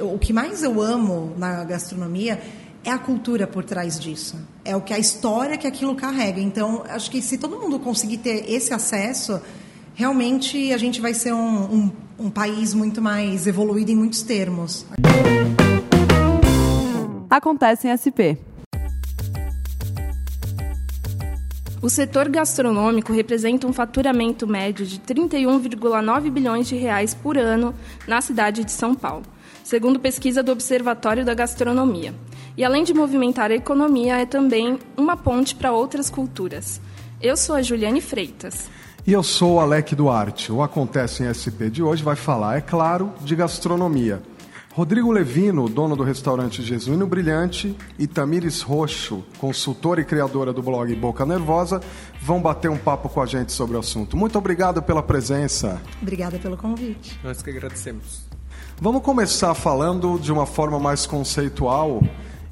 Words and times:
O 0.00 0.16
que 0.16 0.32
mais 0.32 0.62
eu 0.62 0.80
amo 0.80 1.34
na 1.36 1.64
gastronomia 1.64 2.40
é 2.84 2.90
a 2.92 2.98
cultura 3.00 3.48
por 3.48 3.64
trás 3.64 3.98
disso. 3.98 4.36
É 4.64 4.76
o 4.76 4.80
que 4.80 4.94
a 4.94 4.98
história 4.98 5.58
que 5.58 5.66
aquilo 5.66 5.96
carrega. 5.96 6.40
Então, 6.40 6.84
acho 6.88 7.10
que 7.10 7.20
se 7.20 7.36
todo 7.36 7.58
mundo 7.58 7.80
conseguir 7.80 8.18
ter 8.18 8.48
esse 8.48 8.72
acesso, 8.72 9.40
realmente 9.96 10.72
a 10.72 10.78
gente 10.78 11.00
vai 11.00 11.12
ser 11.12 11.32
um, 11.32 11.64
um, 11.64 11.92
um 12.16 12.30
país 12.30 12.74
muito 12.74 13.02
mais 13.02 13.48
evoluído 13.48 13.90
em 13.90 13.96
muitos 13.96 14.22
termos. 14.22 14.86
Acontece 17.28 17.88
em 17.88 17.96
SP. 17.98 18.38
O 21.82 21.90
setor 21.90 22.28
gastronômico 22.28 23.12
representa 23.12 23.66
um 23.66 23.72
faturamento 23.72 24.46
médio 24.46 24.86
de 24.86 25.00
31,9 25.00 26.30
bilhões 26.30 26.68
de 26.68 26.76
reais 26.76 27.14
por 27.14 27.36
ano 27.36 27.74
na 28.06 28.20
cidade 28.20 28.64
de 28.64 28.70
São 28.70 28.94
Paulo, 28.94 29.24
segundo 29.68 30.00
pesquisa 30.00 30.42
do 30.42 30.50
Observatório 30.50 31.26
da 31.26 31.34
Gastronomia. 31.34 32.14
E 32.56 32.64
além 32.64 32.84
de 32.84 32.94
movimentar 32.94 33.50
a 33.50 33.54
economia, 33.54 34.16
é 34.16 34.24
também 34.24 34.78
uma 34.96 35.14
ponte 35.14 35.54
para 35.54 35.72
outras 35.72 36.08
culturas. 36.08 36.80
Eu 37.20 37.36
sou 37.36 37.54
a 37.54 37.60
Juliane 37.60 38.00
Freitas. 38.00 38.70
E 39.06 39.12
eu 39.12 39.22
sou 39.22 39.56
o 39.56 39.60
Alec 39.60 39.94
Duarte. 39.94 40.50
O 40.50 40.62
Acontece 40.62 41.22
em 41.22 41.28
SP 41.28 41.68
de 41.68 41.82
hoje 41.82 42.02
vai 42.02 42.16
falar, 42.16 42.56
é 42.56 42.62
claro, 42.62 43.12
de 43.20 43.36
gastronomia. 43.36 44.22
Rodrigo 44.72 45.12
Levino, 45.12 45.68
dono 45.68 45.94
do 45.94 46.02
restaurante 46.02 46.62
Jesuíno 46.62 47.06
Brilhante, 47.06 47.76
e 47.98 48.06
Tamires 48.06 48.62
Roxo, 48.62 49.22
consultora 49.36 50.00
e 50.00 50.04
criadora 50.04 50.50
do 50.50 50.62
blog 50.62 50.94
Boca 50.94 51.26
Nervosa, 51.26 51.82
vão 52.22 52.40
bater 52.40 52.70
um 52.70 52.78
papo 52.78 53.10
com 53.10 53.20
a 53.20 53.26
gente 53.26 53.52
sobre 53.52 53.76
o 53.76 53.80
assunto. 53.80 54.16
Muito 54.16 54.38
obrigado 54.38 54.82
pela 54.82 55.02
presença. 55.02 55.78
Obrigada 56.00 56.38
pelo 56.38 56.56
convite. 56.56 57.20
Nós 57.22 57.42
que 57.42 57.50
agradecemos. 57.50 58.27
Vamos 58.80 59.02
começar 59.02 59.52
falando 59.54 60.20
de 60.20 60.30
uma 60.30 60.46
forma 60.46 60.78
mais 60.78 61.04
conceitual 61.04 62.00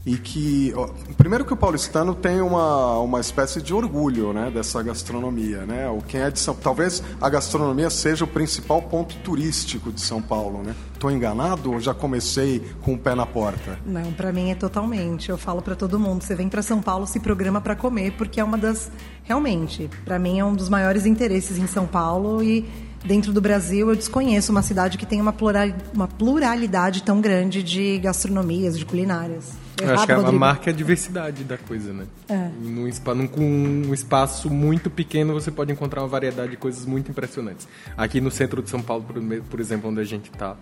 e 0.05 0.17
que 0.17 0.73
primeiro 1.17 1.45
que 1.45 1.53
o 1.53 1.57
paulistano 1.57 2.17
tem 2.17 2.41
uma, 2.41 2.99
uma 2.99 3.21
espécie 3.21 3.63
de 3.63 3.73
orgulho 3.73 4.33
né 4.33 4.51
dessa 4.53 4.83
gastronomia 4.83 5.65
né? 5.65 5.89
O 5.89 5.99
quem 5.99 6.21
é 6.21 6.31
de 6.31 6.41
São 6.41 6.53
talvez 6.55 7.01
a 7.21 7.29
gastronomia 7.29 7.91
seja 7.91 8.25
o 8.25 8.27
principal 8.27 8.83
ponto 8.83 9.15
turístico 9.19 9.93
de 9.93 10.01
São 10.01 10.21
Paulo 10.21 10.65
né? 10.65 10.75
Estou 10.95 11.13
enganado 11.13 11.73
ou 11.73 11.81
já 11.81 11.95
comecei 11.95 12.61
com 12.83 12.95
o 12.95 12.99
pé 12.99 13.15
na 13.15 13.27
porta? 13.27 13.79
Não 13.87 14.13
para 14.13 14.33
mim 14.33 14.51
é 14.51 14.55
totalmente. 14.57 15.29
Eu 15.29 15.39
falo 15.39 15.63
para 15.63 15.77
todo 15.77 15.99
mundo. 15.99 16.23
Você 16.23 16.35
vem 16.35 16.49
para 16.49 16.63
São 16.63 16.81
Paulo 16.81 17.07
se 17.07 17.21
programa 17.21 17.61
para 17.61 17.77
comer 17.77 18.13
porque 18.13 18.41
é 18.41 18.45
uma 18.45 18.59
das 18.59 18.91
realmente 19.23 19.89
para 20.05 20.19
mim 20.19 20.41
é 20.41 20.45
um 20.45 20.57
dos 20.57 20.69
maiores 20.69 21.07
interesses 21.07 21.57
em 21.57 21.69
São 21.69 21.87
Paulo 21.87 22.43
e 22.43 22.69
dentro 23.07 23.33
do 23.33 23.41
Brasil 23.41 23.89
eu 23.89 23.97
desconheço 23.97 24.53
uma 24.53 24.63
cidade 24.63 24.99
que 24.99 25.07
tem 25.07 25.21
uma, 25.21 25.33
plural, 25.33 25.69
uma 25.95 26.09
pluralidade 26.09 27.03
tão 27.03 27.21
grande 27.21 27.63
de 27.63 27.99
gastronomias 27.99 28.79
de 28.79 28.85
culinárias 28.85 29.55
eu 29.83 29.93
acho 29.93 30.07
que 30.07 30.13
a, 30.13 30.17
a 30.17 30.33
marca 30.33 30.71
é 30.71 30.73
a 30.73 30.77
diversidade 30.77 31.45
da 31.45 31.59
coisa, 31.59 31.93
né? 31.93 32.07
É. 32.29 32.49
Num, 32.61 32.89
num, 33.15 33.27
com 33.27 33.43
um 33.43 33.93
espaço 33.93 34.49
muito 34.49 34.89
pequeno, 34.89 35.35
você 35.35 35.51
pode 35.51 35.71
encontrar 35.71 36.01
uma 36.01 36.09
variedade 36.09 36.53
de 36.53 36.57
coisas 36.57 36.87
muito 36.87 37.11
impressionantes. 37.11 37.69
Aqui 37.97 38.21
no 38.21 38.31
centro 38.31 38.63
de 38.63 38.71
São 38.71 38.81
Paulo, 38.81 39.05
por, 39.05 39.23
por 39.43 39.61
exemplo, 39.61 39.91
onde 39.91 40.01
a 40.01 40.05
gente 40.05 40.31
está, 40.31 40.57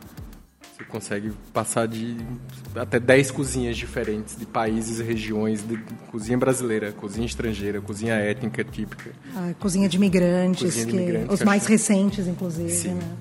você 0.77 0.84
consegue 0.84 1.33
passar 1.53 1.86
de 1.86 2.17
até 2.75 2.98
10 2.98 3.30
cozinhas 3.30 3.77
diferentes 3.77 4.36
de 4.36 4.44
países 4.44 4.98
e 4.98 5.05
regiões, 5.05 5.62
de 5.62 5.77
cozinha 6.11 6.36
brasileira, 6.36 6.91
cozinha 6.91 7.27
estrangeira, 7.27 7.80
cozinha 7.80 8.14
étnica 8.14 8.64
típica. 8.64 9.12
Ah, 9.36 9.52
cozinha 9.61 9.89
de 9.89 9.97
cozinha 9.98 10.86
de 10.86 10.92
que, 10.92 11.33
os 11.33 11.42
mais 11.42 11.67
recentes, 11.67 12.27
inclusive, 12.27 12.70
Sim. 12.70 12.95
né? 12.95 13.17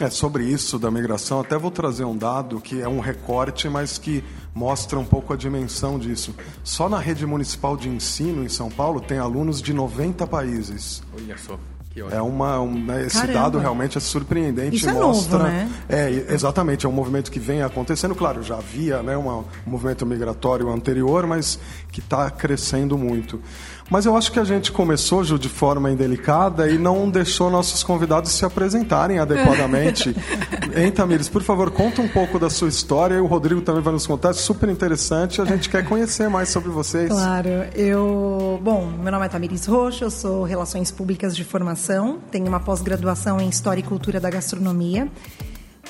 É, 0.00 0.10
sobre 0.10 0.44
isso 0.44 0.78
da 0.78 0.90
migração, 0.90 1.40
até 1.40 1.56
vou 1.56 1.70
trazer 1.70 2.04
um 2.04 2.16
dado 2.16 2.60
que 2.60 2.80
é 2.80 2.88
um 2.88 3.00
recorte, 3.00 3.68
mas 3.68 3.98
que 3.98 4.22
mostra 4.52 4.98
um 4.98 5.04
pouco 5.04 5.32
a 5.32 5.36
dimensão 5.36 5.98
disso. 5.98 6.34
Só 6.62 6.88
na 6.88 6.98
rede 6.98 7.26
municipal 7.26 7.76
de 7.76 7.88
ensino 7.88 8.44
em 8.44 8.48
São 8.48 8.68
Paulo 8.68 9.00
tem 9.00 9.18
alunos 9.18 9.60
de 9.60 9.72
90 9.72 10.26
países. 10.26 11.02
Olha 11.16 11.36
só. 11.36 11.58
É 12.10 12.20
uma, 12.20 12.60
um, 12.60 12.74
né, 12.74 13.06
esse 13.06 13.20
Caramba. 13.20 13.38
dado 13.38 13.58
realmente 13.58 13.96
é 13.96 14.00
surpreendente. 14.00 14.76
Isso 14.76 14.88
é 14.88 14.92
mostra, 14.92 15.38
novo, 15.38 15.50
né? 15.50 15.70
É, 15.88 16.10
exatamente, 16.30 16.84
é 16.84 16.88
um 16.88 16.92
movimento 16.92 17.30
que 17.30 17.38
vem 17.38 17.62
acontecendo. 17.62 18.14
Claro, 18.14 18.42
já 18.42 18.56
havia 18.56 19.00
né, 19.02 19.16
uma, 19.16 19.38
um 19.38 19.44
movimento 19.66 20.04
migratório 20.04 20.68
anterior, 20.70 21.24
mas 21.26 21.58
que 21.92 22.00
está 22.00 22.28
crescendo 22.30 22.98
muito. 22.98 23.40
Mas 23.90 24.06
eu 24.06 24.16
acho 24.16 24.32
que 24.32 24.40
a 24.40 24.44
gente 24.44 24.72
começou, 24.72 25.22
Ju, 25.22 25.38
de 25.38 25.48
forma 25.48 25.90
indelicada 25.90 26.70
e 26.70 26.78
não 26.78 27.10
deixou 27.10 27.50
nossos 27.50 27.82
convidados 27.82 28.32
se 28.32 28.44
apresentarem 28.44 29.18
adequadamente. 29.18 30.16
hein, 30.74 30.90
Tamires? 30.90 31.28
Por 31.28 31.42
favor, 31.42 31.70
conta 31.70 32.00
um 32.00 32.08
pouco 32.08 32.38
da 32.38 32.48
sua 32.48 32.68
história 32.68 33.16
e 33.16 33.20
o 33.20 33.26
Rodrigo 33.26 33.60
também 33.60 33.82
vai 33.82 33.92
nos 33.92 34.06
contar. 34.06 34.30
É 34.30 34.32
super 34.32 34.70
interessante. 34.70 35.40
A 35.40 35.44
gente 35.44 35.68
quer 35.68 35.86
conhecer 35.86 36.30
mais 36.30 36.48
sobre 36.48 36.70
vocês. 36.70 37.10
Claro, 37.10 37.48
eu. 37.74 38.58
Bom, 38.62 38.90
meu 39.02 39.12
nome 39.12 39.26
é 39.26 39.28
Tamires 39.28 39.66
Roxo, 39.66 40.04
eu 40.04 40.10
sou 40.10 40.44
Relações 40.44 40.90
Públicas 40.90 41.36
de 41.36 41.44
Formação, 41.44 41.83
tenho 42.30 42.46
uma 42.46 42.60
pós-graduação 42.60 43.40
em 43.40 43.48
História 43.48 43.80
e 43.80 43.82
Cultura 43.82 44.18
da 44.18 44.30
Gastronomia. 44.30 45.06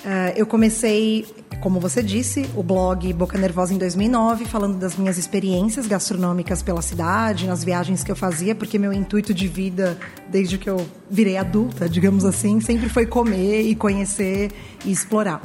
Uh, 0.05 0.37
eu 0.37 0.47
comecei, 0.47 1.25
como 1.63 1.81
você 1.81 2.03
disse, 2.03 2.45
o 2.55 2.63
blog 2.63 3.11
Boca 3.15 3.39
Nervosa 3.39 3.73
em 3.73 3.79
2009, 3.79 4.45
falando 4.45 4.77
das 4.77 4.97
minhas 4.97 5.17
experiências 5.17 5.87
gastronômicas 5.87 6.63
pela 6.63 6.83
cidade, 6.83 7.47
nas 7.47 7.65
viagens 7.65 8.05
que 8.05 8.13
eu 8.13 8.17
fazia, 8.17 8.55
porque 8.55 8.79
meu 8.79 8.93
intuito 8.93 9.33
de 9.33 9.49
vida, 9.49 9.97
desde 10.29 10.59
que 10.59 10.69
eu 10.69 10.87
virei 11.09 11.39
adulta, 11.39 11.89
digamos 11.89 12.25
assim, 12.25 12.61
sempre 12.61 12.89
foi 12.91 13.07
comer 13.07 13.63
e 13.63 13.75
conhecer 13.75 14.51
e 14.85 14.93
explorar. 14.93 15.41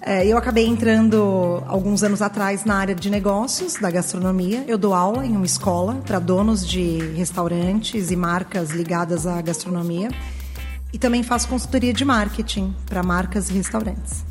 Uh, 0.00 0.22
eu 0.24 0.38
acabei 0.38 0.66
entrando 0.66 1.62
alguns 1.66 2.02
anos 2.04 2.22
atrás 2.22 2.64
na 2.64 2.76
área 2.76 2.94
de 2.94 3.10
negócios 3.10 3.74
da 3.74 3.90
gastronomia. 3.90 4.64
Eu 4.68 4.78
dou 4.78 4.94
aula 4.94 5.26
em 5.26 5.36
uma 5.36 5.44
escola 5.46 5.96
para 6.06 6.18
donos 6.18 6.66
de 6.66 6.98
restaurantes 7.16 8.10
e 8.10 8.16
marcas 8.16 8.70
ligadas 8.70 9.26
à 9.26 9.40
gastronomia. 9.42 10.08
E 10.92 10.98
também 10.98 11.22
faço 11.22 11.48
consultoria 11.48 11.92
de 11.92 12.04
marketing 12.04 12.74
para 12.86 13.02
marcas 13.02 13.50
e 13.50 13.52
restaurantes. 13.52 14.24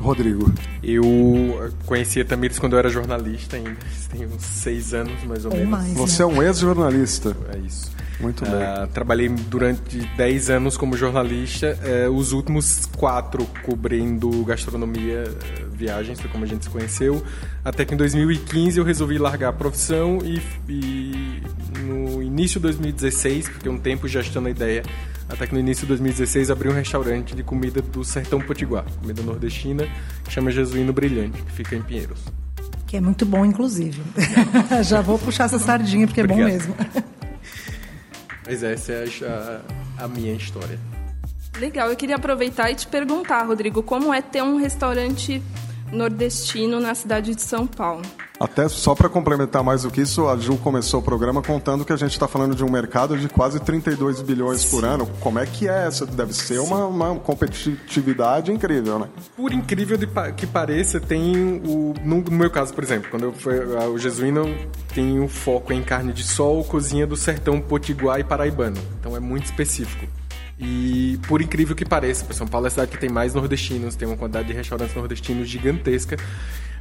Rodrigo. 0.00 0.52
Eu 0.82 1.72
conhecia 1.86 2.22
a 2.22 2.26
Tamires 2.26 2.58
quando 2.58 2.72
eu 2.72 2.78
era 2.78 2.88
jornalista 2.88 3.56
ainda. 3.56 3.76
Tem 4.10 4.26
uns 4.26 4.42
seis 4.42 4.92
anos, 4.92 5.22
mais 5.24 5.44
ou, 5.44 5.52
Ou 5.52 5.56
menos. 5.58 5.70
mais, 5.70 5.92
Você 5.92 6.22
é 6.22 6.26
né? 6.26 6.32
um 6.34 6.42
ex-jornalista. 6.42 7.36
É 7.52 7.58
isso. 7.58 7.92
Muito 8.20 8.44
bem. 8.44 8.54
Ah, 8.54 8.88
trabalhei 8.92 9.28
durante 9.28 9.98
10 10.16 10.50
anos 10.50 10.76
como 10.76 10.96
jornalista, 10.96 11.78
eh, 11.82 12.08
os 12.08 12.32
últimos 12.32 12.86
quatro 12.96 13.46
cobrindo 13.64 14.44
gastronomia, 14.44 15.24
eh, 15.24 15.64
viagens, 15.72 16.20
foi 16.20 16.30
como 16.30 16.44
a 16.44 16.46
gente 16.46 16.64
se 16.64 16.70
conheceu. 16.70 17.22
Até 17.64 17.84
que 17.84 17.94
em 17.94 17.96
2015 17.96 18.78
eu 18.78 18.84
resolvi 18.84 19.18
largar 19.18 19.48
a 19.48 19.52
profissão 19.52 20.18
e, 20.22 20.40
e 20.68 21.42
no 21.80 22.22
início 22.22 22.60
de 22.60 22.62
2016, 22.64 23.48
fiquei 23.48 23.70
um 23.70 23.78
tempo 23.78 24.06
gestando 24.06 24.48
a 24.48 24.50
ideia, 24.50 24.82
até 25.28 25.46
que 25.46 25.52
no 25.52 25.60
início 25.60 25.82
de 25.82 25.88
2016 25.88 26.50
abri 26.50 26.68
um 26.68 26.74
restaurante 26.74 27.34
de 27.34 27.42
comida 27.42 27.82
do 27.82 28.04
Sertão 28.04 28.40
Potiguar, 28.40 28.84
comida 29.00 29.22
nordestina, 29.22 29.86
que 30.24 30.32
chama 30.32 30.50
Jesuíno 30.50 30.92
Brilhante, 30.92 31.42
que 31.42 31.52
fica 31.52 31.74
em 31.74 31.82
Pinheiros. 31.82 32.20
Que 32.86 32.98
é 32.98 33.00
muito 33.00 33.26
bom, 33.26 33.44
inclusive. 33.44 34.00
Já 34.84 35.00
vou 35.00 35.18
puxar 35.18 35.46
essa 35.46 35.58
sardinha, 35.58 36.06
porque 36.06 36.20
é 36.20 36.26
bom 36.26 36.34
Obrigado. 36.34 36.52
mesmo. 36.52 36.74
Mas 38.46 38.62
essa 38.62 38.92
é 38.92 39.04
a, 39.98 40.04
a 40.04 40.08
minha 40.08 40.34
história. 40.34 40.78
Legal, 41.58 41.88
eu 41.88 41.96
queria 41.96 42.16
aproveitar 42.16 42.70
e 42.70 42.74
te 42.74 42.86
perguntar, 42.86 43.42
Rodrigo, 43.42 43.82
como 43.82 44.12
é 44.12 44.20
ter 44.20 44.42
um 44.42 44.56
restaurante 44.56 45.40
nordestino 45.94 46.80
na 46.80 46.94
cidade 46.94 47.34
de 47.34 47.42
São 47.42 47.66
Paulo? 47.66 48.02
Até 48.38 48.68
só 48.68 48.96
para 48.96 49.08
complementar 49.08 49.62
mais 49.62 49.82
do 49.82 49.90
que 49.90 50.00
isso, 50.00 50.28
a 50.28 50.36
Ju 50.36 50.56
começou 50.56 50.98
o 51.00 51.02
programa 51.02 51.40
contando 51.40 51.84
que 51.84 51.92
a 51.92 51.96
gente 51.96 52.10
está 52.10 52.26
falando 52.26 52.54
de 52.54 52.64
um 52.64 52.70
mercado 52.70 53.16
de 53.16 53.28
quase 53.28 53.60
32 53.60 54.22
bilhões 54.22 54.64
por 54.64 54.84
ano. 54.84 55.06
Como 55.20 55.38
é 55.38 55.46
que 55.46 55.68
é 55.68 55.86
essa? 55.86 56.04
Deve 56.04 56.32
ser 56.32 56.58
uma, 56.58 56.84
uma 56.86 57.14
competitividade 57.14 58.50
incrível, 58.50 58.98
né? 58.98 59.08
Por 59.36 59.52
incrível 59.52 59.96
que 60.36 60.46
pareça, 60.46 60.98
tem 60.98 61.62
o. 61.64 61.94
No, 62.04 62.22
no 62.22 62.32
meu 62.32 62.50
caso, 62.50 62.74
por 62.74 62.82
exemplo, 62.82 63.08
quando 63.08 63.22
eu 63.22 63.32
fui 63.32 63.54
o 63.56 63.96
Jesuíno 63.98 64.52
tem 64.92 65.20
o 65.20 65.28
foco 65.28 65.72
em 65.72 65.82
carne 65.82 66.12
de 66.12 66.24
sol, 66.24 66.64
cozinha 66.64 67.06
do 67.06 67.16
sertão 67.16 67.60
potiguar 67.60 68.18
e 68.18 68.24
paraibano. 68.24 68.76
Então 68.98 69.16
é 69.16 69.20
muito 69.20 69.44
específico. 69.44 70.06
E 70.58 71.18
por 71.26 71.42
incrível 71.42 71.74
que 71.74 71.84
pareça, 71.84 72.32
São 72.32 72.46
Paulo 72.46 72.66
é 72.66 72.68
a 72.68 72.70
cidade 72.70 72.90
que 72.90 72.98
tem 72.98 73.10
mais 73.10 73.34
nordestinos, 73.34 73.96
tem 73.96 74.06
uma 74.06 74.16
quantidade 74.16 74.48
de 74.48 74.54
restaurantes 74.54 74.94
nordestinos 74.94 75.48
gigantesca. 75.48 76.16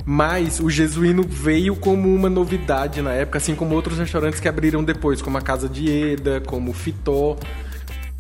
Mas 0.06 0.60
o 0.60 0.70
Jesuíno 0.70 1.24
veio 1.24 1.76
como 1.76 2.14
uma 2.14 2.30
novidade 2.30 3.02
na 3.02 3.12
época, 3.12 3.38
assim 3.38 3.56
como 3.56 3.74
outros 3.74 3.98
restaurantes 3.98 4.40
que 4.40 4.48
abriram 4.48 4.84
depois, 4.84 5.22
como 5.22 5.38
a 5.38 5.42
Casa 5.42 5.70
de 5.70 5.90
Eda, 5.90 6.42
como 6.42 6.72
o 6.72 6.74
Fitó, 6.74 7.38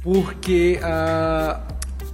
porque 0.01 0.79
a, 0.81 1.61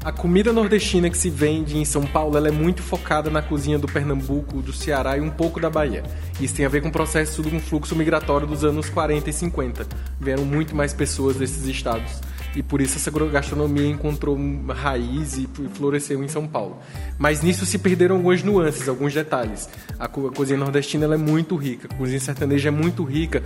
a 0.03 0.11
comida 0.11 0.51
nordestina 0.51 1.07
que 1.07 1.17
se 1.17 1.29
vende 1.29 1.77
em 1.77 1.85
São 1.85 2.03
Paulo 2.03 2.35
ela 2.35 2.47
é 2.47 2.51
muito 2.51 2.81
focada 2.81 3.29
na 3.29 3.43
cozinha 3.43 3.77
do 3.77 3.87
Pernambuco, 3.87 4.59
do 4.59 4.73
Ceará 4.73 5.17
e 5.17 5.21
um 5.21 5.29
pouco 5.29 5.59
da 5.59 5.69
Bahia. 5.69 6.03
Isso 6.41 6.55
tem 6.55 6.65
a 6.65 6.69
ver 6.69 6.81
com 6.81 6.89
o 6.89 6.91
processo 6.91 7.43
um 7.47 7.59
fluxo 7.59 7.95
migratório 7.95 8.47
dos 8.47 8.63
anos 8.63 8.89
40 8.89 9.29
e 9.29 9.33
50. 9.33 9.85
Vieram 10.19 10.45
muito 10.45 10.75
mais 10.75 10.93
pessoas 10.93 11.35
desses 11.35 11.67
estados 11.67 12.21
e 12.55 12.63
por 12.63 12.81
isso 12.81 12.97
essa 12.97 13.11
gastronomia 13.29 13.87
encontrou 13.87 14.37
raiz 14.69 15.37
e 15.37 15.47
floresceu 15.73 16.23
em 16.23 16.27
São 16.27 16.47
Paulo. 16.47 16.77
Mas 17.17 17.41
nisso 17.41 17.65
se 17.65 17.77
perderam 17.77 18.15
algumas 18.15 18.43
nuances, 18.43 18.87
alguns 18.87 19.13
detalhes. 19.13 19.69
A, 19.97 20.07
cozinha 20.07 20.57
nordestina 20.57 21.13
é 21.13 21.17
muito 21.17 21.55
rica, 21.55 21.87
a 21.91 21.95
cozinha 21.95 22.19
sertaneja 22.19 22.69
é 22.69 22.71
muito 22.71 23.03
rica 23.03 23.43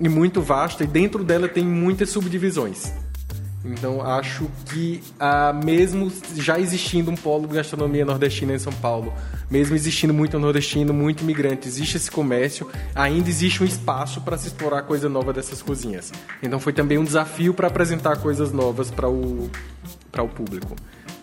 e 0.00 0.08
muito 0.08 0.40
vasta, 0.40 0.84
e 0.84 0.86
dentro 0.86 1.24
dela 1.24 1.48
tem 1.48 1.64
muitas 1.64 2.10
subdivisões. 2.10 2.92
Então 3.68 4.02
acho 4.02 4.48
que 4.66 5.02
ah, 5.20 5.52
mesmo 5.52 6.10
já 6.34 6.58
existindo 6.58 7.10
um 7.10 7.14
polo 7.14 7.46
de 7.46 7.54
gastronomia 7.54 8.04
nordestina 8.04 8.54
em 8.54 8.58
São 8.58 8.72
Paulo, 8.72 9.12
mesmo 9.50 9.74
existindo 9.76 10.14
muito 10.14 10.38
nordestino, 10.38 10.94
muito 10.94 11.22
imigrante, 11.22 11.68
existe 11.68 11.96
esse 11.96 12.10
comércio, 12.10 12.68
ainda 12.94 13.28
existe 13.28 13.62
um 13.62 13.66
espaço 13.66 14.20
para 14.22 14.38
se 14.38 14.48
explorar 14.48 14.82
coisa 14.82 15.08
nova 15.08 15.32
dessas 15.32 15.60
cozinhas. 15.60 16.12
Então 16.42 16.58
foi 16.58 16.72
também 16.72 16.96
um 16.96 17.04
desafio 17.04 17.52
para 17.52 17.68
apresentar 17.68 18.16
coisas 18.16 18.52
novas 18.52 18.90
para 18.90 19.08
o, 19.08 19.50
para 20.10 20.22
o 20.22 20.28
público. 20.28 20.74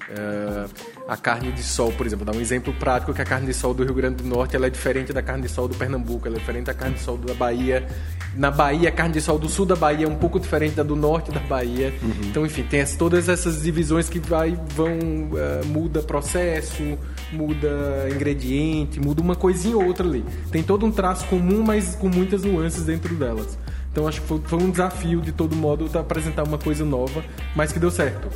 Uh, 0.07 0.94
a 1.07 1.15
carne 1.15 1.51
de 1.51 1.61
sol, 1.61 1.91
por 1.91 2.05
exemplo, 2.05 2.25
dá 2.25 2.31
um 2.31 2.41
exemplo 2.41 2.73
prático 2.73 3.13
que 3.13 3.21
a 3.21 3.25
carne 3.25 3.45
de 3.45 3.53
sol 3.53 3.73
do 3.73 3.83
Rio 3.83 3.93
Grande 3.93 4.23
do 4.23 4.27
Norte 4.27 4.55
ela 4.55 4.65
é 4.65 4.69
diferente 4.69 5.13
da 5.13 5.21
carne 5.21 5.43
de 5.43 5.49
sol 5.49 5.67
do 5.67 5.75
Pernambuco, 5.75 6.27
ela 6.27 6.37
é 6.37 6.39
diferente 6.39 6.65
da 6.65 6.73
carne 6.73 6.95
de 6.95 7.01
sol 7.01 7.17
da 7.17 7.33
Bahia. 7.35 7.87
Na 8.35 8.49
Bahia, 8.49 8.89
a 8.89 8.91
carne 8.91 9.13
de 9.13 9.21
sol 9.21 9.37
do 9.37 9.47
sul 9.47 9.65
da 9.65 9.75
Bahia 9.75 10.05
é 10.05 10.09
um 10.09 10.15
pouco 10.15 10.39
diferente 10.39 10.75
da 10.75 10.83
do 10.83 10.95
norte 10.95 11.31
da 11.31 11.39
Bahia. 11.41 11.93
Uhum. 12.01 12.11
Então, 12.23 12.45
enfim, 12.45 12.63
tem 12.63 12.81
as, 12.81 12.95
todas 12.95 13.29
essas 13.29 13.61
divisões 13.61 14.09
que 14.09 14.19
vai, 14.19 14.57
vão 14.69 14.97
uh, 14.97 15.65
muda 15.67 16.01
processo, 16.01 16.97
muda 17.31 18.09
ingrediente, 18.13 18.99
muda 18.99 19.21
uma 19.21 19.35
coisinha 19.35 19.77
ou 19.77 19.85
outra 19.85 20.05
ali. 20.07 20.25
Tem 20.51 20.63
todo 20.63 20.85
um 20.85 20.91
traço 20.91 21.25
comum, 21.27 21.63
mas 21.63 21.95
com 21.95 22.09
muitas 22.09 22.43
nuances 22.43 22.83
dentro 22.83 23.13
delas. 23.15 23.57
Então, 23.91 24.07
acho 24.07 24.21
que 24.21 24.27
foi, 24.27 24.41
foi 24.43 24.61
um 24.61 24.71
desafio 24.71 25.21
de 25.21 25.31
todo 25.31 25.55
modo 25.55 25.89
apresentar 25.97 26.43
uma 26.43 26.57
coisa 26.57 26.83
nova, 26.83 27.23
mas 27.55 27.71
que 27.71 27.79
deu 27.79 27.91
certo. 27.91 28.27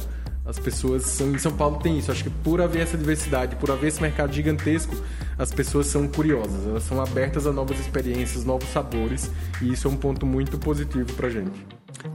As 0.49 0.57
pessoas 0.57 1.03
são, 1.03 1.29
em 1.29 1.37
São 1.37 1.51
Paulo 1.51 1.77
tem 1.77 1.99
isso. 1.99 2.11
Acho 2.11 2.23
que 2.23 2.29
por 2.31 2.59
haver 2.59 2.81
essa 2.81 2.97
diversidade, 2.97 3.55
por 3.57 3.69
haver 3.69 3.89
esse 3.89 4.01
mercado 4.01 4.33
gigantesco, 4.33 4.95
as 5.37 5.51
pessoas 5.51 5.85
são 5.85 6.07
curiosas, 6.07 6.65
elas 6.65 6.83
são 6.83 6.99
abertas 6.99 7.45
a 7.45 7.53
novas 7.53 7.79
experiências, 7.79 8.43
novos 8.43 8.67
sabores, 8.69 9.29
e 9.61 9.71
isso 9.71 9.87
é 9.87 9.91
um 9.91 9.95
ponto 9.95 10.25
muito 10.25 10.57
positivo 10.57 11.13
pra 11.13 11.29
gente. 11.29 11.67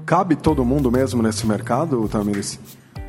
Cabe 0.05 0.35
todo 0.35 0.65
mundo 0.65 0.91
mesmo 0.91 1.23
nesse 1.23 1.47
mercado, 1.47 2.09
Tamiris? 2.09 2.59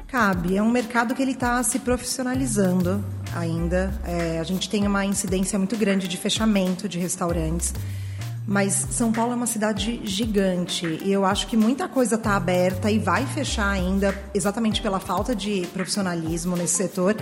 Cabe. 0.07 0.57
É 0.57 0.61
um 0.61 0.69
mercado 0.69 1.15
que 1.15 1.23
ele 1.23 1.31
está 1.31 1.61
se 1.63 1.79
profissionalizando 1.79 3.03
ainda. 3.35 3.99
É, 4.05 4.39
a 4.39 4.43
gente 4.43 4.69
tem 4.69 4.85
uma 4.85 5.05
incidência 5.05 5.57
muito 5.57 5.75
grande 5.75 6.07
de 6.07 6.17
fechamento 6.17 6.87
de 6.87 6.99
restaurantes. 6.99 7.73
Mas 8.47 8.73
São 8.91 9.11
Paulo 9.11 9.33
é 9.33 9.35
uma 9.35 9.47
cidade 9.47 10.01
gigante 10.03 10.99
e 11.03 11.11
eu 11.11 11.25
acho 11.25 11.47
que 11.47 11.57
muita 11.57 11.87
coisa 11.87 12.15
está 12.15 12.35
aberta 12.35 12.91
e 12.91 12.99
vai 12.99 13.25
fechar 13.25 13.69
ainda, 13.69 14.13
exatamente 14.33 14.81
pela 14.81 14.99
falta 14.99 15.35
de 15.35 15.67
profissionalismo 15.73 16.55
nesse 16.55 16.75
setor. 16.75 17.15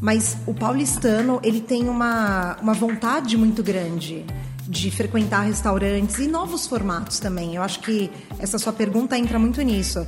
Mas 0.00 0.36
o 0.46 0.54
paulistano 0.54 1.40
ele 1.42 1.60
tem 1.60 1.88
uma, 1.88 2.56
uma 2.60 2.74
vontade 2.74 3.36
muito 3.36 3.62
grande 3.62 4.24
de 4.70 4.90
frequentar 4.90 5.40
restaurantes 5.40 6.18
e 6.18 6.28
novos 6.28 6.66
formatos 6.66 7.18
também. 7.18 7.56
Eu 7.56 7.62
acho 7.62 7.80
que 7.80 8.10
essa 8.38 8.56
sua 8.56 8.72
pergunta 8.72 9.18
entra 9.18 9.38
muito 9.38 9.60
nisso. 9.62 10.06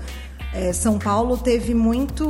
É, 0.54 0.72
São 0.72 0.98
Paulo 0.98 1.38
teve 1.38 1.74
muito 1.74 2.28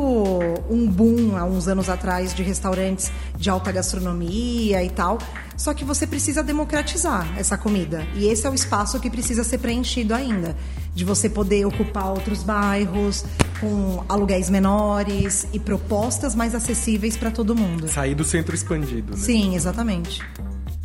um 0.71 0.87
boom 0.87 1.37
há 1.37 1.45
uns 1.45 1.67
anos 1.67 1.89
atrás 1.89 2.33
de 2.33 2.43
restaurantes 2.43 3.11
de 3.37 3.51
alta 3.51 3.73
gastronomia 3.73 4.83
e 4.83 4.91
tal. 4.91 5.19
Só 5.57 5.75
que 5.75 5.85
você 5.85 6.07
precisa 6.07 6.43
democratizar 6.43 7.27
essa 7.37 7.59
comida. 7.59 8.07
E 8.15 8.27
esse 8.27 8.47
é 8.47 8.51
o 8.51 8.55
espaço 8.55 8.99
que 9.01 9.11
precisa 9.11 9.43
ser 9.43 9.59
preenchido 9.59 10.15
ainda. 10.15 10.57
De 10.95 11.05
você 11.05 11.29
poder 11.29 11.65
ocupar 11.67 12.11
outros 12.11 12.43
bairros 12.43 13.25
com 13.61 14.05
aluguéis 14.09 14.51
menores 14.51 15.47
e 15.53 15.59
propostas 15.59 16.35
mais 16.35 16.55
acessíveis 16.55 17.17
para 17.17 17.31
todo 17.31 17.57
mundo. 17.57 17.89
Sair 17.89 18.15
do 18.15 18.25
centro 18.25 18.55
expandido, 18.55 19.13
né? 19.13 19.19
Sim, 19.19 19.55
exatamente. 19.55 20.23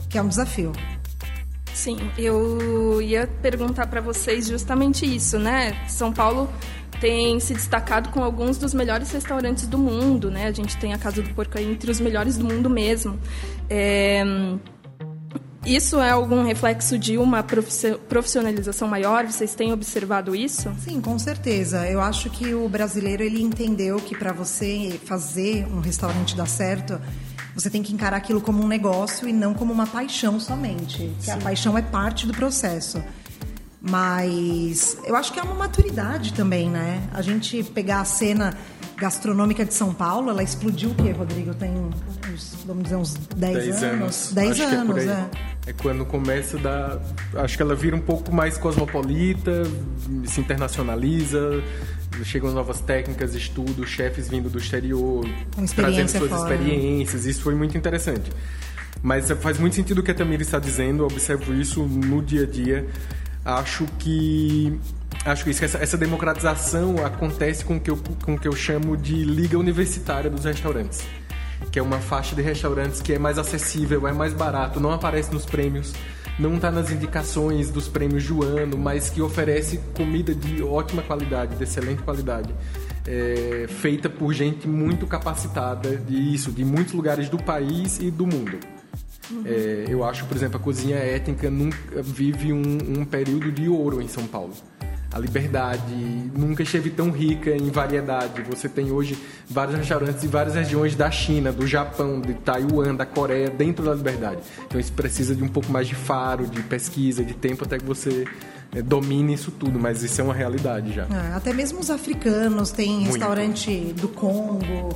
Que 0.09 0.17
é 0.17 0.21
um 0.21 0.27
desafio. 0.27 0.71
Sim, 1.73 1.97
eu 2.17 3.01
ia 3.01 3.27
perguntar 3.41 3.85
para 3.87 4.01
vocês 4.01 4.47
justamente 4.47 5.05
isso, 5.05 5.37
né? 5.37 5.75
São 5.87 6.11
Paulo 6.11 6.49
tem 6.99 7.39
se 7.39 7.53
destacado 7.53 8.09
com 8.09 8.23
alguns 8.23 8.57
dos 8.57 8.73
melhores 8.73 9.11
restaurantes 9.11 9.67
do 9.67 9.77
mundo, 9.77 10.29
né? 10.31 10.47
A 10.47 10.51
gente 10.51 10.77
tem 10.77 10.93
a 10.93 10.97
Casa 10.97 11.21
do 11.21 11.29
Porco 11.33 11.57
entre 11.57 11.91
os 11.91 11.99
melhores 11.99 12.37
do 12.37 12.45
mundo 12.45 12.69
mesmo. 12.69 13.19
É... 13.69 14.23
Isso 15.65 15.99
é 15.99 16.11
algum 16.11 16.45
reflexo 16.45 16.97
de 16.97 17.17
uma 17.17 17.43
profissionalização 17.43 18.87
maior? 18.87 19.25
Vocês 19.25 19.53
têm 19.53 19.73
observado 19.73 20.33
isso? 20.33 20.73
Sim, 20.79 21.01
com 21.01 21.19
certeza. 21.19 21.85
Eu 21.85 21.99
acho 21.99 22.29
que 22.29 22.53
o 22.53 22.69
brasileiro 22.69 23.21
ele 23.21 23.41
entendeu 23.41 23.97
que 23.97 24.15
para 24.15 24.31
você 24.31 24.97
fazer 25.03 25.67
um 25.67 25.81
restaurante 25.81 26.37
dar 26.37 26.47
certo, 26.47 26.97
você 27.53 27.69
tem 27.69 27.83
que 27.83 27.91
encarar 27.91 28.15
aquilo 28.15 28.39
como 28.39 28.63
um 28.63 28.67
negócio 28.67 29.27
e 29.27 29.33
não 29.33 29.53
como 29.53 29.73
uma 29.73 29.85
paixão 29.85 30.39
somente. 30.39 31.13
Que 31.21 31.31
a 31.31 31.37
paixão 31.37 31.77
é 31.77 31.81
parte 31.81 32.25
do 32.25 32.33
processo. 32.33 33.03
Mas 33.89 34.97
eu 35.05 35.15
acho 35.15 35.31
que 35.31 35.39
é 35.39 35.43
uma 35.43 35.55
maturidade 35.55 36.33
também, 36.33 36.69
né? 36.69 37.07
A 37.13 37.21
gente 37.21 37.63
pegar 37.63 38.01
a 38.01 38.05
cena 38.05 38.57
gastronômica 38.97 39.63
de 39.63 39.73
São 39.73 39.93
Paulo, 39.93 40.29
ela 40.29 40.43
explodiu 40.43 40.89
o 40.89 40.95
quê, 40.95 41.11
Rodrigo? 41.11 41.53
Tem 41.53 41.71
uns, 41.71 42.55
vamos 42.65 42.83
dizer, 42.83 42.95
uns 42.95 43.15
10, 43.35 43.83
anos. 43.83 44.31
10 44.33 44.59
anos, 44.61 44.97
é, 44.97 45.11
é. 45.11 45.29
É 45.67 45.73
quando 45.73 46.05
começa 46.05 46.57
a 46.57 46.61
dar. 46.61 46.99
Acho 47.35 47.55
que 47.55 47.61
ela 47.61 47.75
vira 47.75 47.95
um 47.95 48.01
pouco 48.01 48.33
mais 48.33 48.57
cosmopolita, 48.57 49.63
se 50.25 50.41
internacionaliza, 50.41 51.61
chegam 52.23 52.51
novas 52.51 52.79
técnicas, 52.79 53.35
estudos, 53.35 53.89
chefes 53.89 54.27
vindo 54.27 54.49
do 54.49 54.57
exterior, 54.57 55.25
trazendo 55.75 56.09
suas 56.09 56.29
fora. 56.29 56.55
experiências. 56.55 57.25
Isso 57.25 57.41
foi 57.41 57.53
muito 57.53 57.77
interessante. 57.77 58.31
Mas 59.03 59.29
faz 59.29 59.59
muito 59.59 59.75
sentido 59.75 59.99
o 59.99 60.03
que 60.03 60.09
a 60.09 60.13
Tamira 60.13 60.41
está 60.41 60.57
dizendo, 60.57 61.03
eu 61.03 61.07
observo 61.07 61.53
isso 61.53 61.83
no 61.83 62.21
dia 62.21 62.43
a 62.43 62.47
dia 62.47 62.87
acho 63.47 63.85
que 63.97 64.79
acho 65.25 65.43
que, 65.43 65.51
isso, 65.51 65.63
essa, 65.63 65.77
essa, 65.77 65.97
democratização 65.97 67.05
acontece 67.05 67.63
com 67.63 67.77
o 67.77 67.79
que 67.79 67.89
eu, 67.89 67.97
com 68.23 68.35
o 68.35 68.39
que 68.39 68.47
eu 68.47 68.55
chamo 68.55 68.95
de 68.95 69.23
liga 69.23 69.57
universitária 69.57 70.29
dos 70.29 70.43
restaurantes 70.45 71.03
que 71.71 71.79
é 71.79 71.81
uma 71.81 71.99
faixa 71.99 72.35
de 72.35 72.41
restaurantes 72.41 73.01
que 73.01 73.13
é 73.13 73.19
mais 73.19 73.37
acessível, 73.37 74.07
é 74.07 74.13
mais 74.13 74.33
barato, 74.33 74.79
não 74.79 74.91
aparece 74.91 75.33
nos 75.33 75.45
prêmios, 75.45 75.93
não 76.39 76.55
está 76.55 76.69
nas 76.71 76.91
indicações 76.91 77.71
dos 77.71 77.87
prêmios 77.87 78.25
do 78.27 78.43
ano, 78.43 78.77
mas 78.77 79.09
que 79.09 79.21
oferece 79.21 79.79
comida 79.95 80.33
de 80.35 80.61
ótima 80.61 81.01
qualidade, 81.01 81.55
de 81.55 81.63
excelente 81.63 82.01
qualidade, 82.03 82.53
é, 83.07 83.65
feita 83.67 84.09
por 84.09 84.33
gente 84.33 84.67
muito 84.67 85.07
capacitada 85.07 85.97
de 85.97 86.33
isso, 86.33 86.51
de 86.51 86.63
muitos 86.63 86.93
lugares 86.93 87.29
do 87.29 87.37
país 87.37 87.99
e 87.99 88.11
do 88.11 88.27
mundo. 88.27 88.76
Uhum. 89.29 89.43
É, 89.45 89.85
eu 89.87 90.03
acho, 90.03 90.25
por 90.25 90.35
exemplo, 90.35 90.57
a 90.57 90.59
cozinha 90.59 90.97
étnica 90.97 91.49
nunca, 91.49 92.01
vive 92.01 92.53
um, 92.53 92.99
um 92.99 93.05
período 93.05 93.51
de 93.51 93.67
ouro 93.67 94.01
em 94.01 94.07
São 94.07 94.25
Paulo 94.25 94.53
a 95.17 95.19
liberdade 95.19 95.95
nunca 96.35 96.63
esteve 96.63 96.89
tão 96.89 97.09
rica 97.09 97.49
em 97.51 97.69
variedade. 97.69 98.41
Você 98.43 98.67
tem 98.67 98.91
hoje 98.91 99.17
vários 99.49 99.77
restaurantes 99.77 100.23
em 100.23 100.27
várias 100.27 100.55
regiões 100.55 100.95
da 100.95 101.09
China, 101.09 101.51
do 101.51 101.65
Japão, 101.65 102.19
de 102.19 102.33
Taiwan, 102.33 102.93
da 102.93 103.05
Coreia, 103.05 103.49
dentro 103.49 103.85
da 103.85 103.93
liberdade. 103.93 104.41
Então 104.65 104.79
isso 104.79 104.91
precisa 104.93 105.35
de 105.35 105.43
um 105.43 105.47
pouco 105.47 105.71
mais 105.71 105.87
de 105.87 105.95
faro, 105.95 106.45
de 106.45 106.61
pesquisa, 106.61 107.23
de 107.23 107.33
tempo 107.33 107.63
até 107.63 107.77
que 107.77 107.85
você 107.85 108.25
é, 108.75 108.81
domine 108.81 109.33
isso 109.33 109.49
tudo, 109.49 109.79
mas 109.79 110.03
isso 110.03 110.19
é 110.19 110.23
uma 110.23 110.33
realidade 110.33 110.93
já. 110.93 111.03
É, 111.03 111.33
até 111.35 111.53
mesmo 111.53 111.79
os 111.79 111.89
africanos 111.89 112.71
têm 112.71 113.03
restaurante 113.03 113.93
do 113.93 114.09
Congo, 114.09 114.89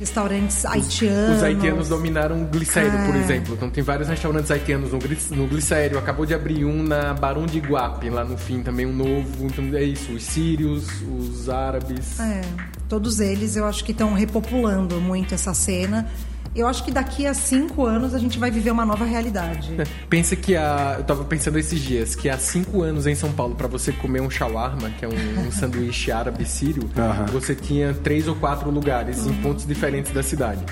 restaurantes 0.00 0.64
haitianos. 0.64 1.36
Os 1.36 1.42
haitianos 1.42 1.88
dominaram 1.90 2.42
o 2.42 2.46
glicério, 2.46 2.90
é. 2.90 3.06
por 3.06 3.14
exemplo. 3.14 3.54
Então 3.54 3.68
tem 3.68 3.84
vários 3.84 4.08
restaurantes 4.08 4.50
haitianos 4.50 4.92
no, 4.92 5.46
glicério. 5.46 5.98
Acabou 5.98 6.24
de 6.24 6.32
abrir 6.32 6.64
um 6.64 6.82
na 6.82 7.12
Barão 7.12 7.44
de 7.44 7.60
Guape, 7.60 8.08
lá 8.08 8.24
no 8.24 8.38
fim 8.38 8.62
também 8.62 8.86
um 8.86 8.94
novo. 8.94 9.44
Então 9.44 9.62
é 9.76 9.82
isso, 9.82 10.10
os 10.12 10.22
sírios, 10.22 10.88
os 11.02 11.50
árabes. 11.50 12.18
É, 12.18 12.40
todos 12.88 13.20
eles 13.20 13.56
eu 13.56 13.66
acho 13.66 13.84
que 13.84 13.92
estão 13.92 14.14
repopulando 14.14 14.98
muito 15.00 15.34
essa 15.34 15.52
cena. 15.52 16.10
Eu 16.54 16.66
acho 16.66 16.84
que 16.84 16.90
daqui 16.90 17.26
a 17.26 17.32
cinco 17.32 17.86
anos 17.86 18.12
a 18.12 18.18
gente 18.18 18.38
vai 18.38 18.50
viver 18.50 18.72
uma 18.72 18.84
nova 18.84 19.04
realidade. 19.04 19.70
Pensa 20.10 20.34
que 20.34 20.56
há. 20.56 20.96
Eu 20.98 21.04
tava 21.04 21.24
pensando 21.24 21.58
esses 21.58 21.80
dias 21.80 22.16
que 22.16 22.28
há 22.28 22.36
cinco 22.36 22.82
anos 22.82 23.06
em 23.06 23.14
São 23.14 23.30
Paulo, 23.32 23.54
para 23.54 23.68
você 23.68 23.92
comer 23.92 24.20
um 24.20 24.28
shawarma, 24.28 24.90
que 24.90 25.04
é 25.04 25.08
um, 25.08 25.46
um 25.46 25.50
sanduíche 25.52 26.10
árabe 26.10 26.44
sírio, 26.44 26.82
uhum. 26.82 27.26
você 27.26 27.54
tinha 27.54 27.94
três 27.94 28.26
ou 28.26 28.34
quatro 28.34 28.68
lugares 28.70 29.24
uhum. 29.24 29.32
em 29.32 29.34
pontos 29.42 29.64
diferentes 29.64 30.12
da 30.12 30.22
cidade. 30.22 30.64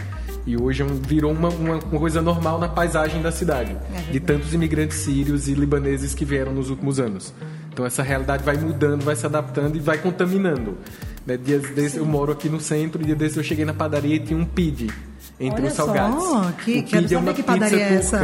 E 0.44 0.56
hoje 0.56 0.82
é 0.82 0.86
virou 0.86 1.30
uma, 1.30 1.48
uma, 1.50 1.78
coisa 1.78 2.20
normal 2.22 2.58
na 2.58 2.68
paisagem 2.68 3.20
da 3.22 3.30
cidade, 3.30 3.76
é 3.94 4.10
de 4.10 4.18
tantos 4.18 4.54
imigrantes 4.54 4.96
sírios 4.96 5.46
e 5.46 5.52
libaneses 5.52 6.14
que 6.14 6.24
vieram 6.24 6.52
nos 6.52 6.70
últimos 6.70 6.98
anos. 6.98 7.32
Então 7.70 7.84
essa 7.86 8.02
realidade 8.02 8.42
vai 8.42 8.56
mudando, 8.56 9.04
vai 9.04 9.14
se 9.14 9.26
adaptando 9.26 9.76
e 9.76 9.78
vai 9.78 9.98
contaminando. 9.98 10.78
Né? 11.26 11.36
Dias 11.36 11.62
desses 11.70 11.98
eu 11.98 12.06
moro 12.06 12.32
aqui 12.32 12.48
no 12.48 12.58
centro, 12.58 13.00
e 13.02 13.04
dia 13.04 13.14
desses 13.14 13.36
eu 13.36 13.44
cheguei 13.44 13.64
na 13.64 13.74
padaria 13.74 14.16
e 14.16 14.18
tinha 14.18 14.38
um 14.38 14.44
PID 14.44 14.90
entre 15.40 15.62
Olha 15.62 15.68
os 15.68 15.74
salgados. 15.74 16.24
Só, 16.24 16.52
que, 16.64 16.78
o 16.78 16.82
quero 16.84 17.14
é 17.14 17.18
uma 17.18 17.34
que 17.34 17.42
padaria 17.42 17.78
é 17.78 17.94
essa. 17.94 18.16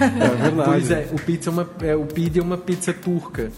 É 0.00 0.42
verdade. 0.42 0.70
Pois 0.70 0.90
é, 0.90 1.08
o, 1.12 1.16
pizza 1.16 1.50
é 1.50 1.52
uma, 1.52 1.70
é, 1.82 1.96
o 1.96 2.06
pide 2.06 2.38
é 2.38 2.42
uma 2.42 2.56
pizza 2.56 2.92
turca. 2.92 3.50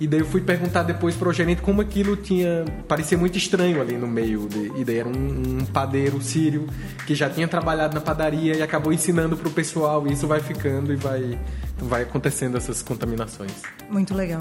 E 0.00 0.08
daí 0.08 0.20
eu 0.20 0.26
fui 0.26 0.40
perguntar 0.40 0.82
depois 0.82 1.14
pro 1.14 1.32
gerente 1.32 1.62
como 1.62 1.80
aquilo 1.80 2.16
tinha. 2.16 2.64
parecia 2.88 3.16
muito 3.16 3.38
estranho 3.38 3.80
ali 3.80 3.96
no 3.96 4.08
meio. 4.08 4.48
De, 4.48 4.72
e 4.76 4.84
daí 4.84 4.98
era 4.98 5.08
um, 5.08 5.12
um, 5.60 5.64
padeiro 5.66 6.20
sírio 6.20 6.66
que 7.06 7.14
já 7.14 7.30
tinha 7.30 7.46
trabalhado 7.46 7.94
na 7.94 8.00
padaria 8.00 8.56
e 8.56 8.62
acabou 8.62 8.92
ensinando 8.92 9.36
pro 9.36 9.50
pessoal. 9.50 10.06
E 10.08 10.12
isso 10.12 10.26
vai 10.26 10.40
ficando 10.40 10.92
e 10.92 10.96
vai, 10.96 11.38
vai 11.78 12.02
acontecendo 12.02 12.56
essas 12.56 12.82
contaminações. 12.82 13.52
Muito 13.88 14.14
legal. 14.14 14.40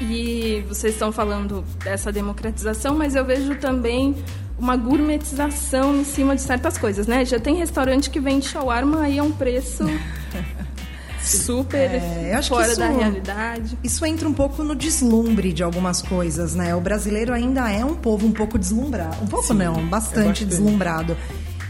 E 0.00 0.64
vocês 0.68 0.92
estão 0.92 1.10
falando 1.10 1.64
dessa 1.82 2.12
democratização, 2.12 2.94
mas 2.94 3.14
eu 3.16 3.24
vejo 3.24 3.56
também 3.56 4.14
uma 4.58 4.76
gourmetização 4.76 5.96
em 5.96 6.04
cima 6.04 6.34
de 6.34 6.42
certas 6.42 6.78
coisas, 6.78 7.06
né? 7.06 7.24
Já 7.24 7.38
tem 7.38 7.56
restaurante 7.56 8.10
que 8.10 8.20
vende 8.20 8.46
shawarma 8.46 9.02
aí 9.02 9.18
a 9.18 9.22
um 9.22 9.32
preço 9.32 9.84
super 11.22 11.90
é, 11.90 12.40
fora 12.42 12.68
isso, 12.68 12.78
da 12.78 12.88
realidade. 12.88 13.78
Isso 13.82 14.04
entra 14.06 14.28
um 14.28 14.32
pouco 14.32 14.62
no 14.62 14.74
deslumbre 14.74 15.52
de 15.52 15.62
algumas 15.62 16.00
coisas, 16.00 16.54
né? 16.54 16.74
O 16.74 16.80
brasileiro 16.80 17.32
ainda 17.32 17.70
é 17.70 17.84
um 17.84 17.94
povo 17.94 18.26
um 18.26 18.32
pouco 18.32 18.58
deslumbrado. 18.58 19.22
Um 19.22 19.26
pouco 19.26 19.48
Sim, 19.48 19.54
não, 19.54 19.74
bastante, 19.74 19.84
é 19.84 19.88
bastante 19.88 20.44
deslumbrado. 20.44 21.16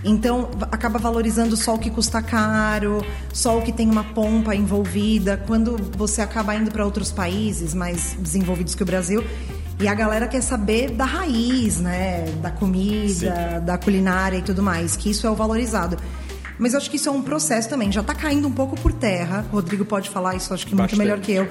Então, 0.05 0.51
acaba 0.71 1.01
valorizando 1.01 1.57
só 1.57 1.75
o 1.75 1.79
que 1.79 1.91
custa 1.91 2.23
caro, 2.23 3.05
só 3.33 3.59
o 3.59 3.63
que 3.63 3.73
tem 3.73 3.91
uma 3.91 4.05
pompa 4.05 4.55
envolvida. 4.55 5.43
Quando 5.49 5.77
você 5.97 6.23
acaba 6.23 6.55
indo 6.55 6.71
para 6.71 6.85
outros 6.85 7.11
países 7.11 7.75
mais 7.75 8.17
desenvolvidos 8.21 8.77
que 8.77 8.85
o 8.85 8.87
Brasil, 8.87 9.25
e 9.79 9.87
a 9.87 9.95
galera 9.95 10.27
quer 10.27 10.41
saber 10.41 10.91
da 10.91 11.05
raiz, 11.05 11.81
né? 11.81 12.25
Da 12.41 12.51
comida, 12.51 13.09
Sim. 13.59 13.65
da 13.65 13.77
culinária 13.77 14.39
e 14.39 14.43
tudo 14.43 14.63
mais, 14.63 14.97
que 14.97 15.11
isso 15.11 15.27
é 15.27 15.31
o 15.31 15.35
valorizado. 15.35 15.97
Mas 16.59 16.73
eu 16.73 16.79
acho 16.79 16.91
que 16.91 16.97
isso 16.97 17.09
é 17.09 17.13
um 17.13 17.23
processo 17.23 17.69
também. 17.69 17.93
Já 17.93 18.01
está 18.01 18.15
caindo 18.15 18.49
um 18.49 18.53
pouco 18.53 18.75
por 18.81 18.93
terra. 18.93 19.45
O 19.53 19.57
Rodrigo 19.57 19.85
pode 19.85 20.09
falar 20.09 20.35
isso, 20.35 20.55
acho 20.55 20.67
que 20.67 20.75
Bastante. 20.75 20.97
muito 20.97 21.07
melhor 21.07 21.21
que 21.21 21.33
eu. 21.33 21.49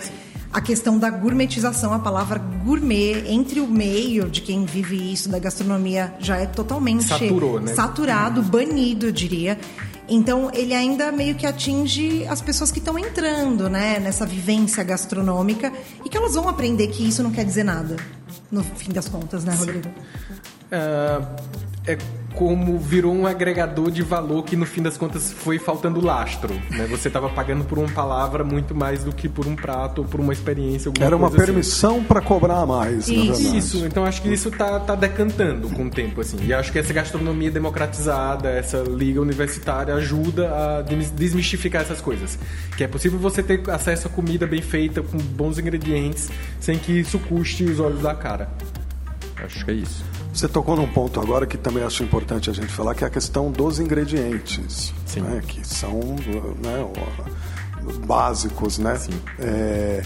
A 0.52 0.62
questão 0.62 0.98
da 0.98 1.10
gourmetização, 1.10 1.94
a 1.94 2.00
palavra 2.00 2.40
gourmet, 2.40 3.26
entre 3.28 3.60
o 3.60 3.68
meio 3.68 4.30
de 4.30 4.42
quem 4.42 4.66
vive 4.66 4.96
isso, 5.14 5.30
da 5.30 5.38
gastronomia, 5.38 6.14
já 6.18 6.38
é 6.38 6.46
totalmente 6.46 7.04
Saturou, 7.04 7.60
né? 7.60 7.74
saturado, 7.74 8.42
banido, 8.42 9.08
eu 9.08 9.12
diria. 9.12 9.60
Então, 10.08 10.52
ele 10.54 10.74
ainda 10.74 11.12
meio 11.12 11.36
que 11.36 11.46
atinge 11.46 12.26
as 12.28 12.42
pessoas 12.42 12.72
que 12.72 12.80
estão 12.80 12.98
entrando 12.98 13.70
né, 13.70 14.00
nessa 14.00 14.26
vivência 14.26 14.84
gastronômica 14.84 15.72
e 16.04 16.10
que 16.10 16.16
elas 16.16 16.36
vão 16.36 16.48
aprender 16.48 16.88
que 16.88 17.08
isso 17.08 17.24
não 17.24 17.32
quer 17.32 17.44
dizer 17.44 17.64
nada, 17.64 17.96
no 18.52 18.64
fim 18.64 18.92
das 18.92 19.10
contas, 19.10 19.44
né, 19.44 19.56
Rodrigo? 19.56 19.90
Uh, 19.90 21.26
é 21.88 21.98
como 22.36 22.78
virou 22.78 23.14
um 23.14 23.26
agregador 23.26 23.90
de 23.90 24.02
valor 24.02 24.44
que 24.44 24.56
no 24.56 24.66
fim 24.66 24.82
das 24.82 24.98
contas 24.98 25.32
foi 25.32 25.58
faltando 25.58 26.04
lastro. 26.04 26.54
Né? 26.70 26.86
Você 26.90 27.08
estava 27.08 27.30
pagando 27.30 27.64
por 27.64 27.80
uma 27.80 27.88
palavra 27.90 28.44
muito 28.44 28.76
mais 28.76 29.04
do 29.04 29.12
que 29.12 29.28
por 29.28 29.48
um 29.48 29.56
prato 29.56 30.02
ou 30.02 30.08
por 30.08 30.20
uma 30.20 30.34
experiência. 30.34 30.92
Era 31.00 31.16
uma 31.16 31.28
assim. 31.28 31.38
permissão 31.38 31.98
assim. 31.98 32.04
para 32.04 32.22
cobrar 32.22 32.66
mais. 32.66 33.08
Isso. 33.08 33.56
isso. 33.56 33.86
Então 33.86 34.06
acho 34.06 34.22
que 34.22 34.32
isso 34.32 34.50
está 34.50 34.80
tá 34.80 34.96
decantando 34.96 35.70
com 35.70 35.86
o 35.86 35.90
tempo 35.90 36.22
assim. 36.22 36.38
E 36.46 36.54
acho 36.54 36.72
que 36.72 36.80
essa 36.80 36.94
gastronomia 36.94 37.50
democratizada, 37.50 38.50
essa 38.50 38.80
liga 38.80 39.22
universitária 39.22 39.94
ajuda 39.96 40.50
a 40.50 40.82
desmistificar 40.82 41.82
essas 41.82 42.02
coisas. 42.02 42.38
Que 42.78 42.84
é 42.84 42.88
possível 42.88 43.18
você 43.18 43.42
ter 43.42 43.62
acesso 43.70 44.08
a 44.08 44.12
comida 44.12 44.46
bem 44.46 44.62
feita 44.62 45.02
com 45.02 45.18
bons 45.18 45.58
ingredientes 45.58 46.30
sem 46.60 46.78
que 46.78 47.00
isso 47.00 47.18
custe 47.20 47.64
os 47.64 47.80
olhos 47.80 48.02
da 48.02 48.14
cara. 48.14 48.50
Acho 49.44 49.66
que 49.66 49.72
é 49.72 49.74
isso. 49.74 50.04
Você 50.34 50.48
tocou 50.48 50.76
num 50.76 50.88
ponto 50.88 51.20
agora 51.20 51.46
que 51.46 51.58
também 51.58 51.84
acho 51.84 52.04
importante 52.04 52.50
a 52.50 52.54
gente 52.54 52.68
falar, 52.68 52.96
que 52.96 53.04
é 53.04 53.08
a 53.08 53.10
questão 53.10 53.52
dos 53.52 53.80
ingredientes, 53.80 54.94
né, 55.18 55.42
que 55.48 55.66
são 55.66 56.00
né, 56.64 56.86
básicos, 58.06 58.78
né? 58.78 59.00
É, 59.40 60.02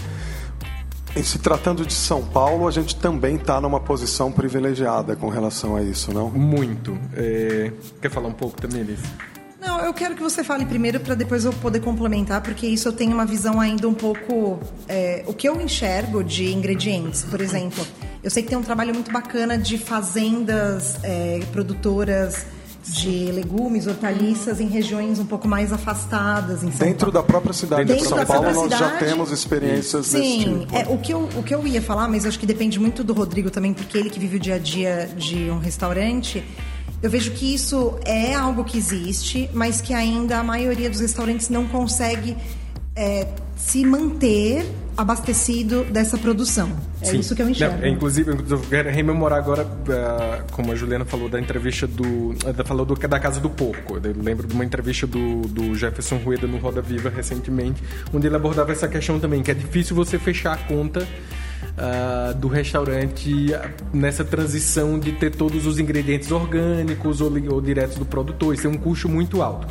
em 1.16 1.22
se 1.24 1.38
tratando 1.38 1.84
de 1.84 1.92
São 1.92 2.24
Paulo, 2.24 2.68
a 2.68 2.70
gente 2.70 2.94
também 2.94 3.34
está 3.34 3.60
numa 3.60 3.80
posição 3.80 4.30
privilegiada 4.30 5.16
com 5.16 5.28
relação 5.28 5.74
a 5.74 5.82
isso, 5.82 6.12
não? 6.12 6.30
Muito. 6.30 6.96
É... 7.16 7.72
Quer 8.00 8.10
falar 8.10 8.28
um 8.28 8.32
pouco 8.32 8.60
também, 8.60 8.82
Liz? 8.82 9.00
Não, 9.60 9.80
eu 9.80 9.92
quero 9.92 10.14
que 10.14 10.22
você 10.22 10.42
fale 10.44 10.64
primeiro 10.64 11.00
para 11.00 11.14
depois 11.14 11.44
eu 11.44 11.52
poder 11.52 11.80
complementar, 11.80 12.40
porque 12.40 12.66
isso 12.66 12.88
eu 12.88 12.92
tenho 12.92 13.12
uma 13.12 13.26
visão 13.26 13.60
ainda 13.60 13.88
um 13.88 13.94
pouco. 13.94 14.60
É, 14.88 15.24
o 15.26 15.34
que 15.34 15.48
eu 15.48 15.60
enxergo 15.60 16.22
de 16.22 16.52
ingredientes, 16.52 17.24
por 17.24 17.40
exemplo. 17.40 17.84
Eu 18.22 18.30
sei 18.30 18.42
que 18.42 18.48
tem 18.48 18.58
um 18.58 18.62
trabalho 18.62 18.92
muito 18.92 19.10
bacana 19.10 19.56
de 19.56 19.78
fazendas 19.78 20.98
é, 21.02 21.40
produtoras 21.52 22.44
de 22.82 23.30
legumes, 23.32 23.86
hortaliças 23.86 24.60
em 24.60 24.66
regiões 24.66 25.18
um 25.18 25.26
pouco 25.26 25.46
mais 25.46 25.72
afastadas. 25.72 26.60
Dentro 26.60 27.12
da 27.12 27.22
própria 27.22 27.52
cidade 27.52 27.84
Dentro 27.84 28.02
de 28.02 28.08
São 28.08 28.24
Paulo, 28.26 28.52
nós 28.52 28.70
já 28.70 28.96
temos 28.98 29.30
experiências 29.30 30.06
Sim, 30.06 30.18
desse 30.18 30.60
tipo. 30.60 30.76
É, 30.76 30.88
o, 30.88 30.98
que 30.98 31.12
eu, 31.12 31.28
o 31.36 31.42
que 31.42 31.54
eu 31.54 31.66
ia 31.66 31.80
falar, 31.80 32.08
mas 32.08 32.26
acho 32.26 32.38
que 32.38 32.46
depende 32.46 32.78
muito 32.78 33.04
do 33.04 33.12
Rodrigo 33.12 33.50
também, 33.50 33.72
porque 33.72 33.96
ele 33.96 34.10
que 34.10 34.18
vive 34.18 34.36
o 34.36 34.40
dia 34.40 34.56
a 34.56 34.58
dia 34.58 35.10
de 35.16 35.50
um 35.50 35.58
restaurante. 35.58 36.44
Eu 37.02 37.08
vejo 37.08 37.30
que 37.32 37.54
isso 37.54 37.98
é 38.04 38.34
algo 38.34 38.64
que 38.64 38.76
existe, 38.76 39.48
mas 39.54 39.80
que 39.80 39.94
ainda 39.94 40.38
a 40.38 40.42
maioria 40.42 40.90
dos 40.90 41.00
restaurantes 41.00 41.48
não 41.48 41.66
consegue 41.66 42.36
é, 42.94 43.26
se 43.60 43.84
manter 43.84 44.66
abastecido 44.96 45.84
dessa 45.84 46.18
produção. 46.18 46.70
É 47.00 47.06
Sim. 47.06 47.20
isso 47.20 47.34
que 47.34 47.42
eu 47.42 47.48
enxergo. 47.48 47.80
Não, 47.80 47.86
inclusive, 47.86 48.30
eu 48.30 48.60
quero 48.68 48.90
rememorar 48.90 49.38
agora, 49.38 49.64
uh, 49.64 50.52
como 50.52 50.72
a 50.72 50.74
Juliana 50.74 51.04
falou, 51.04 51.28
da 51.28 51.38
entrevista 51.38 51.86
do. 51.86 52.34
Ela 52.44 52.64
falou 52.64 52.84
do, 52.84 52.94
da 52.94 53.20
Casa 53.20 53.40
do 53.40 53.48
Porco. 53.48 53.96
Eu 53.96 54.14
lembro 54.22 54.46
de 54.46 54.54
uma 54.54 54.64
entrevista 54.64 55.06
do, 55.06 55.42
do 55.42 55.74
Jefferson 55.74 56.16
Rueda 56.16 56.46
no 56.46 56.58
Roda 56.58 56.82
Viva 56.82 57.10
recentemente, 57.10 57.82
onde 58.12 58.26
ele 58.26 58.36
abordava 58.36 58.72
essa 58.72 58.88
questão 58.88 59.20
também, 59.20 59.42
que 59.42 59.50
é 59.50 59.54
difícil 59.54 59.94
você 59.94 60.18
fechar 60.18 60.54
a 60.54 60.58
conta. 60.58 61.06
Uh, 61.70 62.34
do 62.34 62.48
restaurante 62.48 63.48
nessa 63.92 64.24
transição 64.24 64.98
de 64.98 65.12
ter 65.12 65.30
todos 65.30 65.66
os 65.66 65.78
ingredientes 65.78 66.30
orgânicos 66.30 67.20
ou, 67.20 67.30
ou 67.50 67.60
diretos 67.60 67.96
do 67.96 68.04
produtor. 68.04 68.54
Isso 68.54 68.66
é 68.66 68.70
um 68.70 68.76
custo 68.76 69.08
muito 69.08 69.42
alto. 69.42 69.66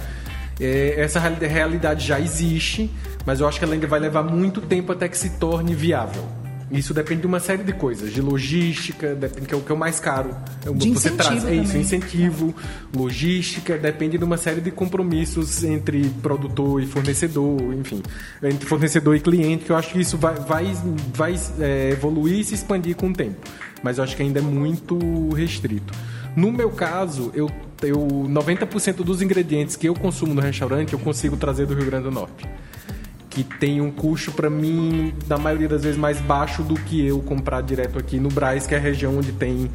É, 0.60 0.96
essa 0.98 1.20
realidade 1.20 2.06
já 2.06 2.20
existe, 2.20 2.92
mas 3.26 3.40
eu 3.40 3.48
acho 3.48 3.60
que 3.60 3.66
ela 3.66 3.74
ainda 3.74 3.88
vai 3.88 4.00
levar 4.00 4.24
muito 4.24 4.62
tempo 4.62 4.92
até 4.92 5.08
que 5.08 5.18
se 5.18 5.32
torne 5.32 5.74
viável. 5.76 6.24
Isso 6.72 6.94
depende 6.94 7.22
de 7.22 7.28
uma 7.28 7.40
série 7.40 7.64
de 7.64 7.74
coisas, 7.74 8.14
de 8.14 8.22
logística, 8.22 9.16
depende, 9.16 9.48
que 9.48 9.54
é 9.56 9.58
o 9.58 9.62
que 9.62 9.72
é 9.72 9.76
o 9.76 9.78
mais 9.78 10.00
caro. 10.00 10.36
É 10.64 10.72
de 10.72 10.92
você 10.92 11.10
traz, 11.10 11.44
é 11.44 11.56
isso, 11.56 11.76
incentivo, 11.76 12.54
logística, 12.96 13.76
depende 13.76 14.20
de 14.20 14.24
uma 14.24 14.38
série 14.38 14.62
de 14.62 14.70
compromissos 14.70 15.64
entre 15.64 16.08
produtor 16.22 16.82
e 16.82 16.86
fornecedor, 16.86 17.60
enfim, 17.74 18.04
entre 18.44 18.68
fornecedor 18.68 19.16
e 19.16 19.20
cliente, 19.20 19.66
que 19.66 19.72
eu 19.72 19.76
acho 19.76 19.92
que 19.92 20.00
isso 20.00 20.16
vai, 20.16 20.36
vai, 20.36 20.72
vai 21.12 21.36
é, 21.60 21.90
evoluir 21.90 22.40
e 22.40 22.44
se 22.44 22.54
expandir 22.54 22.96
com 22.96 23.10
o 23.10 23.14
tempo. 23.14 23.40
Mas 23.82 23.98
eu 23.98 24.04
acho 24.04 24.16
que 24.16 24.22
ainda 24.22 24.38
é 24.38 24.44
muito 24.44 25.00
restrito. 25.34 25.92
No 26.36 26.52
meu 26.52 26.70
caso, 26.70 27.32
eu, 27.34 27.50
eu 27.82 27.98
90% 27.98 28.98
dos 28.98 29.24
ingredientes 29.24 29.76
que 29.76 29.90
eu 29.90 29.96
consumo 29.96 30.36
no 30.36 30.42
restaurante 30.42 30.94
eu 30.94 31.00
consigo 31.00 31.36
trazer 31.36 31.66
do 31.66 31.74
Rio 31.74 31.86
Grande 31.88 32.04
do 32.04 32.12
Norte 32.12 32.48
que 33.30 33.44
tem 33.44 33.80
um 33.80 33.92
custo 33.92 34.32
para 34.32 34.50
mim, 34.50 35.14
na 35.28 35.38
maioria 35.38 35.68
das 35.68 35.84
vezes, 35.84 35.98
mais 35.98 36.20
baixo 36.20 36.64
do 36.64 36.76
que 36.76 37.06
eu 37.06 37.20
comprar 37.22 37.62
direto 37.62 38.00
aqui 38.00 38.20
no 38.20 38.30
Braz, 38.30 38.66
que 38.66 38.74
é 38.74 38.78
a 38.78 38.82
região 38.82 39.18
onde 39.18 39.32
tem 39.32 39.70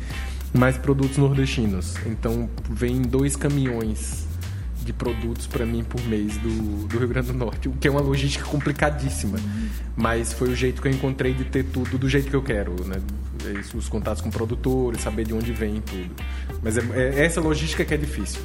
mais 0.53 0.77
produtos 0.77 1.17
nordestinos. 1.17 1.95
Então, 2.07 2.49
vem 2.69 3.01
dois 3.03 3.37
caminhões 3.37 4.27
de 4.85 4.93
produtos 4.93 5.47
para 5.47 5.65
mim 5.65 5.83
por 5.83 6.03
mês 6.07 6.37
do, 6.37 6.87
do 6.87 6.99
Rio 6.99 7.09
Grande 7.09 7.29
do 7.29 7.39
Norte, 7.39 7.69
o 7.69 7.73
que 7.73 7.89
é 7.89 7.91
uma 7.91 8.03
logística 8.03 8.45
complicadíssima. 8.45 9.39
Mas 9.97 10.33
foi 10.33 10.51
o 10.51 10.57
jeito 10.57 10.83
que 10.83 10.89
eu 10.89 10.93
encontrei 10.93 11.33
de 11.33 11.45
ter 11.45 11.65
tudo 11.65 11.97
do 11.97 12.09
jeito 12.09 12.29
que 12.29 12.37
eu 12.37 12.43
quero, 12.43 12.75
né? 12.85 12.97
Os 13.75 13.89
contatos 13.89 14.23
com 14.23 14.31
produtores, 14.31 15.01
saber 15.01 15.25
de 15.25 15.35
onde 15.35 15.53
vem 15.53 15.81
tudo. 15.81 16.11
Mas 16.63 16.77
é, 16.77 16.83
é 16.95 17.25
essa 17.25 17.41
logística 17.41 17.85
que 17.85 17.95
é 17.95 17.97
difícil 17.97 18.41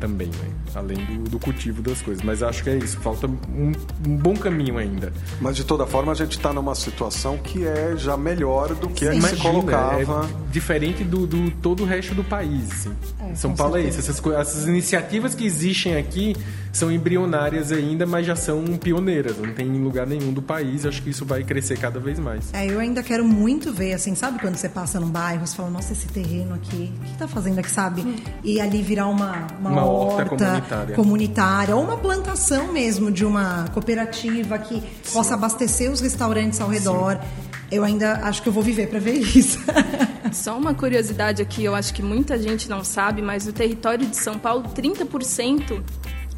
também, 0.00 0.28
né? 0.28 0.50
além 0.74 0.96
do, 1.04 1.30
do, 1.30 1.38
cultivo 1.38 1.82
das 1.82 2.00
coisas. 2.00 2.22
Mas 2.22 2.42
acho 2.42 2.62
que 2.62 2.70
é 2.70 2.76
isso, 2.76 2.98
falta 2.98 3.26
um, 3.26 3.72
um 4.06 4.16
bom 4.16 4.34
caminho 4.34 4.78
ainda. 4.78 5.12
Mas 5.40 5.56
de 5.56 5.64
toda 5.64 5.86
forma 5.86 6.12
a 6.12 6.14
gente 6.14 6.36
está 6.36 6.52
numa 6.52 6.74
situação 6.74 7.36
que 7.38 7.66
é 7.66 7.94
já 7.96 8.16
melhor 8.16 8.74
do 8.74 8.88
que 8.88 9.06
a 9.06 9.12
que 9.12 9.22
se 9.22 9.36
colocava. 9.36 10.26
É 10.26 10.50
diferente 10.50 11.04
do, 11.04 11.26
do, 11.26 11.50
todo 11.62 11.82
o 11.82 11.86
resto 11.86 12.14
do 12.14 12.24
país. 12.24 12.70
Assim. 12.72 12.96
É, 13.20 13.34
São 13.34 13.54
Paulo 13.54 13.74
certeza. 13.74 13.98
é 13.98 14.00
isso. 14.00 14.10
Essas, 14.10 14.32
essas 14.32 14.68
iniciativas 14.68 15.34
que 15.34 15.44
existem 15.44 15.96
aqui 15.96 16.34
são 16.72 16.90
embrionárias 16.90 17.72
ainda, 17.72 18.06
mas 18.06 18.26
já 18.26 18.36
são 18.36 18.64
pioneiras. 18.76 19.36
Não 19.38 19.52
tem 19.52 19.66
em 19.66 19.82
lugar 19.82 20.06
nenhum 20.06 20.32
do 20.32 20.42
país. 20.42 20.86
Acho 20.86 21.02
que 21.02 21.10
isso 21.10 21.24
vai 21.24 21.42
crescer 21.42 21.78
cada 21.78 21.98
vez 21.98 22.18
mais. 22.18 22.52
É, 22.52 22.66
eu 22.66 22.78
ainda 22.78 23.02
quero 23.02 23.24
muito 23.24 23.72
ver, 23.72 23.94
assim, 23.94 24.14
sabe 24.14 24.38
quando 24.38 24.56
você 24.56 24.68
passa 24.68 25.00
num 25.00 25.08
bairro, 25.08 25.46
você 25.46 25.56
fala, 25.56 25.70
nossa, 25.70 25.92
esse 25.92 26.06
terreno 26.08 26.54
aqui, 26.54 26.92
o 27.00 27.04
que 27.04 27.12
está 27.12 27.28
fazendo 27.28 27.58
aqui, 27.58 27.70
sabe? 27.70 28.22
E 28.42 28.60
ali 28.60 28.82
virar 28.82 29.08
uma, 29.08 29.46
uma, 29.58 29.70
uma 29.70 29.84
horta, 29.84 30.32
horta 30.32 30.36
comunitária. 30.36 30.96
comunitária. 30.96 31.76
ou 31.76 31.82
uma 31.82 31.96
plantação 31.96 32.72
mesmo 32.72 33.10
de 33.10 33.24
uma 33.24 33.66
cooperativa 33.72 34.58
que 34.58 34.74
Sim. 34.74 35.12
possa 35.12 35.34
abastecer 35.34 35.90
os 35.90 36.00
restaurantes 36.00 36.60
ao 36.60 36.68
redor. 36.68 37.16
Sim. 37.16 37.50
Eu 37.70 37.84
ainda 37.84 38.14
acho 38.24 38.42
que 38.42 38.48
eu 38.48 38.52
vou 38.52 38.62
viver 38.62 38.88
para 38.88 38.98
ver 38.98 39.14
isso. 39.14 39.58
Só 40.32 40.56
uma 40.56 40.74
curiosidade 40.74 41.40
aqui, 41.42 41.64
eu 41.64 41.74
acho 41.74 41.92
que 41.94 42.02
muita 42.02 42.38
gente 42.38 42.68
não 42.68 42.84
sabe, 42.84 43.22
mas 43.22 43.46
o 43.46 43.52
território 43.52 44.06
de 44.06 44.16
São 44.16 44.38
Paulo, 44.38 44.64
30% 44.74 45.80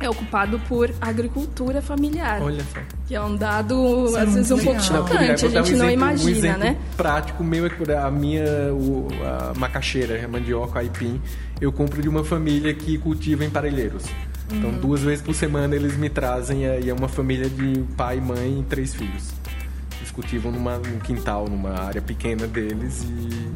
é 0.04 0.11
ocupado 0.11 0.59
por 0.68 0.90
agricultura 1.00 1.80
familiar. 1.82 2.40
Olha 2.42 2.62
só. 2.73 2.80
Que 3.06 3.14
é 3.14 3.21
um 3.21 3.37
dado, 3.37 4.06
Isso 4.06 4.16
é 4.16 4.21
às 4.23 4.35
vezes, 4.35 4.50
um 4.50 4.59
pouco 4.59 4.80
chocante, 4.82 5.47
a 5.47 5.49
dar 5.49 5.62
um 5.62 5.64
gente 5.64 5.76
não 5.76 5.87
exemplo- 5.87 5.90
imagina, 5.90 6.30
um 6.30 6.35
exemplo 6.35 6.59
né? 6.59 6.76
prático 6.97 7.44
meu 7.44 7.66
é 7.66 7.71
que 7.71 7.92
a 7.92 8.11
minha 8.11 8.44
o- 8.73 9.09
a 9.25 9.59
macaxeira, 9.59 10.25
a 10.25 10.28
mandioca, 10.28 10.78
a 10.78 10.82
aipim, 10.82 11.21
eu 11.61 11.71
compro 11.73 12.00
de 12.02 12.09
uma 12.09 12.25
família 12.25 12.73
que 12.75 12.99
cultiva 12.99 13.44
em 13.44 13.50
parelheiros. 13.50 14.04
Então, 14.50 14.71
Uhum. 14.71 14.78
duas 14.80 15.00
vezes 15.00 15.23
por 15.25 15.35
semana 15.35 15.75
eles 15.75 15.97
me 15.97 16.11
trazem 16.11 16.64
e 16.64 16.90
é 16.90 16.92
uma 16.92 17.09
família 17.09 17.49
de 17.49 17.85
pai, 17.97 18.21
mãe 18.21 18.61
e 18.61 18.62
três 18.64 18.94
filhos. 18.94 19.30
Eles 19.99 20.11
cultivam 20.11 20.52
numa, 20.52 20.76
num 20.78 20.99
quintal, 20.99 21.47
numa 21.49 21.71
área 21.80 22.02
pequena 22.02 22.47
deles 22.47 23.02
e 23.04 23.49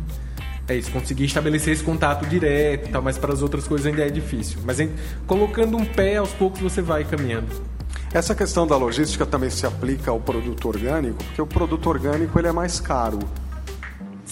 é 0.69 0.77
isso, 0.77 0.91
conseguir 0.91 1.25
estabelecer 1.25 1.73
esse 1.73 1.83
contato 1.83 2.27
direto 2.27 2.89
e 2.89 2.93
tal, 2.93 3.01
mas 3.03 3.17
para 3.17 3.33
as 3.33 3.43
outras 3.43 3.69
coisas 3.69 3.87
ainda 3.87 4.03
é 4.03 4.11
difícil. 4.11 4.59
Mas 4.65 4.81
em- 4.81 4.91
colocando 5.27 5.77
um 5.77 5.85
pé, 5.85 6.17
aos 6.17 6.33
poucos 6.33 6.61
você 6.61 6.83
vai 6.83 7.05
caminhando. 7.05 7.49
Essa 8.13 8.35
questão 8.35 8.67
da 8.67 8.77
logística 8.77 9.25
também 9.27 9.51
se 9.51 9.67
aplica 9.67 10.11
ao 10.11 10.19
produto 10.19 10.69
orgânico, 10.69 11.23
porque 11.23 11.43
o 11.43 11.47
produto 11.47 11.87
orgânico 11.89 12.39
ele 12.39 12.49
é 12.49 12.53
mais 12.53 12.81
caro. 12.81 13.19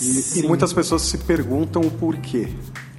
E, 0.00 0.40
e 0.40 0.42
muitas 0.42 0.72
pessoas 0.72 1.02
se 1.02 1.18
perguntam 1.18 1.82
o 1.82 1.90
porquê. 1.90 2.48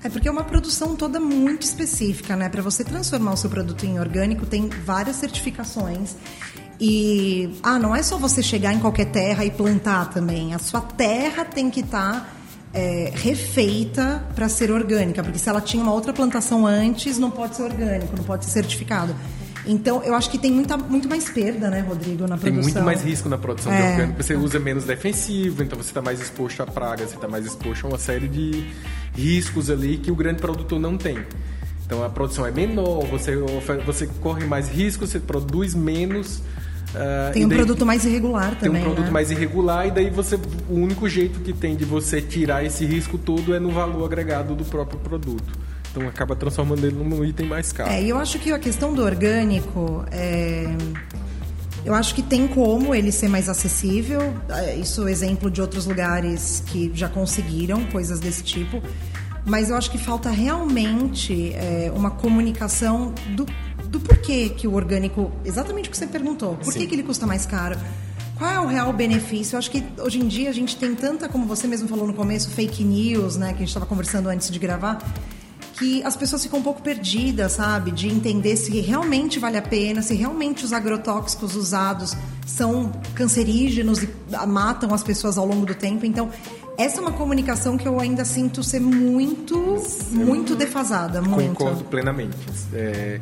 É 0.03 0.09
porque 0.09 0.27
é 0.27 0.31
uma 0.31 0.43
produção 0.43 0.95
toda 0.95 1.19
muito 1.19 1.63
específica, 1.63 2.35
né? 2.35 2.47
Para 2.47 2.61
você 2.61 2.83
transformar 2.83 3.33
o 3.33 3.37
seu 3.37 3.49
produto 3.49 3.85
em 3.85 3.99
orgânico, 3.99 4.45
tem 4.45 4.69
várias 4.69 5.15
certificações. 5.15 6.15
E 6.79 7.49
ah, 7.63 7.79
não 7.79 7.95
é 7.95 8.03
só 8.03 8.17
você 8.17 8.43
chegar 8.43 8.73
em 8.73 8.79
qualquer 8.79 9.05
terra 9.05 9.43
e 9.43 9.49
plantar 9.49 10.11
também. 10.11 10.53
A 10.53 10.59
sua 10.59 10.81
terra 10.81 11.43
tem 11.43 11.69
que 11.71 11.79
estar 11.79 12.34
refeita 13.13 14.23
para 14.35 14.49
ser 14.49 14.71
orgânica, 14.71 15.23
porque 15.23 15.39
se 15.39 15.47
ela 15.49 15.61
tinha 15.61 15.81
uma 15.81 15.93
outra 15.93 16.11
plantação 16.13 16.65
antes, 16.67 17.17
não 17.17 17.31
pode 17.31 17.55
ser 17.55 17.63
orgânico, 17.63 18.15
não 18.15 18.23
pode 18.23 18.45
ser 18.45 18.51
certificado. 18.51 19.15
Então, 19.67 20.03
eu 20.03 20.13
acho 20.13 20.29
que 20.29 20.37
tem 20.37 20.51
muita, 20.51 20.77
muito 20.77 21.09
mais 21.09 21.27
perda, 21.27 21.69
né, 21.71 21.79
Rodrigo, 21.79 22.27
na 22.27 22.37
Tem 22.37 22.51
produção. 22.53 22.61
muito 22.61 22.81
mais 22.85 23.01
risco 23.03 23.27
na 23.27 23.37
produção 23.37 23.71
de 23.75 23.81
É. 23.81 23.91
orgânico. 23.91 24.21
Você 24.21 24.35
usa 24.35 24.59
menos 24.59 24.83
defensivo, 24.83 25.63
então 25.63 25.75
você 25.75 25.89
está 25.89 26.01
mais 26.03 26.21
exposto 26.21 26.61
a 26.61 26.67
pragas, 26.67 27.09
você 27.09 27.15
está 27.15 27.27
mais 27.27 27.45
exposto 27.47 27.85
a 27.85 27.89
uma 27.89 27.97
série 27.97 28.27
de 28.27 28.63
riscos 29.15 29.71
ali 29.71 29.97
que 29.97 30.11
o 30.11 30.15
grande 30.15 30.39
produtor 30.39 30.79
não 30.79 30.97
tem. 30.97 31.17
Então 31.85 32.03
a 32.03 32.09
produção 32.09 32.45
é 32.45 32.51
menor, 32.51 33.05
você, 33.07 33.35
você 33.85 34.07
corre 34.21 34.45
mais 34.45 34.69
risco, 34.69 35.07
você 35.07 35.19
produz 35.19 35.73
menos. 35.73 36.41
Ah, 36.93 37.31
Tem 37.33 37.45
um 37.45 37.47
daí- 37.49 37.57
produto 37.57 37.85
mais 37.85 38.05
irregular 38.05 38.51
tem 38.51 38.69
também. 38.69 38.81
um 38.81 38.85
produto 38.85 39.05
né? 39.05 39.11
mais 39.11 39.31
irregular 39.31 39.87
e 39.87 39.91
daí 39.91 40.09
você 40.09 40.35
o 40.69 40.73
único 40.75 41.07
jeito 41.09 41.39
que 41.39 41.51
tem 41.53 41.75
de 41.75 41.85
você 41.85 42.21
tirar 42.21 42.63
esse 42.63 42.85
risco 42.85 43.17
todo 43.17 43.53
é 43.55 43.59
no 43.59 43.71
valor 43.71 44.05
agregado 44.05 44.55
do 44.55 44.63
próprio 44.65 44.99
produto. 44.99 45.43
Então 45.91 46.07
acaba 46.09 46.35
transformando 46.35 46.85
ele 46.85 46.95
num 46.95 47.23
item 47.23 47.47
mais 47.47 47.71
caro. 47.71 47.89
É, 47.89 48.03
e 48.03 48.09
eu 48.09 48.17
acho 48.17 48.37
que 48.39 48.51
a 48.51 48.59
questão 48.59 48.93
do 48.93 49.01
orgânico, 49.01 50.03
é, 50.11 50.67
eu 51.85 51.93
acho 51.93 52.13
que 52.13 52.21
tem 52.21 52.47
como 52.47 52.93
ele 52.93 53.11
ser 53.13 53.29
mais 53.29 53.47
acessível. 53.47 54.33
É, 54.49 54.75
Isso 54.75 55.07
é 55.07 55.11
exemplo 55.11 55.49
de 55.49 55.61
outros 55.61 55.85
lugares 55.85 56.61
que 56.67 56.91
já 56.93 57.07
conseguiram 57.07 57.85
coisas 57.85 58.19
desse 58.19 58.43
tipo. 58.43 58.81
Mas 59.45 59.69
eu 59.69 59.77
acho 59.77 59.91
que 59.91 59.97
falta 59.97 60.29
realmente 60.31 61.53
é, 61.53 61.91
uma 61.95 62.09
comunicação 62.09 63.13
do, 63.35 63.45
do 63.95 63.99
porquê 64.01 64.49
que 64.49 64.67
o 64.67 64.73
orgânico, 64.73 65.31
exatamente 65.43 65.87
o 65.87 65.91
que 65.91 65.97
você 65.97 66.07
perguntou, 66.07 66.55
por 66.57 66.73
que, 66.73 66.85
que 66.85 66.95
ele 66.95 67.03
custa 67.03 67.25
mais 67.25 67.45
caro? 67.45 67.77
Qual 68.37 68.51
é 68.51 68.59
o 68.59 68.67
real 68.67 68.91
benefício? 68.91 69.55
Eu 69.55 69.59
acho 69.59 69.71
que 69.71 69.81
hoje 69.97 70.19
em 70.19 70.27
dia 70.27 70.49
a 70.49 70.53
gente 70.53 70.75
tem 70.75 70.93
tanta, 70.93 71.29
como 71.29 71.45
você 71.45 71.67
mesmo 71.67 71.87
falou 71.87 72.05
no 72.05 72.13
começo, 72.13 72.49
fake 72.49 72.83
news, 72.83 73.37
né, 73.37 73.47
que 73.47 73.55
a 73.55 73.59
gente 73.59 73.69
estava 73.69 73.85
conversando 73.85 74.27
antes 74.27 74.51
de 74.51 74.59
gravar, 74.59 75.01
que 75.77 76.03
as 76.03 76.17
pessoas 76.17 76.43
ficam 76.43 76.59
um 76.59 76.61
pouco 76.61 76.81
perdidas, 76.81 77.53
sabe? 77.53 77.91
De 77.91 78.07
entender 78.07 78.55
se 78.55 78.79
realmente 78.79 79.39
vale 79.39 79.57
a 79.57 79.61
pena, 79.61 80.01
se 80.01 80.13
realmente 80.13 80.63
os 80.63 80.71
agrotóxicos 80.73 81.55
usados 81.55 82.15
são 82.45 82.91
cancerígenos 83.13 84.03
e 84.03 84.09
matam 84.47 84.93
as 84.93 85.03
pessoas 85.03 85.37
ao 85.37 85.45
longo 85.45 85.65
do 85.65 85.75
tempo. 85.75 86.05
Então, 86.05 86.29
essa 86.77 86.97
é 86.97 87.01
uma 87.01 87.11
comunicação 87.11 87.77
que 87.77 87.87
eu 87.87 87.99
ainda 87.99 88.23
sinto 88.25 88.63
ser 88.63 88.79
muito, 88.79 89.81
muito 90.11 90.55
defasada, 90.55 91.21
muito. 91.21 91.55
Concordo 91.55 91.83
plenamente. 91.85 92.37
É, 92.73 93.19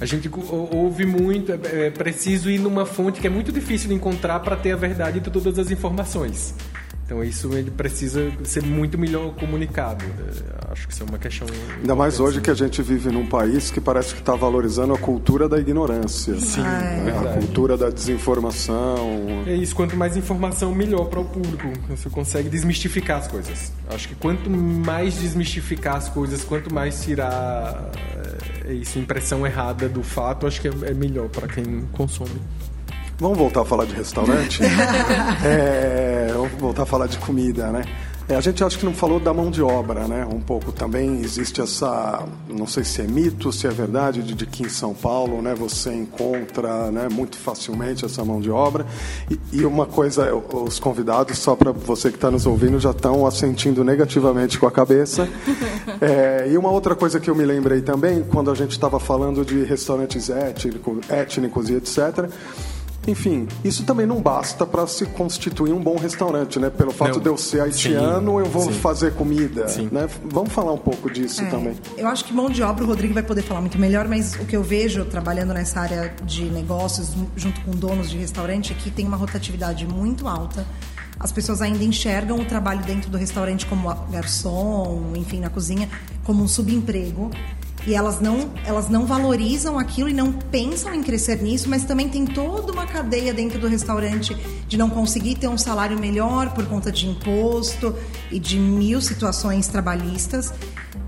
a 0.00 0.04
gente 0.04 0.28
ou- 0.28 0.68
ouve 0.74 1.04
muito, 1.06 1.52
é, 1.52 1.86
é 1.86 1.90
preciso 1.90 2.50
ir 2.50 2.58
numa 2.58 2.84
fonte 2.86 3.20
que 3.20 3.26
é 3.26 3.30
muito 3.30 3.50
difícil 3.52 3.88
de 3.88 3.94
encontrar 3.94 4.40
para 4.40 4.56
ter 4.56 4.72
a 4.72 4.76
verdade 4.76 5.20
de 5.20 5.30
todas 5.30 5.58
as 5.58 5.70
informações. 5.70 6.54
Então 7.08 7.24
isso 7.24 7.50
ele 7.54 7.70
precisa 7.70 8.30
ser 8.44 8.62
muito 8.62 8.98
melhor 8.98 9.34
comunicado. 9.34 10.04
É, 10.04 10.72
acho 10.72 10.86
que 10.86 10.92
isso 10.92 11.02
é 11.02 11.06
uma 11.06 11.16
questão. 11.16 11.46
Ainda 11.78 11.94
mais 11.94 12.20
hoje 12.20 12.38
que 12.42 12.50
a 12.50 12.54
gente 12.54 12.82
vive 12.82 13.10
num 13.10 13.24
país 13.24 13.70
que 13.70 13.80
parece 13.80 14.12
que 14.12 14.20
está 14.20 14.34
valorizando 14.34 14.92
a 14.92 14.98
cultura 14.98 15.48
da 15.48 15.58
ignorância. 15.58 16.38
Sim, 16.38 16.60
né? 16.60 17.00
A 17.00 17.04
verdade. 17.04 17.38
cultura 17.38 17.78
da 17.78 17.88
desinformação. 17.88 19.42
É 19.46 19.54
isso, 19.54 19.74
quanto 19.74 19.96
mais 19.96 20.18
informação, 20.18 20.74
melhor 20.74 21.06
para 21.06 21.20
o 21.20 21.24
público. 21.24 21.72
Você 21.88 22.10
consegue 22.10 22.50
desmistificar 22.50 23.20
as 23.20 23.26
coisas. 23.26 23.72
Acho 23.88 24.08
que 24.08 24.14
quanto 24.14 24.50
mais 24.50 25.14
desmistificar 25.14 25.96
as 25.96 26.10
coisas, 26.10 26.44
quanto 26.44 26.74
mais 26.74 27.02
tirar 27.02 27.90
é, 28.66 28.74
isso, 28.74 28.98
impressão 28.98 29.46
errada 29.46 29.88
do 29.88 30.02
fato, 30.02 30.46
acho 30.46 30.60
que 30.60 30.68
é, 30.68 30.72
é 30.84 30.92
melhor 30.92 31.30
para 31.30 31.48
quem 31.48 31.88
consome. 31.90 32.38
Vamos 33.18 33.36
voltar 33.36 33.62
a 33.62 33.64
falar 33.64 33.84
de 33.84 33.94
restaurante? 33.94 34.60
É, 35.44 36.30
vamos 36.32 36.52
voltar 36.52 36.82
a 36.82 36.86
falar 36.86 37.06
de 37.06 37.18
comida, 37.18 37.70
né? 37.70 37.84
É, 38.28 38.36
a 38.36 38.40
gente 38.40 38.62
acha 38.62 38.76
que 38.76 38.84
não 38.84 38.92
falou 38.92 39.18
da 39.18 39.32
mão 39.32 39.50
de 39.50 39.62
obra, 39.62 40.06
né? 40.06 40.26
Um 40.30 40.40
pouco 40.40 40.70
também 40.70 41.20
existe 41.22 41.62
essa, 41.62 42.26
não 42.46 42.66
sei 42.66 42.84
se 42.84 43.00
é 43.00 43.06
mito, 43.06 43.50
se 43.50 43.66
é 43.66 43.70
verdade, 43.70 44.22
de, 44.22 44.34
de 44.34 44.44
que 44.44 44.64
em 44.64 44.68
São 44.68 44.92
Paulo, 44.92 45.40
né, 45.40 45.54
você 45.54 45.94
encontra, 45.94 46.90
né, 46.90 47.08
muito 47.10 47.38
facilmente 47.38 48.04
essa 48.04 48.22
mão 48.24 48.40
de 48.40 48.50
obra. 48.50 48.84
E, 49.30 49.60
e 49.60 49.64
uma 49.64 49.86
coisa, 49.86 50.34
os 50.34 50.78
convidados, 50.78 51.38
só 51.38 51.56
para 51.56 51.72
você 51.72 52.10
que 52.10 52.16
está 52.16 52.30
nos 52.30 52.44
ouvindo, 52.44 52.78
já 52.78 52.90
estão 52.90 53.26
assentindo 53.26 53.82
negativamente 53.82 54.58
com 54.58 54.66
a 54.66 54.70
cabeça. 54.70 55.28
É, 56.00 56.46
e 56.48 56.56
uma 56.56 56.70
outra 56.70 56.94
coisa 56.94 57.18
que 57.18 57.28
eu 57.28 57.34
me 57.34 57.44
lembrei 57.44 57.80
também, 57.80 58.22
quando 58.22 58.50
a 58.50 58.54
gente 58.54 58.70
estava 58.70 59.00
falando 59.00 59.44
de 59.44 59.64
restaurantes 59.64 60.30
étnico, 60.30 61.00
étnicos 61.08 61.70
e 61.70 61.74
etc. 61.74 62.30
Enfim, 63.08 63.48
isso 63.64 63.84
também 63.84 64.06
não 64.06 64.20
basta 64.20 64.66
para 64.66 64.86
se 64.86 65.06
constituir 65.06 65.72
um 65.72 65.80
bom 65.82 65.96
restaurante, 65.96 66.58
né? 66.58 66.68
Pelo 66.68 66.90
fato 66.92 67.14
Não. 67.14 67.20
de 67.20 67.28
eu 67.28 67.38
ser 67.38 67.62
haitiano, 67.62 68.38
eu 68.38 68.44
vou 68.44 68.64
sim. 68.64 68.72
fazer 68.72 69.14
comida, 69.14 69.66
Sim. 69.66 69.88
né? 69.90 70.06
Vamos 70.26 70.52
falar 70.52 70.74
um 70.74 70.78
pouco 70.78 71.10
disso 71.10 71.40
É, 71.40 71.46
também. 71.46 71.74
Eu 71.96 72.06
acho 72.06 72.22
que 72.26 72.34
mão 72.34 72.50
de 72.50 72.62
obra 72.62 72.84
o 72.84 72.86
Rodrigo 72.86 73.14
vai 73.14 73.22
poder 73.22 73.40
falar 73.40 73.62
muito 73.62 73.78
melhor, 73.78 74.06
mas 74.06 74.34
o 74.34 74.44
que 74.44 74.54
eu 74.54 74.62
vejo 74.62 75.06
trabalhando 75.06 75.54
nessa 75.54 75.80
área 75.80 76.14
de 76.22 76.44
negócios, 76.44 77.14
junto 77.34 77.58
com 77.62 77.70
donos 77.70 78.10
de 78.10 78.18
restaurante, 78.18 78.72
é 78.72 78.76
que 78.76 78.90
tem 78.90 79.06
uma 79.06 79.16
rotatividade 79.16 79.86
muito 79.86 80.28
alta. 80.28 80.66
As 81.18 81.32
pessoas 81.32 81.62
ainda 81.62 81.82
enxergam 81.82 82.38
o 82.38 82.44
trabalho 82.44 82.82
dentro 82.84 83.10
do 83.10 83.16
restaurante 83.16 83.64
como 83.64 83.88
garçom, 84.10 85.12
enfim, 85.16 85.40
na 85.40 85.48
cozinha, 85.48 85.88
como 86.24 86.44
um 86.44 86.48
subemprego. 86.48 87.30
E 87.88 87.94
elas 87.94 88.20
não, 88.20 88.50
elas 88.66 88.90
não 88.90 89.06
valorizam 89.06 89.78
aquilo 89.78 90.10
e 90.10 90.12
não 90.12 90.30
pensam 90.30 90.94
em 90.94 91.02
crescer 91.02 91.40
nisso, 91.40 91.70
mas 91.70 91.84
também 91.84 92.06
tem 92.06 92.26
toda 92.26 92.70
uma 92.70 92.84
cadeia 92.84 93.32
dentro 93.32 93.58
do 93.58 93.66
restaurante 93.66 94.36
de 94.68 94.76
não 94.76 94.90
conseguir 94.90 95.36
ter 95.36 95.48
um 95.48 95.56
salário 95.56 95.98
melhor 95.98 96.52
por 96.52 96.66
conta 96.66 96.92
de 96.92 97.08
imposto 97.08 97.96
e 98.30 98.38
de 98.38 98.58
mil 98.58 99.00
situações 99.00 99.68
trabalhistas. 99.68 100.52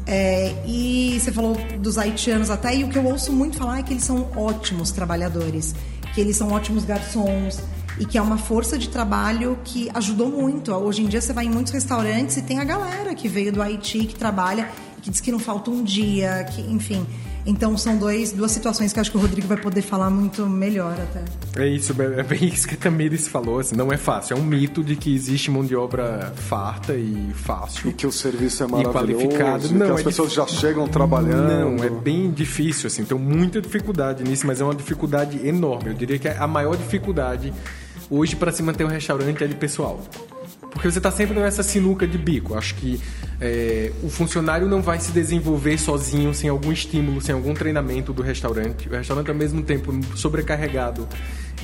É, 0.06 0.54
e 0.66 1.20
você 1.20 1.30
falou 1.30 1.54
dos 1.78 1.98
haitianos 1.98 2.48
até, 2.48 2.74
e 2.74 2.82
o 2.82 2.88
que 2.88 2.96
eu 2.96 3.04
ouço 3.04 3.30
muito 3.30 3.58
falar 3.58 3.80
é 3.80 3.82
que 3.82 3.92
eles 3.92 4.04
são 4.04 4.30
ótimos 4.34 4.90
trabalhadores, 4.90 5.74
que 6.14 6.20
eles 6.22 6.38
são 6.38 6.50
ótimos 6.50 6.86
garçons 6.86 7.60
e 7.98 8.06
que 8.06 8.16
é 8.16 8.22
uma 8.22 8.38
força 8.38 8.78
de 8.78 8.88
trabalho 8.88 9.58
que 9.62 9.90
ajudou 9.92 10.30
muito. 10.30 10.72
Hoje 10.72 11.02
em 11.02 11.06
dia 11.06 11.20
você 11.20 11.34
vai 11.34 11.44
em 11.44 11.50
muitos 11.50 11.74
restaurantes 11.74 12.38
e 12.38 12.42
tem 12.42 12.58
a 12.58 12.64
galera 12.64 13.14
que 13.14 13.28
veio 13.28 13.52
do 13.52 13.60
Haiti, 13.60 14.06
que 14.06 14.14
trabalha, 14.14 14.70
que 15.00 15.10
diz 15.10 15.20
que 15.20 15.32
não 15.32 15.38
falta 15.38 15.70
um 15.70 15.82
dia, 15.82 16.44
que, 16.50 16.60
enfim. 16.62 17.04
Então 17.46 17.76
são 17.78 17.96
dois, 17.96 18.32
duas 18.32 18.52
situações 18.52 18.92
que 18.92 18.98
eu 18.98 19.00
acho 19.00 19.10
que 19.10 19.16
o 19.16 19.20
Rodrigo 19.20 19.48
vai 19.48 19.56
poder 19.56 19.80
falar 19.80 20.10
muito 20.10 20.46
melhor 20.46 20.92
até. 20.92 21.24
É 21.62 21.66
isso, 21.66 21.94
é 22.00 22.22
bem 22.22 22.44
isso 22.52 22.68
que 22.68 22.74
a 22.74 22.76
Tamires 22.76 23.26
falou. 23.26 23.58
Assim, 23.60 23.74
não 23.74 23.90
é 23.90 23.96
fácil. 23.96 24.36
É 24.36 24.40
um 24.40 24.44
mito 24.44 24.84
de 24.84 24.94
que 24.94 25.14
existe 25.14 25.50
mão 25.50 25.64
de 25.64 25.74
obra 25.74 26.32
farta 26.36 26.94
e 26.94 27.30
fácil. 27.34 27.88
E 27.90 27.94
que 27.94 28.06
o 28.06 28.12
serviço 28.12 28.62
é 28.62 28.66
E 28.66 28.70
maravilhoso, 28.70 29.24
qualificado. 29.24 29.66
e 29.68 29.72
Não, 29.72 29.86
que 29.86 29.92
as 29.92 30.00
é 30.00 30.04
pessoas 30.04 30.28
dif- 30.28 30.36
já 30.36 30.46
chegam 30.46 30.86
trabalhando. 30.86 31.76
Não, 31.78 31.82
é 31.84 31.88
bem 31.88 32.30
difícil, 32.30 32.88
assim. 32.88 33.04
Tenho 33.06 33.18
muita 33.18 33.60
dificuldade 33.60 34.22
nisso, 34.22 34.46
mas 34.46 34.60
é 34.60 34.64
uma 34.64 34.74
dificuldade 34.74 35.40
enorme. 35.46 35.88
Eu 35.88 35.94
diria 35.94 36.18
que 36.18 36.28
a 36.28 36.46
maior 36.46 36.76
dificuldade 36.76 37.52
hoje 38.10 38.36
para 38.36 38.52
se 38.52 38.62
manter 38.62 38.84
um 38.84 38.88
restaurante 38.88 39.42
é 39.42 39.46
de 39.46 39.54
pessoal. 39.54 39.98
Porque 40.70 40.90
você 40.90 40.98
está 40.98 41.10
sempre 41.10 41.38
nessa 41.38 41.62
sinuca 41.62 42.06
de 42.06 42.16
bico. 42.16 42.54
Acho 42.54 42.74
que 42.76 43.00
é, 43.40 43.92
o 44.02 44.08
funcionário 44.08 44.68
não 44.68 44.80
vai 44.80 45.00
se 45.00 45.12
desenvolver 45.12 45.78
sozinho, 45.78 46.32
sem 46.32 46.48
algum 46.48 46.72
estímulo, 46.72 47.20
sem 47.20 47.34
algum 47.34 47.54
treinamento 47.54 48.12
do 48.12 48.22
restaurante. 48.22 48.88
O 48.88 48.92
restaurante, 48.92 49.30
ao 49.30 49.36
mesmo 49.36 49.62
tempo, 49.62 49.92
sobrecarregado 50.16 51.08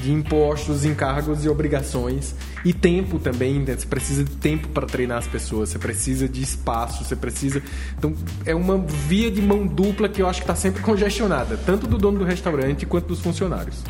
de 0.02 0.12
impostos, 0.12 0.84
encargos 0.84 1.44
e 1.44 1.48
obrigações 1.48 2.34
e 2.64 2.72
tempo 2.72 3.18
também. 3.18 3.60
Né? 3.60 3.76
Você 3.76 3.86
precisa 3.86 4.24
de 4.24 4.36
tempo 4.36 4.68
para 4.68 4.86
treinar 4.86 5.18
as 5.18 5.26
pessoas, 5.26 5.70
você 5.70 5.78
precisa 5.78 6.28
de 6.28 6.42
espaço, 6.42 7.04
você 7.04 7.16
precisa. 7.16 7.62
Então 7.96 8.14
é 8.44 8.54
uma 8.54 8.78
via 8.78 9.30
de 9.30 9.40
mão 9.40 9.66
dupla 9.66 10.08
que 10.08 10.22
eu 10.22 10.28
acho 10.28 10.40
que 10.40 10.44
está 10.44 10.54
sempre 10.54 10.82
congestionada, 10.82 11.56
tanto 11.64 11.86
do 11.86 11.98
dono 11.98 12.18
do 12.18 12.24
restaurante 12.24 12.86
quanto 12.86 13.06
dos 13.06 13.20
funcionários. 13.20 13.82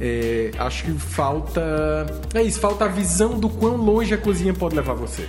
É, 0.00 0.50
acho 0.58 0.84
que 0.84 0.92
falta. 0.92 1.60
É 2.34 2.42
isso, 2.42 2.58
falta 2.58 2.86
a 2.86 2.88
visão 2.88 3.38
do 3.38 3.48
quão 3.48 3.76
longe 3.76 4.14
a 4.14 4.18
cozinha 4.18 4.54
pode 4.54 4.74
levar 4.74 4.94
você. 4.94 5.28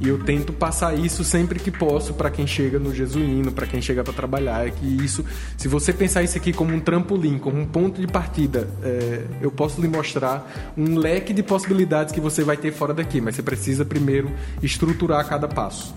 E 0.00 0.08
eu 0.08 0.18
tento 0.18 0.52
passar 0.52 0.98
isso 0.98 1.22
sempre 1.22 1.58
que 1.58 1.70
posso 1.70 2.14
para 2.14 2.28
quem 2.28 2.46
chega 2.46 2.78
no 2.78 2.92
Jesuíno, 2.92 3.52
para 3.52 3.66
quem 3.66 3.80
chega 3.80 4.02
para 4.02 4.12
trabalhar. 4.12 4.66
É 4.66 4.70
que 4.70 4.84
isso, 4.84 5.24
se 5.56 5.68
você 5.68 5.92
pensar 5.92 6.22
isso 6.22 6.36
aqui 6.36 6.52
como 6.52 6.74
um 6.74 6.80
trampolim, 6.80 7.38
como 7.38 7.60
um 7.60 7.64
ponto 7.64 8.00
de 8.00 8.06
partida, 8.06 8.68
é, 8.82 9.24
eu 9.40 9.52
posso 9.52 9.80
lhe 9.80 9.86
mostrar 9.86 10.74
um 10.76 10.98
leque 10.98 11.32
de 11.32 11.42
possibilidades 11.42 12.12
que 12.12 12.20
você 12.20 12.42
vai 12.42 12.56
ter 12.56 12.72
fora 12.72 12.92
daqui, 12.92 13.20
mas 13.20 13.36
você 13.36 13.42
precisa 13.42 13.84
primeiro 13.84 14.32
estruturar 14.60 15.26
cada 15.28 15.46
passo. 15.46 15.94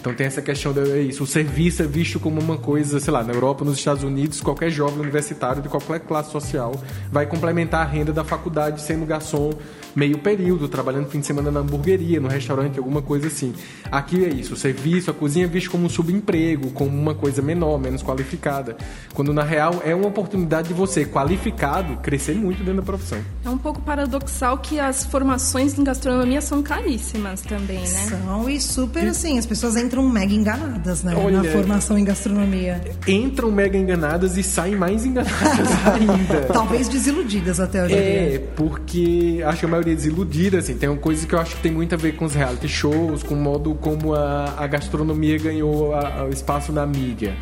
Então 0.00 0.14
tem 0.14 0.26
essa 0.26 0.42
questão 0.42 0.72
é 0.92 1.00
isso. 1.00 1.24
O 1.24 1.26
serviço 1.26 1.82
é 1.82 1.86
visto 1.86 2.20
como 2.20 2.40
uma 2.40 2.56
coisa, 2.56 3.00
sei 3.00 3.12
lá, 3.12 3.22
na 3.22 3.32
Europa, 3.32 3.64
nos 3.64 3.78
Estados 3.78 4.02
Unidos, 4.02 4.40
qualquer 4.40 4.70
jovem 4.70 5.00
universitário 5.00 5.62
de 5.62 5.68
qualquer 5.68 6.00
classe 6.00 6.30
social 6.30 6.80
vai 7.10 7.26
complementar 7.26 7.86
a 7.86 7.88
renda 7.88 8.12
da 8.12 8.24
faculdade 8.24 8.80
sendo 8.80 9.06
garçom 9.06 9.50
meio 9.94 10.18
período, 10.18 10.68
trabalhando 10.68 11.08
fim 11.08 11.20
de 11.20 11.26
semana 11.26 11.50
na 11.50 11.60
hamburgueria, 11.60 12.20
no 12.20 12.28
restaurante, 12.28 12.78
alguma 12.78 13.02
coisa 13.02 13.28
assim. 13.28 13.54
Aqui 13.90 14.24
é 14.24 14.28
isso, 14.28 14.54
o 14.54 14.56
serviço, 14.56 15.10
a 15.10 15.14
cozinha 15.14 15.44
é 15.44 15.48
visto 15.48 15.70
como 15.70 15.86
um 15.86 15.88
subemprego, 15.88 16.70
como 16.70 16.90
uma 16.90 17.14
coisa 17.14 17.42
menor, 17.42 17.78
menos 17.78 18.02
qualificada. 18.02 18.76
Quando 19.12 19.32
na 19.32 19.42
real 19.42 19.82
é 19.84 19.94
uma 19.94 20.08
oportunidade 20.08 20.68
de 20.68 20.74
você, 20.74 21.04
qualificado, 21.04 21.96
crescer 21.98 22.34
muito 22.34 22.58
dentro 22.58 22.80
da 22.80 22.82
profissão. 22.82 23.18
É 23.44 23.50
um 23.50 23.58
pouco 23.58 23.80
paradoxal 23.80 24.58
que 24.58 24.80
as 24.80 25.04
formações 25.04 25.78
em 25.78 25.84
gastronomia 25.84 26.40
são 26.40 26.62
caríssimas 26.62 27.42
também, 27.42 27.80
né? 27.80 28.08
São 28.08 28.48
e 28.48 28.60
super 28.60 29.06
assim, 29.06 29.38
as 29.38 29.46
pessoas 29.46 29.76
entram 29.76 30.08
mega 30.08 30.32
enganadas, 30.32 31.02
né? 31.02 31.14
Olha, 31.16 31.42
na 31.42 31.50
formação 31.50 31.98
em 31.98 32.04
gastronomia. 32.04 32.80
Entram 33.06 33.50
mega 33.50 33.76
enganadas 33.76 34.36
e 34.36 34.42
saem 34.42 34.76
mais 34.76 35.04
enganadas 35.04 35.68
ainda. 35.94 36.46
Talvez 36.52 36.88
desiludidas 36.88 37.60
até 37.60 37.84
hoje. 37.84 37.94
É, 37.94 38.42
porque 38.56 39.42
acho 39.44 39.60
que 39.60 39.66
a 39.66 39.68
maioria 39.68 39.83
maioria 39.84 39.94
desiludida, 39.94 40.58
assim. 40.58 40.76
Tem 40.76 40.88
uma 40.88 40.98
coisa 40.98 41.26
que 41.26 41.34
eu 41.34 41.38
acho 41.38 41.56
que 41.56 41.62
tem 41.62 41.72
muito 41.72 41.94
a 41.94 41.98
ver 41.98 42.16
com 42.16 42.24
os 42.24 42.34
reality 42.34 42.68
shows, 42.68 43.22
com 43.22 43.34
o 43.34 43.36
modo 43.36 43.74
como 43.74 44.14
a, 44.14 44.54
a 44.56 44.66
gastronomia 44.66 45.38
ganhou 45.38 45.92
o 45.92 46.28
espaço 46.30 46.72
na 46.72 46.86
mídia. 46.86 47.36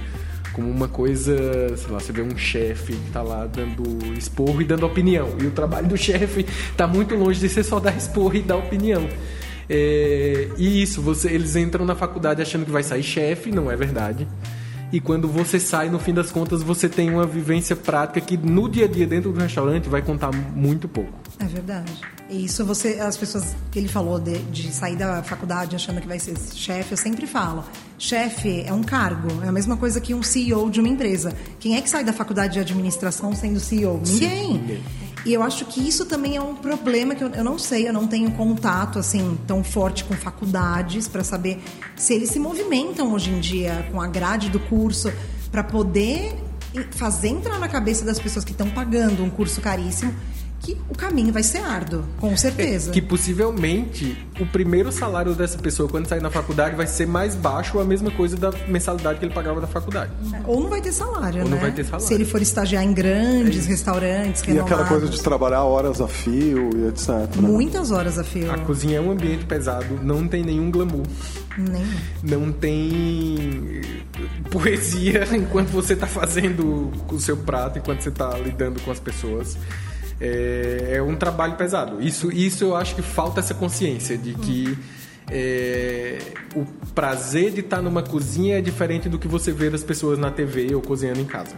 Como 0.53 0.69
uma 0.69 0.89
coisa, 0.89 1.35
sei 1.77 1.91
lá, 1.91 1.99
você 1.99 2.13
vê 2.13 2.21
um 2.21 2.37
chefe 2.37 2.93
que 2.93 3.11
tá 3.11 3.23
lá 3.23 3.47
dando 3.47 3.83
esporro 4.19 4.61
e 4.61 4.65
dando 4.65 4.85
opinião. 4.85 5.37
E 5.41 5.47
o 5.47 5.51
trabalho 5.51 5.87
do 5.87 5.97
chefe 5.97 6.45
tá 6.77 6.87
muito 6.87 7.15
longe 7.15 7.41
de 7.41 7.49
ser 7.49 7.63
só 7.63 7.81
dar 7.81 7.97
esporro 7.97 8.35
e 8.35 8.43
dar 8.43 8.57
opinião. 8.57 9.09
É, 9.71 10.49
e 10.59 10.83
isso, 10.83 11.01
você, 11.01 11.31
eles 11.31 11.57
entram 11.57 11.87
na 11.87 11.95
faculdade 11.95 12.43
achando 12.43 12.67
que 12.67 12.71
vai 12.71 12.83
sair 12.83 13.03
chefe, 13.03 13.51
não 13.51 13.71
é 13.71 13.77
verdade 13.77 14.27
e 14.93 15.01
quando 15.01 15.27
você 15.27 15.59
sai, 15.59 15.89
no 15.89 15.99
fim 15.99 16.13
das 16.13 16.31
contas, 16.31 16.63
você 16.63 16.87
tem 16.87 17.11
uma 17.11 17.27
vivência 17.27 17.75
prática 17.75 18.21
que 18.21 18.37
no 18.37 18.69
dia 18.69 18.85
a 18.85 18.89
dia 18.89 19.07
dentro 19.07 19.33
do 19.33 19.41
restaurante 19.41 19.89
vai 19.89 20.03
contar 20.03 20.31
muito 20.33 20.87
pouco. 20.87 21.13
É 21.39 21.47
verdade. 21.47 21.93
E 22.29 22.45
isso 22.45 22.65
você, 22.65 23.01
as 23.01 23.17
pessoas 23.17 23.57
que 23.71 23.79
ele 23.79 23.89
falou 23.89 24.21
de, 24.21 24.39
de 24.45 24.71
sair 24.71 24.97
da 24.97 25.23
faculdade 25.23 25.75
achando 25.75 26.01
que 26.01 26.07
vai 26.07 26.19
ser 26.19 26.37
chefe, 26.55 26.93
eu 26.93 26.97
sempre 26.99 27.27
falo. 27.27 27.65
Chefe 27.99 28.65
é 28.67 28.73
um 28.73 28.83
cargo, 28.83 29.29
é 29.43 29.49
a 29.49 29.53
mesma 29.53 29.77
coisa 29.77 30.01
que 30.01 30.13
um 30.13 30.23
CEO 30.23 30.71
de 30.71 30.81
uma 30.81 30.89
empresa. 30.89 31.33
Quem 31.59 31.77
é 31.77 31.81
que 31.81 31.89
sai 31.89 32.05
da 32.05 32.13
faculdade 32.13 32.55
de 32.55 32.61
administração 32.61 33.35
sendo 33.35 33.61
CEO? 33.61 34.01
Ninguém. 34.07 34.47
Sim, 34.47 34.53
ninguém. 34.59 34.83
E 35.25 35.33
eu 35.33 35.43
acho 35.43 35.65
que 35.67 35.87
isso 35.87 36.05
também 36.05 36.37
é 36.37 36.41
um 36.41 36.55
problema 36.55 37.15
que 37.15 37.23
eu, 37.23 37.29
eu 37.29 37.45
não 37.45 37.59
sei, 37.59 37.89
eu 37.89 37.93
não 37.93 38.07
tenho 38.09 38.33
contato 38.33 38.99
assim 38.99 39.39
tão 39.47 39.63
forte 39.63 40.05
com 40.05 40.15
faculdades 40.15 41.07
para 41.07 41.23
saber 41.23 41.63
se 41.95 42.13
eles 42.13 42.31
se 42.31 42.41
movimentam 42.41 43.13
hoje 43.13 43.31
em 43.31 43.39
dia 43.39 43.89
com 43.93 44.01
a 44.01 44.09
grade 44.09 44.51
do 44.51 44.59
curso 44.59 45.13
para 45.51 45.63
poder 45.63 46.35
fazer 46.93 47.29
entrar 47.29 47.61
na 47.61 47.69
cabeça 47.69 48.05
das 48.05 48.19
pessoas 48.19 48.45
que 48.45 48.53
estão 48.53 48.69
pagando 48.71 49.23
um 49.23 49.31
curso 49.31 49.61
caríssimo 49.61 50.13
que 50.63 50.77
o 50.89 50.95
caminho 50.95 51.33
vai 51.33 51.43
ser 51.43 51.59
árduo, 51.59 52.05
com 52.21 52.37
certeza. 52.37 52.91
É, 52.91 52.93
que 52.93 53.03
possivelmente 53.03 54.17
o 54.41 54.47
primeiro 54.47 54.93
salário 54.93 55.35
dessa 55.35 55.59
pessoa 55.59 55.89
quando 55.89 56.07
sair 56.07 56.23
na 56.23 56.31
faculdade 56.31 56.77
vai 56.77 56.87
ser 56.87 57.07
mais 57.07 57.35
baixo 57.35 57.77
ou 57.77 57.83
a 57.83 57.85
mesma 57.85 58.11
coisa 58.13 58.37
da 58.37 58.53
mensalidade 58.69 59.19
que 59.19 59.25
ele 59.25 59.35
pagava 59.35 59.61
da 59.61 59.67
faculdade. 59.67 60.13
É, 60.33 60.41
ou 60.47 60.61
não 60.61 60.71
vai 60.71 60.81
ter 60.81 60.93
salário, 60.93 61.43
ou 61.43 61.49
né? 61.49 61.57
não 61.57 61.61
vai 61.61 61.73
ter 61.73 61.85
salário. 61.85 62.07
Se 62.07 62.15
ele 62.15 62.25
for 62.25 62.41
estagiar 62.41 62.85
em 62.85 62.95
grandes 62.95 63.67
é 63.67 63.71
restaurantes, 63.71 64.43
E 64.47 64.59
aquela 64.59 64.85
coisa 64.85 65.09
de 65.09 65.21
trabalhar 65.21 65.65
horas 65.65 66.01
a 66.01 66.07
fio 66.07 66.71
e 66.77 66.89
etc. 66.89 67.09
Né? 67.09 67.49
Muitas 67.49 67.91
horas 67.91 68.19
a 68.19 68.25
fio. 68.25 68.51
A 68.51 68.59
cozinha 68.59 68.99
é 68.99 69.01
um 69.01 69.11
ambiente 69.11 69.45
pesado, 69.45 69.99
não 70.01 70.29
tem 70.29 70.45
nenhum 70.45 70.71
glamour. 70.71 71.07
Nem. 71.59 71.85
Não 72.23 72.53
tem 72.53 73.81
poesia 74.49 75.27
enquanto 75.35 75.69
você 75.71 75.95
está 75.95 76.07
fazendo 76.07 76.93
o 77.11 77.21
seu 77.21 77.37
prato, 77.37 77.79
enquanto 77.79 78.01
você 78.01 78.11
está 78.11 78.39
lidando 78.39 78.81
com 78.81 78.91
as 78.93 79.01
pessoas 79.01 79.59
é, 80.23 80.95
é 80.95 81.03
um 81.03 81.17
trabalho 81.17 81.57
pesado. 81.57 82.01
Isso, 82.01 82.31
isso 82.31 82.63
eu 82.63 82.77
acho 82.77 82.95
que 82.95 83.03
falta 83.03 83.41
essa 83.41 83.53
consciência 83.53 84.17
de 84.17 84.35
que 84.35 84.79
é, 85.29 86.19
o 86.55 86.65
prazer 86.95 87.51
de 87.51 87.61
estar 87.61 87.83
numa 87.83 88.03
cozinha 88.03 88.59
é 88.59 88.61
diferente 88.61 89.09
do 89.09 89.19
que 89.19 89.27
você 89.27 89.51
vê 89.51 89.69
das 89.69 89.83
pessoas 89.83 90.19
na 90.21 90.31
TV 90.31 90.73
ou 90.77 90.81
cozinhando 90.81 91.21
em 91.21 91.25
casa. 91.25 91.57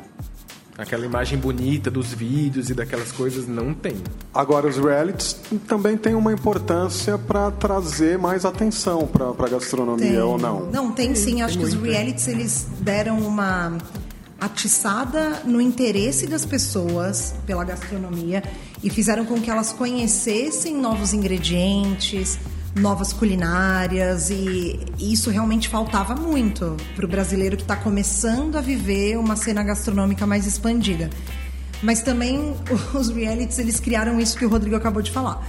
Aquela 0.77 1.05
imagem 1.07 1.39
bonita 1.39 1.89
dos 1.89 2.13
vídeos 2.13 2.69
e 2.69 2.75
daquelas 2.75 3.13
coisas 3.13 3.47
não 3.47 3.73
tem. 3.73 3.97
Agora, 4.33 4.67
os 4.67 4.77
realities 4.77 5.37
também 5.69 5.97
têm 5.97 6.17
uma 6.17 6.33
importância 6.33 7.17
para 7.17 7.51
trazer 7.53 8.19
mais 8.19 8.45
atenção 8.45 9.07
para 9.07 9.29
a 9.29 9.49
gastronomia, 9.49 10.09
tem. 10.09 10.21
ou 10.21 10.37
não? 10.37 10.71
Não, 10.73 10.91
tem 10.91 11.15
sim. 11.15 11.43
Acho 11.43 11.59
que 11.59 11.65
os 11.65 11.75
realities 11.75 12.27
eles 12.27 12.67
deram 12.81 13.21
uma 13.21 13.79
atiçada 14.41 15.43
no 15.45 15.61
interesse 15.61 16.27
das 16.27 16.45
pessoas 16.45 17.35
pela 17.47 17.65
gastronomia 17.65 18.43
e 18.83 18.91
fizeram 18.91 19.25
com 19.25 19.41
que 19.41 19.51
elas 19.51 19.73
conhecessem 19.73 20.77
novos 20.77 21.13
ingredientes, 21.13 22.39
novas 22.77 23.13
culinárias 23.13 24.31
e 24.31 24.81
isso 24.99 25.31
realmente 25.31 25.69
faltava 25.69 26.15
muito 26.15 26.77
para 26.95 27.05
o 27.05 27.09
brasileiro 27.09 27.57
que 27.57 27.63
está 27.63 27.77
começando 27.77 28.57
a 28.57 28.61
viver 28.61 29.17
uma 29.17 29.37
cena 29.37 29.63
gastronômica 29.63 30.27
mais 30.27 30.47
expandida. 30.47 31.09
Mas 31.83 32.03
também 32.03 32.55
os 32.95 33.09
realities 33.09 33.59
eles 33.59 33.81
criaram 33.81 34.19
isso 34.21 34.37
que 34.37 34.45
o 34.45 34.49
Rodrigo 34.49 34.77
acabou 34.77 35.03
de 35.03 35.11
falar 35.11 35.47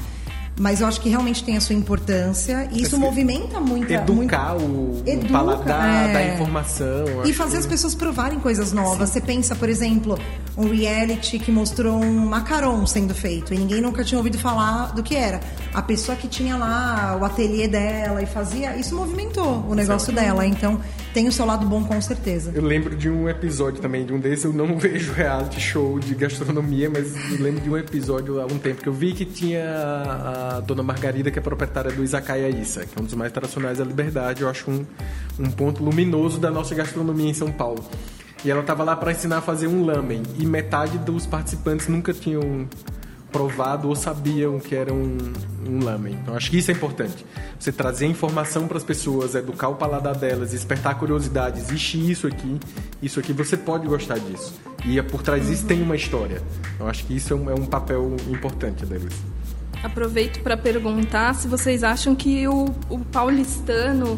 mas 0.58 0.82
eu 0.82 0.88
acho 0.88 1.02
que 1.02 1.10
realmente 1.10 1.44
tem 1.44 1.58
a 1.58 1.62
sua 1.62 1.76
importância 1.76 2.68
e 2.72 2.82
isso 2.84 2.98
movimenta 2.98 3.60
muito. 3.60 3.92
Educar 3.92 4.56
o, 4.56 5.02
Educa, 5.06 5.28
o 5.28 5.32
paladar 5.32 6.10
é. 6.10 6.14
da 6.14 6.34
informação. 6.34 7.26
E 7.26 7.34
fazer 7.34 7.54
que... 7.54 7.58
as 7.58 7.66
pessoas 7.66 7.94
provarem 7.94 8.40
coisas 8.40 8.72
novas. 8.72 9.10
Sim. 9.10 9.20
Você 9.20 9.22
pensa, 9.22 9.56
por 9.56 9.68
exemplo, 9.68 10.18
um 10.58 10.70
reality 10.70 11.40
que 11.40 11.52
mostrou 11.52 12.02
um 12.02 12.26
macaron 12.26 12.86
sendo 12.86 13.14
feito 13.14 13.54
e 13.54 13.58
ninguém 13.58 13.82
nunca 13.82 14.04
tinha 14.04 14.18
ouvido 14.18 14.38
falar 14.38 14.94
do 14.94 15.04
que 15.04 15.16
era. 15.16 15.42
A 15.74 15.82
pessoa 15.82 16.16
que 16.16 16.28
tinha 16.28 16.56
lá 16.56 17.18
o 17.20 17.26
ateliê 17.26 17.68
dela 17.68 18.22
e 18.22 18.26
fazia, 18.26 18.78
isso 18.78 18.96
movimentou 18.96 19.66
o 19.68 19.76
negócio 19.76 20.14
dela. 20.14 20.46
Então 20.46 20.80
tem 21.16 21.30
o 21.30 21.32
seu 21.32 21.46
lado 21.46 21.66
bom 21.66 21.82
com 21.82 22.00
certeza. 22.02 22.52
Eu 22.54 22.62
lembro 22.62 22.94
de 22.94 23.10
um 23.10 23.30
episódio 23.30 23.82
também, 23.82 24.06
de 24.06 24.12
um 24.12 24.20
desses, 24.20 24.44
eu 24.44 24.52
não 24.52 24.76
vejo 24.78 25.14
reality 25.14 25.62
show 25.62 25.98
de 25.98 26.14
gastronomia, 26.14 26.90
mas 26.90 27.16
eu 27.32 27.42
lembro 27.42 27.62
de 27.62 27.70
um 27.70 27.78
episódio 27.78 28.42
há 28.42 28.46
um 28.46 28.60
tempo 28.60 28.82
que 28.82 28.90
eu 28.90 28.92
vi 28.92 29.14
que 29.14 29.24
tinha 29.24 29.64
a 29.64 30.60
dona 30.60 30.84
Margarida, 30.84 31.32
que 31.32 31.40
é 31.40 31.42
proprietária 31.42 31.90
do 31.90 32.04
Izakaya 32.04 32.50
Issa, 32.50 32.86
que 32.86 33.00
é 33.00 33.02
um 33.02 33.06
dos 33.06 33.14
mais 33.14 33.32
tradicionais 33.32 33.78
da 33.78 33.86
Liberdade. 33.86 34.42
Eu 34.42 34.50
acho 34.50 34.70
um, 34.70 34.86
um 35.40 35.50
ponto 35.50 35.82
luminoso 35.82 36.38
da 36.38 36.52
nossa 36.52 36.76
gastronomia 36.76 37.30
em 37.30 37.34
São 37.34 37.50
Paulo. 37.50 37.82
E 38.44 38.52
ela 38.52 38.60
estava 38.60 38.84
lá 38.84 38.94
para 38.94 39.14
ensinar 39.14 39.38
a 39.38 39.42
fazer 39.42 39.68
um 39.68 39.86
lamen. 39.86 40.22
E 40.38 40.46
metade 40.46 40.98
dos 40.98 41.26
participantes 41.26 41.88
nunca 41.88 42.12
tinham 42.12 42.68
provado 43.36 43.90
ou 43.90 43.96
sabiam 43.98 44.62
que 44.62 44.74
era 44.74 44.94
um, 44.94 45.18
um 45.68 45.84
lamen. 45.84 46.18
Então 46.22 46.34
acho 46.34 46.50
que 46.50 46.58
isso 46.58 46.72
é 46.72 46.74
importante. 46.74 47.26
Você 47.60 47.70
trazer 47.70 48.06
informação 48.06 48.66
para 48.66 48.78
as 48.78 48.84
pessoas, 48.84 49.36
educar 49.36 49.68
o 49.68 49.76
paladar 49.76 50.16
delas, 50.16 50.52
despertar 50.52 50.98
curiosidade. 50.98 51.60
Existe 51.60 51.98
isso 52.10 52.28
aqui, 52.28 52.58
isso 53.02 53.20
aqui, 53.20 53.34
você 53.34 53.58
pode 53.58 53.88
gostar 53.88 54.20
disso. 54.20 54.54
E 54.86 54.98
é 54.98 55.04
por 55.04 55.22
trás 55.22 55.48
disso 55.48 55.66
tem 55.66 55.82
uma 55.82 55.98
história. 55.98 56.42
Eu 56.80 56.88
acho 56.88 57.06
que 57.06 57.18
isso 57.18 57.34
é 57.34 57.36
um, 57.36 57.50
é 57.50 57.54
um 57.54 57.66
papel 57.66 58.16
importante 58.30 58.86
deles. 58.86 59.14
Aproveito 59.84 60.42
para 60.42 60.56
perguntar 60.56 61.36
se 61.36 61.50
vocês 61.50 61.84
acham 61.84 62.16
que 62.16 62.48
o, 62.48 62.74
o 62.90 63.00
paulistano, 63.00 64.18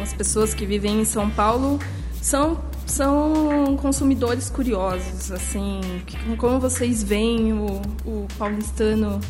as 0.00 0.12
pessoas 0.12 0.54
que 0.54 0.64
vivem 0.64 1.00
em 1.00 1.04
São 1.04 1.28
Paulo, 1.28 1.80
são 2.20 2.60
são 2.86 3.76
consumidores 3.80 4.50
curiosos, 4.50 5.30
assim, 5.32 5.80
como 6.38 6.60
vocês 6.60 7.02
veem 7.02 7.52
o, 7.52 7.80
o 8.04 8.26
paulistano 8.38 9.20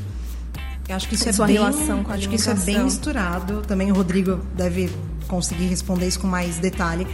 eu 0.88 0.96
acho 0.96 1.08
que 1.08 1.14
isso 1.14 1.28
é 1.28 1.32
sua 1.32 1.46
bem, 1.46 1.56
relação 1.56 2.02
com 2.02 2.10
a 2.10 2.14
acho 2.14 2.28
que 2.28 2.36
isso 2.36 2.50
é 2.50 2.54
bem 2.54 2.82
misturado. 2.82 3.62
Também 3.62 3.90
o 3.90 3.94
Rodrigo 3.94 4.40
deve 4.54 4.90
conseguir 5.28 5.66
responder 5.66 6.06
isso 6.06 6.20
com 6.20 6.26
mais 6.26 6.58
detalhe. 6.58 7.06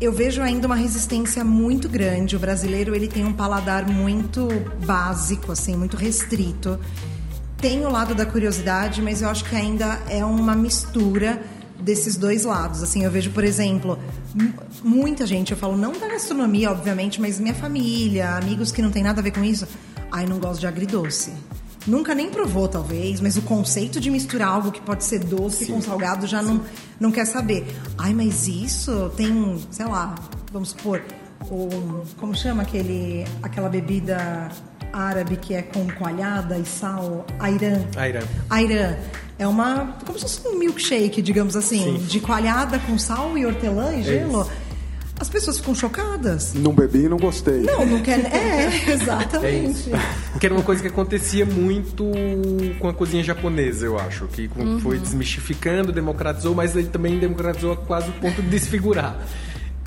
eu 0.00 0.12
vejo 0.12 0.40
ainda 0.40 0.66
uma 0.66 0.76
resistência 0.76 1.44
muito 1.44 1.88
grande. 1.88 2.36
O 2.36 2.38
brasileiro 2.38 2.94
ele 2.94 3.08
tem 3.08 3.24
um 3.24 3.32
paladar 3.32 3.86
muito 3.86 4.48
básico, 4.86 5.52
assim, 5.52 5.76
muito 5.76 5.96
restrito. 5.96 6.78
Tem 7.58 7.84
o 7.84 7.90
lado 7.90 8.14
da 8.14 8.24
curiosidade, 8.24 9.02
mas 9.02 9.20
eu 9.20 9.28
acho 9.28 9.44
que 9.44 9.54
ainda 9.54 10.00
é 10.08 10.24
uma 10.24 10.56
mistura 10.56 11.40
desses 11.82 12.16
dois 12.16 12.44
lados. 12.44 12.82
Assim, 12.82 13.04
eu 13.04 13.10
vejo, 13.10 13.30
por 13.30 13.44
exemplo, 13.44 13.98
muita 14.82 15.26
gente, 15.26 15.52
eu 15.52 15.58
falo 15.58 15.76
não 15.76 15.92
da 15.92 16.08
gastronomia, 16.08 16.70
obviamente, 16.70 17.20
mas 17.20 17.38
minha 17.38 17.54
família, 17.54 18.36
amigos 18.36 18.72
que 18.72 18.80
não 18.80 18.90
tem 18.90 19.02
nada 19.02 19.20
a 19.20 19.22
ver 19.22 19.32
com 19.32 19.44
isso. 19.44 19.66
Ai, 20.10 20.26
não 20.26 20.38
gosto 20.38 20.60
de 20.60 20.66
agridoce. 20.66 21.32
Nunca 21.86 22.14
nem 22.14 22.30
provou, 22.30 22.68
talvez, 22.68 23.20
mas 23.20 23.36
o 23.36 23.42
conceito 23.42 24.00
de 24.00 24.08
misturar 24.08 24.48
algo 24.48 24.70
que 24.70 24.80
pode 24.80 25.02
ser 25.02 25.18
doce 25.18 25.64
Sim. 25.66 25.72
com 25.72 25.82
salgado 25.82 26.26
já 26.28 26.40
não, 26.40 26.60
não 27.00 27.10
quer 27.10 27.24
saber. 27.24 27.66
Ai, 27.98 28.14
mas 28.14 28.46
isso 28.46 29.10
tem, 29.16 29.60
sei 29.70 29.86
lá, 29.86 30.14
vamos 30.52 30.70
supor, 30.70 31.02
o, 31.50 32.04
como 32.18 32.34
chama 32.36 32.62
aquele, 32.62 33.24
aquela 33.42 33.68
bebida 33.68 34.48
árabe 34.92 35.36
que 35.36 35.54
é 35.54 35.62
com 35.62 35.86
coalhada 35.92 36.58
e 36.58 36.64
sal? 36.64 37.26
Airan. 37.38 37.82
Airan. 37.96 38.26
Airan. 38.50 38.96
É 39.38 39.46
uma. 39.46 39.96
como 40.04 40.18
se 40.18 40.24
fosse 40.24 40.48
um 40.48 40.58
milkshake, 40.58 41.20
digamos 41.22 41.56
assim, 41.56 41.98
Sim. 41.98 42.06
de 42.06 42.20
coalhada 42.20 42.78
com 42.80 42.98
sal 42.98 43.36
e 43.36 43.44
hortelã 43.46 43.94
e 43.94 44.00
é 44.00 44.02
gelo. 44.02 44.42
Isso 44.42 44.72
as 45.22 45.28
pessoas 45.28 45.58
ficam 45.58 45.72
chocadas. 45.72 46.52
Não 46.52 46.74
bebi 46.74 47.04
e 47.04 47.08
não 47.08 47.16
gostei. 47.16 47.60
Não, 47.60 47.86
não 47.86 48.02
quer. 48.02 48.18
É, 48.26 48.66
exatamente. 48.90 49.90
É 49.92 50.38
que 50.38 50.46
era 50.46 50.54
uma 50.54 50.64
coisa 50.64 50.82
que 50.82 50.88
acontecia 50.88 51.46
muito 51.46 52.04
com 52.80 52.88
a 52.88 52.92
cozinha 52.92 53.22
japonesa, 53.22 53.86
eu 53.86 53.96
acho. 53.96 54.26
Que 54.26 54.50
uhum. 54.56 54.80
foi 54.80 54.98
desmistificando, 54.98 55.92
democratizou, 55.92 56.56
mas 56.56 56.74
ele 56.74 56.88
também 56.88 57.20
democratizou 57.20 57.76
quase 57.76 58.10
o 58.10 58.12
ponto 58.14 58.42
de 58.42 58.48
desfigurar. 58.48 59.16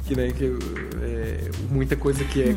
Que, 0.05 0.15
né, 0.15 0.31
que 0.31 0.45
é, 1.01 1.49
muita 1.69 1.97
coisa 1.97 2.23
que 2.23 2.41
é 2.41 2.55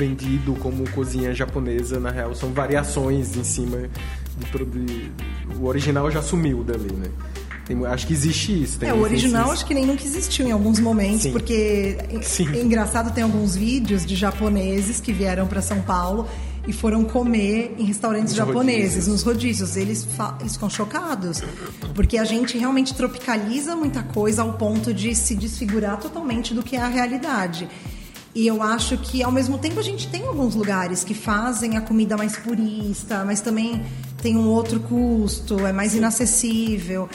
vendido 0.00 0.54
como 0.54 0.88
cozinha 0.90 1.34
japonesa, 1.34 2.00
na 2.00 2.10
real, 2.10 2.34
são 2.34 2.50
variações 2.52 3.36
em 3.36 3.44
cima 3.44 3.76
de, 4.38 4.64
de, 4.64 5.12
o 5.58 5.66
original 5.66 6.10
já 6.10 6.22
sumiu 6.22 6.64
dali, 6.64 6.90
né? 6.90 7.10
Tem, 7.66 7.86
acho 7.86 8.06
que 8.06 8.14
existe 8.14 8.62
isso. 8.62 8.82
é, 8.82 8.94
o 8.94 9.02
original 9.02 9.50
acho 9.50 9.64
que 9.66 9.74
nem 9.74 9.84
nunca 9.84 10.02
existiu 10.02 10.46
em 10.46 10.52
alguns 10.52 10.80
momentos, 10.80 11.22
Sim. 11.22 11.32
porque 11.32 11.98
Sim. 12.22 12.48
É 12.54 12.62
engraçado, 12.62 13.12
tem 13.12 13.22
alguns 13.22 13.54
vídeos 13.54 14.06
de 14.06 14.16
japoneses 14.16 15.00
que 15.00 15.12
vieram 15.12 15.46
para 15.46 15.60
São 15.60 15.82
Paulo 15.82 16.26
e 16.66 16.72
foram 16.72 17.04
comer 17.04 17.76
em 17.78 17.84
restaurantes 17.84 18.28
nos 18.28 18.36
japoneses, 18.36 18.82
rodízios. 18.82 19.06
nos 19.06 19.22
rodízios. 19.22 19.76
Eles, 19.76 20.08
eles 20.40 20.54
ficam 20.54 20.70
chocados, 20.70 21.42
porque 21.94 22.16
a 22.16 22.24
gente 22.24 22.56
realmente 22.56 22.94
tropicaliza 22.94 23.76
muita 23.76 24.02
coisa 24.02 24.42
ao 24.42 24.54
ponto 24.54 24.94
de 24.94 25.14
se 25.14 25.34
desfigurar 25.34 25.98
totalmente 25.98 26.54
do 26.54 26.62
que 26.62 26.74
é 26.74 26.80
a 26.80 26.88
realidade. 26.88 27.68
E 28.34 28.46
eu 28.46 28.62
acho 28.62 28.96
que, 28.96 29.22
ao 29.22 29.32
mesmo 29.32 29.58
tempo, 29.58 29.80
a 29.80 29.82
gente 29.82 30.06
tem 30.08 30.24
alguns 30.24 30.54
lugares 30.54 31.02
que 31.02 31.14
fazem 31.14 31.76
a 31.76 31.80
comida 31.80 32.16
mais 32.16 32.36
purista, 32.36 33.24
mas 33.24 33.40
também 33.40 33.84
tem 34.22 34.36
um 34.36 34.48
outro 34.48 34.78
custo, 34.80 35.66
é 35.66 35.72
mais 35.72 35.94
inacessível. 35.94 37.08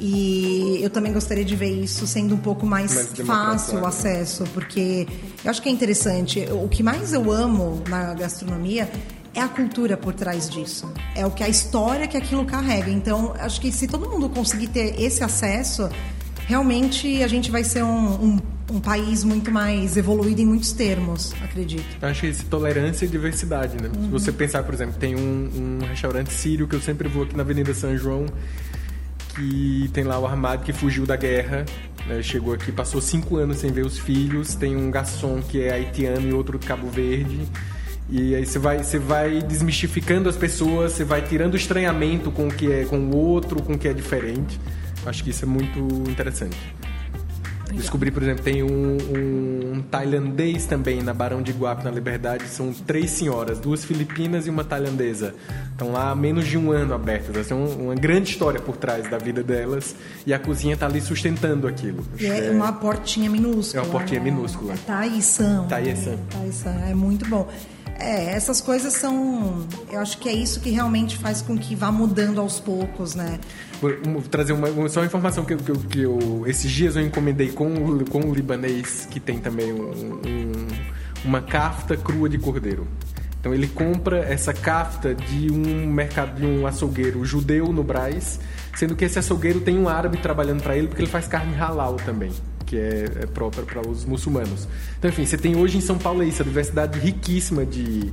E 0.00 0.78
eu 0.80 0.90
também 0.90 1.12
gostaria 1.12 1.44
de 1.44 1.56
ver 1.56 1.70
isso 1.70 2.06
sendo 2.06 2.34
um 2.34 2.38
pouco 2.38 2.64
mais, 2.64 2.94
mais 2.94 3.26
fácil 3.26 3.80
o 3.80 3.86
acesso, 3.86 4.44
porque 4.54 5.08
eu 5.44 5.50
acho 5.50 5.60
que 5.60 5.68
é 5.68 5.72
interessante. 5.72 6.46
O 6.52 6.68
que 6.68 6.82
mais 6.82 7.12
eu 7.12 7.32
amo 7.32 7.82
na 7.88 8.14
gastronomia 8.14 8.88
é 9.34 9.40
a 9.40 9.48
cultura 9.48 9.96
por 9.96 10.12
trás 10.12 10.48
disso. 10.48 10.92
É 11.16 11.26
o 11.26 11.30
que 11.30 11.42
a 11.42 11.48
história 11.48 12.06
que 12.06 12.16
aquilo 12.16 12.44
carrega. 12.44 12.90
Então, 12.90 13.34
acho 13.38 13.60
que 13.60 13.72
se 13.72 13.88
todo 13.88 14.08
mundo 14.08 14.28
conseguir 14.28 14.68
ter 14.68 15.00
esse 15.00 15.24
acesso, 15.24 15.88
realmente 16.46 17.22
a 17.22 17.28
gente 17.28 17.50
vai 17.50 17.64
ser 17.64 17.82
um, 17.82 18.24
um, 18.24 18.38
um 18.70 18.80
país 18.80 19.24
muito 19.24 19.50
mais 19.50 19.96
evoluído 19.96 20.40
em 20.40 20.46
muitos 20.46 20.72
termos, 20.72 21.34
acredito. 21.42 21.86
Eu 22.00 22.08
acho 22.08 22.20
que 22.20 22.26
isso, 22.28 22.44
tolerância 22.46 23.04
e 23.06 23.08
diversidade, 23.08 23.76
né? 23.82 23.88
Uhum. 23.94 24.04
Se 24.04 24.10
você 24.10 24.32
pensar, 24.32 24.62
por 24.62 24.74
exemplo, 24.74 24.94
tem 24.98 25.16
um, 25.16 25.78
um 25.80 25.86
restaurante 25.86 26.32
sírio 26.32 26.68
que 26.68 26.76
eu 26.76 26.80
sempre 26.80 27.08
vou 27.08 27.22
aqui 27.24 27.36
na 27.36 27.42
Avenida 27.42 27.72
São 27.74 27.96
João 27.96 28.26
que 29.38 29.88
tem 29.92 30.02
lá 30.02 30.18
o 30.18 30.26
armário 30.26 30.64
que 30.64 30.72
fugiu 30.72 31.06
da 31.06 31.14
guerra, 31.14 31.64
né? 32.06 32.20
chegou 32.22 32.54
aqui, 32.54 32.72
passou 32.72 33.00
cinco 33.00 33.36
anos 33.36 33.58
sem 33.58 33.70
ver 33.70 33.86
os 33.86 33.96
filhos, 33.96 34.56
tem 34.56 34.76
um 34.76 34.90
garçom 34.90 35.40
que 35.40 35.62
é 35.62 35.70
haitiano 35.70 36.28
e 36.28 36.32
outro 36.32 36.58
de 36.58 36.66
Cabo 36.66 36.88
Verde. 36.88 37.40
E 38.10 38.34
aí 38.34 38.44
você 38.44 38.58
vai, 38.58 38.82
você 38.82 38.98
vai 38.98 39.40
desmistificando 39.42 40.28
as 40.28 40.36
pessoas, 40.36 40.92
você 40.92 41.04
vai 41.04 41.22
tirando 41.22 41.54
o 41.54 41.56
estranhamento 41.56 42.30
com 42.32 42.48
o 42.48 42.50
que 42.50 42.72
é 42.72 42.84
com 42.84 42.98
o 42.98 43.16
outro, 43.16 43.62
com 43.62 43.74
o 43.74 43.78
que 43.78 43.86
é 43.86 43.92
diferente. 43.92 44.58
Acho 45.06 45.22
que 45.22 45.30
isso 45.30 45.44
é 45.44 45.48
muito 45.48 45.78
interessante. 46.10 46.56
Descobri, 47.74 48.10
por 48.10 48.22
exemplo, 48.22 48.42
tem 48.42 48.62
um, 48.62 48.68
um, 48.68 49.72
um, 49.74 49.82
tailandês 49.82 50.66
também 50.66 51.02
na 51.02 51.12
Barão 51.12 51.42
de 51.42 51.52
Guape, 51.52 51.84
na 51.84 51.90
Liberdade. 51.90 52.48
São 52.48 52.72
três 52.72 53.10
senhoras, 53.10 53.58
duas 53.58 53.84
filipinas 53.84 54.46
e 54.46 54.50
uma 54.50 54.64
tailandesa. 54.64 55.34
Estão 55.70 55.92
lá 55.92 56.10
há 56.10 56.14
menos 56.14 56.46
de 56.46 56.56
um 56.58 56.72
ano 56.72 56.94
abertas. 56.94 57.36
Assim, 57.36 57.54
uma 57.54 57.94
grande 57.94 58.30
história 58.30 58.60
por 58.60 58.76
trás 58.76 59.08
da 59.10 59.18
vida 59.18 59.42
delas. 59.42 59.94
E 60.26 60.32
a 60.32 60.38
cozinha 60.38 60.74
está 60.74 60.86
ali 60.86 61.00
sustentando 61.00 61.66
aquilo. 61.66 62.04
E 62.18 62.26
é, 62.26 62.46
é, 62.46 62.50
uma 62.50 62.72
portinha 62.72 63.30
minúscula. 63.30 63.82
É 63.82 63.86
uma 63.86 63.92
portinha 63.92 64.20
né? 64.20 64.30
minúscula. 64.30 64.74
Taisan. 64.86 65.66
Taisan. 65.68 66.16
Taisan. 66.30 66.74
É 66.88 66.94
muito 66.94 67.28
bom. 67.28 67.48
É, 67.98 68.32
essas 68.32 68.60
coisas 68.60 68.92
são. 68.92 69.66
Eu 69.90 69.98
acho 69.98 70.18
que 70.18 70.28
é 70.28 70.32
isso 70.32 70.60
que 70.60 70.70
realmente 70.70 71.18
faz 71.18 71.42
com 71.42 71.58
que 71.58 71.74
vá 71.74 71.90
mudando 71.90 72.40
aos 72.40 72.60
poucos, 72.60 73.16
né? 73.16 73.40
Vou 73.80 74.22
trazer 74.22 74.52
uma, 74.52 74.88
só 74.88 75.00
uma 75.00 75.06
informação 75.06 75.44
que, 75.44 75.56
que, 75.56 75.72
que 75.72 76.00
eu, 76.02 76.44
esses 76.46 76.70
dias 76.70 76.94
eu 76.94 77.02
encomendei 77.02 77.50
com, 77.50 78.04
com 78.04 78.20
o 78.20 78.32
libanês, 78.32 79.06
que 79.10 79.18
tem 79.18 79.38
também 79.38 79.72
um, 79.72 79.90
um, 79.90 80.52
uma 81.24 81.42
cafta 81.42 81.96
crua 81.96 82.28
de 82.28 82.38
cordeiro. 82.38 82.86
Então 83.40 83.52
ele 83.52 83.66
compra 83.66 84.18
essa 84.18 84.52
cafta 84.52 85.14
de 85.14 85.50
um 85.50 85.86
mercado 85.86 86.36
de 86.40 86.46
um 86.46 86.66
açougueiro 86.66 87.24
judeu 87.24 87.72
no 87.72 87.82
Braz, 87.82 88.38
sendo 88.76 88.94
que 88.94 89.04
esse 89.04 89.18
açougueiro 89.18 89.60
tem 89.60 89.76
um 89.76 89.88
árabe 89.88 90.18
trabalhando 90.18 90.62
para 90.62 90.76
ele 90.76 90.86
porque 90.86 91.02
ele 91.02 91.10
faz 91.10 91.26
carne 91.26 91.54
halal 91.56 91.96
também 91.96 92.30
que 92.68 92.76
é, 92.76 93.04
é 93.22 93.26
própria 93.26 93.64
para 93.64 93.88
os 93.88 94.04
muçulmanos. 94.04 94.68
Então, 94.98 95.08
enfim, 95.08 95.24
você 95.24 95.38
tem 95.38 95.56
hoje 95.56 95.78
em 95.78 95.80
São 95.80 95.96
Paulo 95.96 96.22
isso, 96.22 96.42
a 96.42 96.44
diversidade 96.44 96.98
riquíssima 96.98 97.64
de, 97.64 98.12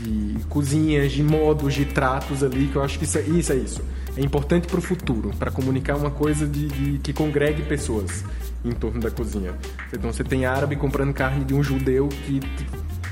de 0.00 0.36
cozinhas, 0.48 1.12
de 1.12 1.22
modos, 1.22 1.74
de 1.74 1.84
tratos 1.84 2.42
ali, 2.42 2.66
que 2.66 2.76
eu 2.76 2.82
acho 2.82 2.98
que 2.98 3.04
isso 3.04 3.18
é 3.18 3.22
isso. 3.22 3.52
É, 3.52 3.56
isso. 3.56 3.82
é 4.16 4.20
importante 4.20 4.66
para 4.66 4.78
o 4.78 4.82
futuro, 4.82 5.30
para 5.38 5.50
comunicar 5.52 5.96
uma 5.96 6.10
coisa 6.10 6.44
de, 6.44 6.66
de, 6.66 6.98
que 6.98 7.12
congregue 7.12 7.62
pessoas 7.62 8.24
em 8.64 8.72
torno 8.72 9.00
da 9.00 9.10
cozinha. 9.10 9.54
Então, 9.92 10.12
você 10.12 10.24
tem 10.24 10.44
árabe 10.44 10.74
comprando 10.74 11.14
carne 11.14 11.44
de 11.44 11.54
um 11.54 11.62
judeu 11.62 12.08
que 12.08 12.40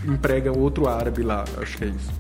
emprega 0.05 0.51
outro 0.51 0.89
árabe 0.89 1.23
lá. 1.23 1.45
Acho 1.59 1.79
que 1.79 1.85
é 1.85 1.89
isso. 1.89 2.13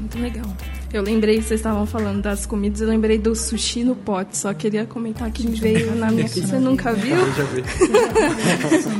Muito 0.00 0.18
legal. 0.18 0.56
Eu 0.94 1.02
lembrei 1.02 1.38
que 1.38 1.42
vocês 1.42 1.58
estavam 1.58 1.84
falando 1.86 2.22
das 2.22 2.46
comidas, 2.46 2.80
eu 2.80 2.86
lembrei 2.86 3.18
do 3.18 3.34
sushi 3.34 3.82
no 3.82 3.96
pote. 3.96 4.38
Só 4.38 4.54
queria 4.54 4.86
comentar 4.86 5.28
que 5.32 5.44
veio 5.44 5.92
na 5.96 6.08
minha. 6.08 6.28
Você 6.28 6.56
nunca 6.56 6.92
viu? 6.92 7.16
Eu 7.16 7.32
já 7.32 7.42
vi. 7.42 7.64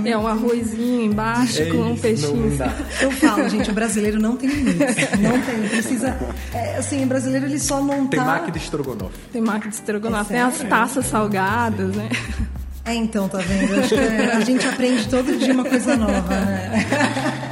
é 0.11 0.19
um 0.19 0.27
arrozinho 0.27 1.03
embaixo 1.03 1.63
é 1.63 1.67
com 1.67 1.93
um 1.93 1.97
peixinho. 1.97 2.51
Eu 3.01 3.13
falo, 3.13 3.49
gente, 3.49 3.71
o 3.71 3.73
brasileiro 3.73 4.19
não 4.19 4.37
tem 4.37 4.51
limites. 4.51 4.97
Não 5.21 5.41
tem. 5.41 5.69
Precisa. 5.69 6.19
É, 6.53 6.79
assim, 6.79 7.05
o 7.05 7.07
brasileiro 7.07 7.47
ele 7.47 7.61
só 7.61 7.81
não 7.81 8.09
tem 8.09 8.19
tá. 8.19 8.25
Tem 8.25 8.35
máquina 8.35 8.51
de 8.51 8.59
estrogonofe. 8.59 9.19
Tem 9.33 9.41
máquina 9.41 9.71
de 9.71 9.77
estrogonofe. 9.77 10.33
É 10.33 10.37
tem 10.37 10.43
as 10.45 10.59
taças 10.69 11.07
salgadas, 11.07 11.95
né? 11.95 12.09
É, 12.85 12.93
então, 12.93 13.29
tá 13.29 13.39
vendo? 13.39 13.79
Acho 13.79 13.95
que 13.95 14.01
a 14.01 14.41
gente 14.41 14.67
aprende 14.67 15.09
todo 15.09 15.39
dia 15.39 15.55
uma 15.55 15.65
coisa 15.65 15.97
nova, 15.97 16.41
né? 16.41 16.87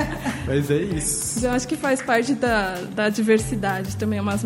Mas 0.52 0.70
é 0.70 0.76
isso. 0.76 1.46
Eu 1.46 1.50
acho 1.52 1.66
que 1.66 1.78
faz 1.78 2.02
parte 2.02 2.34
da, 2.34 2.74
da 2.94 3.08
diversidade 3.08 3.96
também, 3.96 4.20
umas 4.20 4.44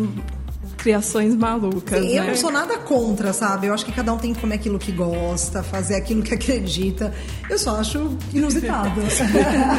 criações 0.77 1.35
malucas. 1.35 1.99
Sim, 1.99 2.13
né? 2.13 2.19
Eu 2.19 2.27
não 2.27 2.35
sou 2.37 2.49
nada 2.49 2.77
contra, 2.77 3.33
sabe? 3.33 3.67
Eu 3.67 3.73
acho 3.73 3.85
que 3.85 3.91
cada 3.91 4.13
um 4.13 4.17
tem 4.17 4.33
que 4.33 4.39
comer 4.39 4.55
aquilo 4.55 4.79
que 4.79 4.93
gosta, 4.93 5.61
fazer 5.61 5.95
aquilo 5.95 6.23
que 6.23 6.31
acredita. 6.33 7.13
Eu 7.49 7.59
só 7.59 7.77
acho 7.77 8.17
inusitado. 8.33 9.01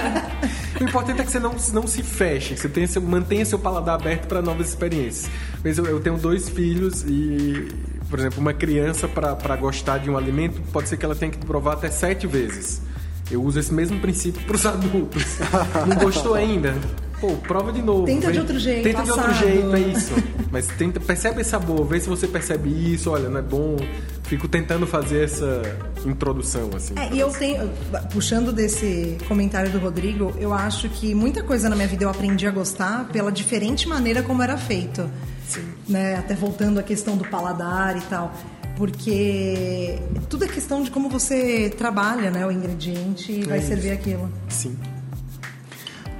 o 0.78 0.84
importante 0.84 1.22
é 1.22 1.24
que 1.24 1.30
você 1.30 1.38
não, 1.38 1.54
não 1.72 1.86
se 1.86 2.02
feche, 2.02 2.52
que 2.52 2.60
você 2.60 2.68
tenha 2.68 2.86
seu, 2.86 3.00
mantenha 3.00 3.46
seu 3.46 3.58
paladar 3.58 3.94
aberto 3.94 4.26
para 4.26 4.42
novas 4.42 4.68
experiências. 4.68 5.30
Mas 5.64 5.78
eu, 5.78 5.86
eu 5.86 5.98
tenho 5.98 6.18
dois 6.18 6.46
filhos 6.50 7.04
e 7.04 7.68
por 8.10 8.18
exemplo, 8.18 8.40
uma 8.40 8.52
criança 8.52 9.08
para 9.08 9.56
gostar 9.56 9.96
de 9.98 10.10
um 10.10 10.16
alimento, 10.16 10.60
pode 10.72 10.90
ser 10.90 10.98
que 10.98 11.04
ela 11.06 11.14
tenha 11.14 11.30
que 11.30 11.38
provar 11.38 11.74
até 11.74 11.90
sete 11.90 12.26
vezes. 12.26 12.82
Eu 13.30 13.42
uso 13.42 13.58
esse 13.58 13.72
mesmo 13.72 14.00
princípio 14.00 14.40
para 14.46 14.56
os 14.56 14.64
adultos. 14.64 15.38
Não 15.86 15.96
gostou 15.96 16.34
ainda? 16.34 16.74
Pô, 17.20 17.32
prova 17.36 17.72
de 17.72 17.82
novo. 17.82 18.06
Tenta 18.06 18.26
vem, 18.26 18.32
de 18.32 18.38
outro 18.38 18.58
jeito. 18.58 18.84
Tenta 18.84 19.02
assado. 19.02 19.20
de 19.20 19.26
outro 19.26 19.46
jeito, 19.46 19.76
é 19.76 19.80
isso. 19.80 20.14
Mas 20.52 20.66
tenta, 20.68 21.00
percebe 21.00 21.40
esse 21.40 21.50
sabor, 21.50 21.84
vê 21.84 22.00
se 22.00 22.08
você 22.08 22.28
percebe 22.28 22.70
isso, 22.70 23.10
olha, 23.10 23.28
não 23.28 23.38
é 23.38 23.42
bom. 23.42 23.76
Fico 24.22 24.46
tentando 24.46 24.86
fazer 24.86 25.24
essa 25.24 25.62
introdução, 26.06 26.70
assim. 26.76 26.94
É, 26.96 27.12
e 27.12 27.18
eu 27.18 27.30
tenho, 27.30 27.68
puxando 28.12 28.52
desse 28.52 29.16
comentário 29.26 29.70
do 29.70 29.78
Rodrigo, 29.78 30.32
eu 30.38 30.54
acho 30.54 30.88
que 30.88 31.14
muita 31.14 31.42
coisa 31.42 31.68
na 31.68 31.74
minha 31.74 31.88
vida 31.88 32.04
eu 32.04 32.10
aprendi 32.10 32.46
a 32.46 32.50
gostar 32.50 33.08
pela 33.08 33.32
diferente 33.32 33.88
maneira 33.88 34.22
como 34.22 34.42
era 34.42 34.56
feito. 34.56 35.10
Sim. 35.46 35.64
Né? 35.88 36.16
Até 36.16 36.34
voltando 36.34 36.78
à 36.78 36.82
questão 36.82 37.16
do 37.16 37.24
paladar 37.24 37.96
e 37.96 38.00
tal. 38.02 38.32
Porque 38.78 39.98
tudo 40.30 40.44
é 40.44 40.48
questão 40.48 40.82
de 40.84 40.90
como 40.90 41.08
você 41.10 41.68
trabalha, 41.76 42.30
né, 42.30 42.46
o 42.46 42.52
ingrediente 42.52 43.32
e 43.32 43.44
vai 43.44 43.58
isso. 43.58 43.66
servir 43.66 43.90
aquilo. 43.90 44.30
Sim. 44.48 44.76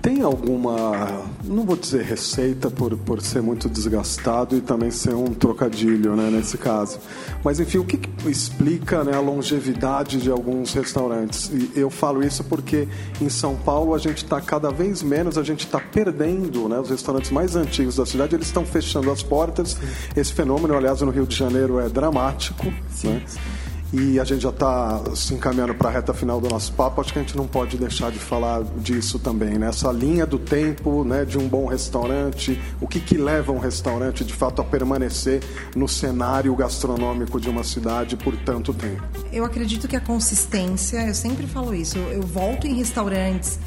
Tem 0.08 0.22
alguma, 0.22 1.22
não 1.44 1.66
vou 1.66 1.76
dizer 1.76 2.02
receita 2.02 2.70
por, 2.70 2.96
por 2.96 3.20
ser 3.20 3.42
muito 3.42 3.68
desgastado 3.68 4.56
e 4.56 4.62
também 4.62 4.90
ser 4.90 5.12
um 5.12 5.34
trocadilho, 5.34 6.16
né, 6.16 6.30
nesse 6.30 6.56
caso. 6.56 6.98
Mas 7.44 7.60
enfim, 7.60 7.76
o 7.76 7.84
que, 7.84 7.98
que 7.98 8.30
explica 8.30 9.04
né, 9.04 9.14
a 9.14 9.20
longevidade 9.20 10.18
de 10.18 10.30
alguns 10.30 10.72
restaurantes? 10.72 11.50
E 11.52 11.72
eu 11.76 11.90
falo 11.90 12.24
isso 12.24 12.42
porque 12.42 12.88
em 13.20 13.28
São 13.28 13.54
Paulo 13.54 13.94
a 13.94 13.98
gente 13.98 14.24
está 14.24 14.40
cada 14.40 14.70
vez 14.70 15.02
menos, 15.02 15.36
a 15.36 15.42
gente 15.42 15.66
está 15.66 15.78
perdendo, 15.78 16.70
né, 16.70 16.80
os 16.80 16.88
restaurantes 16.88 17.30
mais 17.30 17.54
antigos 17.54 17.96
da 17.96 18.06
cidade, 18.06 18.34
eles 18.34 18.46
estão 18.46 18.64
fechando 18.64 19.10
as 19.10 19.22
portas. 19.22 19.76
Esse 20.16 20.32
fenômeno, 20.32 20.74
aliás, 20.74 21.02
no 21.02 21.10
Rio 21.10 21.26
de 21.26 21.36
Janeiro 21.36 21.78
é 21.78 21.86
dramático, 21.90 22.64
né? 23.04 23.22
E 23.92 24.20
a 24.20 24.24
gente 24.24 24.42
já 24.42 24.50
está 24.50 25.02
se 25.14 25.32
encaminhando 25.32 25.74
para 25.74 25.88
a 25.88 25.92
reta 25.92 26.12
final 26.12 26.40
do 26.40 26.48
nosso 26.48 26.72
papo. 26.72 27.00
Acho 27.00 27.12
que 27.12 27.18
a 27.18 27.22
gente 27.22 27.36
não 27.36 27.46
pode 27.46 27.78
deixar 27.78 28.12
de 28.12 28.18
falar 28.18 28.62
disso 28.76 29.18
também, 29.18 29.58
né? 29.58 29.68
Essa 29.68 29.90
linha 29.90 30.26
do 30.26 30.38
tempo, 30.38 31.04
né, 31.04 31.24
de 31.24 31.38
um 31.38 31.48
bom 31.48 31.66
restaurante, 31.66 32.60
o 32.80 32.86
que, 32.86 33.00
que 33.00 33.16
leva 33.16 33.50
um 33.50 33.58
restaurante 33.58 34.24
de 34.24 34.34
fato 34.34 34.60
a 34.60 34.64
permanecer 34.64 35.42
no 35.74 35.88
cenário 35.88 36.54
gastronômico 36.54 37.40
de 37.40 37.48
uma 37.48 37.64
cidade 37.64 38.16
por 38.16 38.36
tanto 38.36 38.74
tempo. 38.74 39.02
Eu 39.32 39.44
acredito 39.44 39.88
que 39.88 39.96
a 39.96 40.00
consistência, 40.00 41.06
eu 41.06 41.14
sempre 41.14 41.46
falo 41.46 41.74
isso, 41.74 41.96
eu, 41.98 42.22
volto 42.22 42.66
em 42.66 42.74
restaurantes 42.74 43.58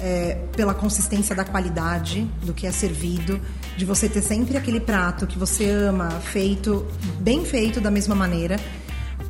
é, 0.00 0.34
pela 0.54 0.74
consistência 0.74 1.34
da 1.34 1.44
qualidade 1.44 2.28
do 2.42 2.52
que 2.52 2.66
é 2.66 2.72
servido, 2.72 3.40
de 3.76 3.84
você 3.86 4.08
ter 4.08 4.20
sempre 4.20 4.56
aquele 4.56 4.80
prato 4.80 5.26
que 5.26 5.38
você 5.38 5.70
ama, 5.70 6.10
feito, 6.10 6.86
bem 7.20 7.44
feito 7.44 7.80
da 7.80 7.90
mesma 7.90 8.14
maneira. 8.14 8.56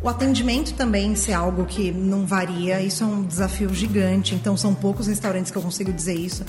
O 0.02 0.08
atendimento 0.08 0.74
também 0.74 1.14
ser 1.14 1.32
algo 1.32 1.64
que 1.64 1.92
não 1.92 2.26
varia, 2.26 2.82
isso 2.82 3.04
é 3.04 3.06
um 3.06 3.22
desafio 3.22 3.72
gigante, 3.72 4.34
então 4.34 4.56
são 4.56 4.74
poucos 4.74 5.06
restaurantes 5.06 5.52
que 5.52 5.56
eu 5.56 5.62
consigo 5.62 5.92
dizer 5.92 6.14
isso. 6.14 6.44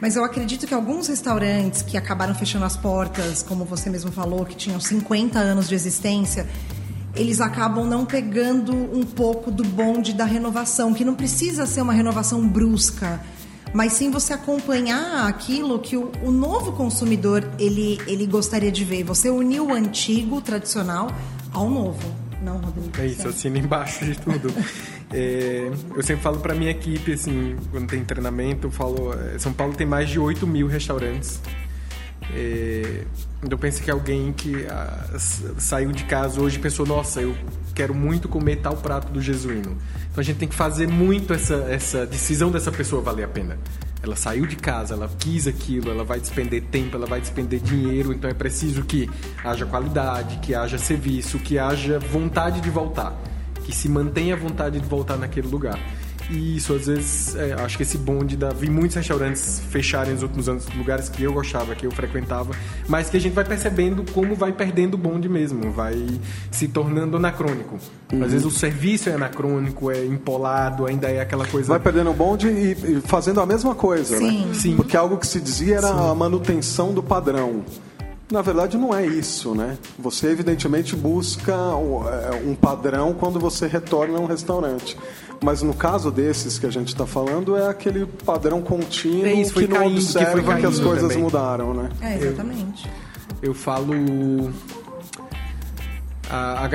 Mas 0.00 0.16
eu 0.16 0.24
acredito 0.24 0.66
que 0.66 0.74
alguns 0.74 1.06
restaurantes 1.06 1.80
que 1.80 1.96
acabaram 1.96 2.34
fechando 2.34 2.64
as 2.64 2.76
portas, 2.76 3.40
como 3.40 3.64
você 3.64 3.88
mesmo 3.88 4.10
falou, 4.10 4.44
que 4.44 4.56
tinham 4.56 4.80
50 4.80 5.38
anos 5.38 5.68
de 5.68 5.76
existência, 5.76 6.44
eles 7.14 7.40
acabam 7.40 7.86
não 7.86 8.04
pegando 8.04 8.72
um 8.74 9.04
pouco 9.04 9.48
do 9.48 9.62
bonde 9.62 10.12
da 10.12 10.24
renovação, 10.24 10.92
que 10.92 11.04
não 11.04 11.14
precisa 11.14 11.66
ser 11.66 11.82
uma 11.82 11.92
renovação 11.92 12.48
brusca, 12.48 13.20
mas 13.72 13.92
sim 13.92 14.10
você 14.10 14.32
acompanhar 14.32 15.28
aquilo 15.28 15.78
que 15.78 15.96
o, 15.96 16.10
o 16.24 16.32
novo 16.32 16.72
consumidor 16.72 17.48
ele, 17.60 18.00
ele 18.08 18.26
gostaria 18.26 18.72
de 18.72 18.84
ver. 18.84 19.04
Você 19.04 19.30
unir 19.30 19.60
o 19.60 19.72
antigo, 19.72 20.38
o 20.38 20.40
tradicional, 20.40 21.08
ao 21.52 21.70
novo. 21.70 22.27
Não, 22.48 22.58
Rodrigo. 22.58 22.90
É 23.00 23.06
isso, 23.06 23.28
assina 23.28 23.58
embaixo 23.58 24.04
de 24.04 24.14
tudo. 24.18 24.52
É, 25.12 25.70
eu 25.94 26.02
sempre 26.02 26.22
falo 26.22 26.38
pra 26.40 26.54
minha 26.54 26.70
equipe, 26.70 27.12
assim, 27.12 27.56
quando 27.70 27.88
tem 27.88 28.04
treinamento, 28.04 28.66
eu 28.66 28.70
falo, 28.70 29.12
é, 29.14 29.38
São 29.38 29.52
Paulo 29.52 29.74
tem 29.74 29.86
mais 29.86 30.08
de 30.08 30.18
8 30.18 30.46
mil 30.46 30.66
restaurantes. 30.66 31.40
É, 32.34 33.04
eu 33.48 33.56
penso 33.58 33.82
que 33.82 33.90
alguém 33.90 34.32
que 34.32 34.66
ah, 34.66 35.08
s- 35.14 35.44
saiu 35.58 35.92
de 35.92 36.04
casa 36.04 36.40
hoje 36.40 36.58
pensou, 36.58 36.84
nossa, 36.84 37.20
eu 37.22 37.34
quero 37.74 37.94
muito 37.94 38.28
comer 38.28 38.56
tal 38.56 38.76
prato 38.76 39.10
do 39.12 39.20
jesuíno. 39.22 39.78
Então 40.10 40.20
a 40.20 40.22
gente 40.22 40.36
tem 40.36 40.48
que 40.48 40.54
fazer 40.54 40.86
muito 40.88 41.32
essa, 41.32 41.54
essa 41.70 42.04
decisão 42.04 42.50
dessa 42.50 42.70
pessoa 42.72 43.00
valer 43.00 43.24
a 43.24 43.28
pena. 43.28 43.56
Ela 44.02 44.14
saiu 44.14 44.46
de 44.46 44.56
casa, 44.56 44.94
ela 44.94 45.10
quis 45.18 45.46
aquilo, 45.46 45.90
ela 45.90 46.04
vai 46.04 46.20
despender 46.20 46.62
tempo, 46.70 46.96
ela 46.96 47.06
vai 47.06 47.20
despender 47.20 47.60
dinheiro, 47.60 48.12
então 48.12 48.30
é 48.30 48.34
preciso 48.34 48.84
que 48.84 49.10
haja 49.44 49.66
qualidade, 49.66 50.38
que 50.38 50.54
haja 50.54 50.78
serviço, 50.78 51.38
que 51.38 51.58
haja 51.58 51.98
vontade 51.98 52.60
de 52.60 52.70
voltar, 52.70 53.12
que 53.64 53.74
se 53.74 53.88
mantenha 53.88 54.34
a 54.34 54.38
vontade 54.38 54.78
de 54.78 54.86
voltar 54.86 55.16
naquele 55.16 55.48
lugar. 55.48 55.78
E 56.30 56.56
isso, 56.56 56.74
às 56.74 56.86
vezes, 56.86 57.34
é, 57.36 57.54
acho 57.54 57.76
que 57.76 57.82
esse 57.82 57.96
bonde 57.96 58.36
da. 58.36 58.50
Vi 58.50 58.68
muitos 58.68 58.96
restaurantes 58.96 59.60
fecharem 59.70 60.12
nos 60.12 60.22
últimos 60.22 60.48
anos, 60.48 60.66
lugares 60.76 61.08
que 61.08 61.22
eu 61.22 61.32
gostava, 61.32 61.74
que 61.74 61.86
eu 61.86 61.90
frequentava, 61.90 62.52
mas 62.86 63.08
que 63.08 63.16
a 63.16 63.20
gente 63.20 63.32
vai 63.32 63.44
percebendo 63.44 64.04
como 64.12 64.34
vai 64.34 64.52
perdendo 64.52 64.94
o 64.94 64.98
bonde 64.98 65.28
mesmo, 65.28 65.70
vai 65.70 65.94
se 66.50 66.68
tornando 66.68 67.16
anacrônico. 67.16 67.78
Às 68.12 68.32
vezes 68.32 68.44
o 68.44 68.50
serviço 68.50 69.08
é 69.08 69.14
anacrônico, 69.14 69.90
é 69.90 70.04
empolado, 70.04 70.86
ainda 70.86 71.08
é 71.08 71.20
aquela 71.20 71.46
coisa. 71.46 71.68
Vai 71.68 71.80
perdendo 71.80 72.10
o 72.10 72.14
bonde 72.14 72.48
e, 72.48 72.72
e 72.72 73.00
fazendo 73.00 73.40
a 73.40 73.46
mesma 73.46 73.74
coisa, 73.74 74.18
Sim. 74.18 74.46
né? 74.46 74.54
Sim. 74.54 74.76
Porque 74.76 74.96
algo 74.96 75.16
que 75.16 75.26
se 75.26 75.40
dizia 75.40 75.76
era 75.76 75.88
a 75.88 76.14
manutenção 76.14 76.92
do 76.92 77.02
padrão. 77.02 77.64
Na 78.30 78.42
verdade, 78.42 78.76
não 78.76 78.94
é 78.94 79.06
isso, 79.06 79.54
né? 79.54 79.78
Você, 79.98 80.28
evidentemente, 80.28 80.94
busca 80.94 81.56
um, 81.76 82.06
é, 82.06 82.42
um 82.46 82.54
padrão 82.54 83.14
quando 83.14 83.40
você 83.40 83.66
retorna 83.66 84.18
a 84.18 84.20
um 84.20 84.26
restaurante. 84.26 84.96
Mas 85.42 85.62
no 85.62 85.72
caso 85.72 86.10
desses 86.10 86.58
que 86.58 86.66
a 86.66 86.70
gente 86.70 86.88
está 86.88 87.06
falando, 87.06 87.56
é 87.56 87.68
aquele 87.68 88.04
padrão 88.06 88.60
contínuo 88.60 89.26
É 89.26 89.32
isso, 89.32 89.54
foi 89.54 89.66
que 89.66 89.72
não 89.72 89.78
caindo, 89.78 89.94
que 89.94 90.02
observa 90.02 90.42
que, 90.42 90.50
as 90.50 90.62
caindo 90.62 90.82
coisas 90.82 91.08
também. 91.08 91.22
mudaram, 91.22 91.72
né? 91.72 91.88
É, 92.02 92.16
exatamente. 92.16 92.90
Eu 93.40 93.54
falo. 93.54 93.94
A, 96.30 96.64
a, 96.64 96.68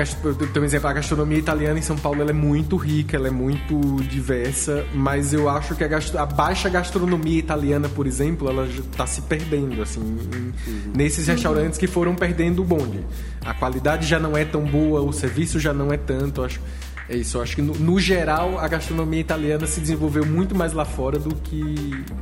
exemplo, 0.64 0.88
a 0.88 0.92
gastronomia 0.92 1.38
italiana 1.38 1.78
em 1.78 1.82
São 1.82 1.96
Paulo 1.96 2.20
ela 2.20 2.30
é 2.30 2.34
muito 2.34 2.76
rica, 2.76 3.16
ela 3.16 3.28
é 3.28 3.30
muito 3.30 3.80
diversa, 4.08 4.84
mas 4.92 5.32
eu 5.32 5.48
acho 5.48 5.76
que 5.76 5.84
a, 5.84 5.88
gastro- 5.88 6.18
a 6.18 6.26
baixa 6.26 6.68
gastronomia 6.68 7.38
italiana, 7.38 7.88
por 7.88 8.06
exemplo, 8.06 8.48
ela 8.48 8.66
está 8.66 9.06
se 9.06 9.22
perdendo, 9.22 9.80
assim, 9.80 10.00
em- 10.00 10.52
nesses 10.96 11.26
restaurantes 11.28 11.78
que 11.78 11.86
foram 11.86 12.14
perdendo 12.14 12.62
o 12.62 12.64
bonde. 12.64 13.04
A 13.44 13.54
qualidade 13.54 14.06
já 14.06 14.18
não 14.18 14.36
é 14.36 14.44
tão 14.44 14.64
boa, 14.64 15.00
o 15.02 15.12
serviço 15.12 15.60
já 15.60 15.72
não 15.72 15.92
é 15.92 15.96
tanto, 15.96 16.42
acho. 16.42 16.60
É 17.08 17.16
isso, 17.16 17.36
eu 17.36 17.42
acho 17.42 17.54
que 17.56 17.60
no, 17.60 17.74
no 17.74 18.00
geral 18.00 18.58
a 18.58 18.66
gastronomia 18.66 19.20
italiana 19.20 19.66
se 19.66 19.78
desenvolveu 19.78 20.24
muito 20.24 20.54
mais 20.54 20.72
lá 20.72 20.86
fora 20.86 21.18
do 21.18 21.34
que, 21.34 21.60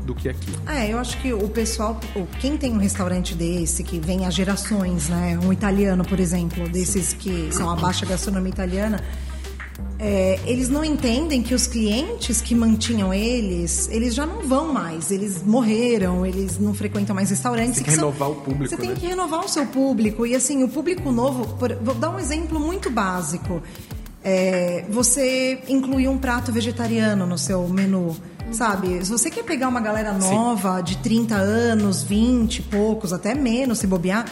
do 0.05 0.13
que 0.13 0.29
aqui. 0.29 0.51
É, 0.67 0.93
eu 0.93 0.99
acho 0.99 1.21
que 1.23 1.33
o 1.33 1.49
pessoal, 1.49 2.01
quem 2.41 2.57
tem 2.57 2.73
um 2.73 2.79
restaurante 2.79 3.33
desse, 3.35 3.85
que 3.85 4.01
vem 4.01 4.27
há 4.27 4.31
gerações, 4.31 5.09
né? 5.09 5.39
Um 5.41 5.53
italiano, 5.53 6.05
por 6.05 6.19
exemplo, 6.19 6.69
desses 6.69 7.13
que 7.13 7.49
são 7.53 7.71
a 7.71 7.77
baixa 7.77 8.05
gastronomia 8.05 8.51
italiana, 8.51 9.01
é, 10.01 10.41
eles 10.45 10.69
não 10.69 10.85
entendem 10.85 11.43
que 11.45 11.55
os 11.55 11.69
clientes 11.69 12.41
que 12.41 12.53
mantinham 12.53 13.15
eles, 13.15 13.89
eles 13.89 14.13
já 14.17 14.27
não 14.27 14.43
vão 14.49 14.73
mais, 14.73 15.13
eles 15.13 15.45
morreram, 15.45 16.27
eles 16.27 16.59
não 16.59 16.75
frequentam 16.75 17.15
mais 17.15 17.31
restaurantes. 17.31 17.75
Tem 17.77 17.85
que 17.85 17.91
que 17.91 17.97
são- 17.97 18.11
renovar 18.11 18.31
o 18.31 18.35
público, 18.35 18.69
Você 18.69 18.77
tem 18.77 18.91
né? 18.91 18.97
que 18.99 19.07
renovar 19.07 19.45
o 19.45 19.49
seu 19.49 19.65
público. 19.65 20.27
E 20.27 20.35
assim, 20.35 20.65
o 20.65 20.69
público 20.69 21.13
novo, 21.13 21.47
por- 21.57 21.73
vou 21.77 21.95
dar 21.95 22.11
um 22.11 22.19
exemplo 22.19 22.59
muito 22.59 22.91
básico. 22.91 23.63
É, 24.25 24.85
você 24.89 25.61
incluir 25.69 26.09
um 26.09 26.19
prato 26.19 26.53
vegetariano 26.53 27.27
no 27.27 27.37
seu 27.37 27.67
menu. 27.69 28.17
Sabe, 28.53 29.03
se 29.05 29.11
você 29.11 29.31
quer 29.31 29.45
pegar 29.45 29.69
uma 29.69 29.81
galera 29.81 30.13
nova 30.13 30.83
de 30.83 30.99
30 30.99 31.35
anos, 31.35 32.03
20 32.03 32.59
e 32.59 32.63
poucos, 32.63 33.13
até 33.13 33.35
menos 33.35 33.79
se 33.79 33.87
bobear, 33.87 34.27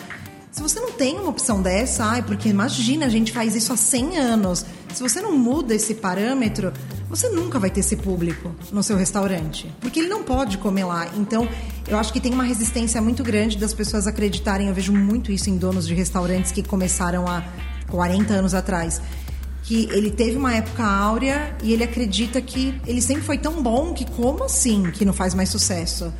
se 0.50 0.62
você 0.62 0.80
não 0.80 0.90
tem 0.92 1.16
uma 1.16 1.30
opção 1.30 1.62
dessa, 1.62 2.04
ai, 2.04 2.22
porque 2.22 2.48
imagina, 2.48 3.06
a 3.06 3.08
gente 3.08 3.32
faz 3.32 3.54
isso 3.54 3.72
há 3.72 3.76
100 3.76 4.18
anos. 4.18 4.66
Se 4.92 5.00
você 5.00 5.20
não 5.20 5.38
muda 5.38 5.74
esse 5.74 5.94
parâmetro, 5.94 6.72
você 7.08 7.28
nunca 7.28 7.58
vai 7.58 7.70
ter 7.70 7.80
esse 7.80 7.94
público 7.94 8.52
no 8.72 8.82
seu 8.82 8.96
restaurante. 8.96 9.72
Porque 9.80 10.00
ele 10.00 10.08
não 10.08 10.24
pode 10.24 10.58
comer 10.58 10.84
lá. 10.84 11.08
Então, 11.16 11.48
eu 11.86 11.96
acho 11.96 12.12
que 12.12 12.18
tem 12.18 12.34
uma 12.34 12.42
resistência 12.42 13.00
muito 13.00 13.22
grande 13.22 13.56
das 13.56 13.72
pessoas 13.72 14.08
acreditarem. 14.08 14.66
Eu 14.66 14.74
vejo 14.74 14.92
muito 14.92 15.30
isso 15.30 15.48
em 15.48 15.56
donos 15.56 15.86
de 15.86 15.94
restaurantes 15.94 16.50
que 16.50 16.64
começaram 16.64 17.28
há 17.28 17.44
40 17.88 18.34
anos 18.34 18.52
atrás. 18.52 19.00
Que 19.62 19.88
ele 19.92 20.10
teve 20.10 20.36
uma 20.36 20.54
época 20.54 20.82
áurea 20.84 21.54
e 21.62 21.72
ele 21.72 21.84
acredita 21.84 22.40
que 22.40 22.74
ele 22.86 23.00
sempre 23.00 23.22
foi 23.22 23.38
tão 23.38 23.62
bom 23.62 23.92
que, 23.94 24.04
como 24.04 24.44
assim, 24.44 24.90
que 24.90 25.04
não 25.04 25.12
faz 25.12 25.34
mais 25.34 25.48
sucesso? 25.48 26.12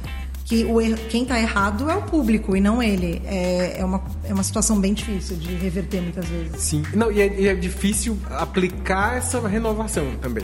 que 0.45 0.65
o 0.65 0.81
er- 0.81 0.99
quem 1.09 1.23
está 1.23 1.39
errado 1.41 1.89
é 1.89 1.95
o 1.95 2.03
público 2.03 2.57
e 2.57 2.61
não 2.61 2.83
ele. 2.83 3.23
É, 3.25 3.77
é, 3.79 3.85
uma, 3.85 4.03
é 4.25 4.35
uma 4.35 4.43
situação 4.43 4.81
bem 4.81 4.93
difícil 4.93 5.37
de 5.37 5.55
reverter 5.55 6.01
muitas 6.03 6.27
vezes. 6.27 6.57
Sim. 6.61 6.83
Não, 6.93 7.13
e 7.13 7.21
é, 7.21 7.41
e 7.43 7.47
é 7.47 7.55
difícil 7.55 8.19
aplicar 8.31 9.17
essa 9.17 9.47
renovação 9.47 10.17
também. 10.21 10.43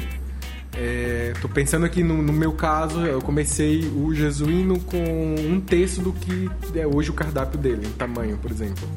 É, 0.77 1.33
tô 1.43 1.49
pensando 1.49 1.85
aqui 1.87 2.05
no, 2.05 2.23
no 2.23 2.33
meu 2.33 2.53
caso, 2.53 3.01
eu 3.01 3.21
comecei 3.21 3.81
o 3.97 4.15
Jesuíno 4.15 4.79
com 4.79 4.97
um 5.39 5.61
terço 5.61 6.01
do 6.01 6.13
que 6.13 6.49
é 6.77 6.87
hoje 6.87 7.11
o 7.11 7.15
cardápio 7.15 7.59
dele, 7.59 7.87
em 7.89 7.93
tamanho, 7.93 8.37
por 8.37 8.53
exemplo. 8.53 8.89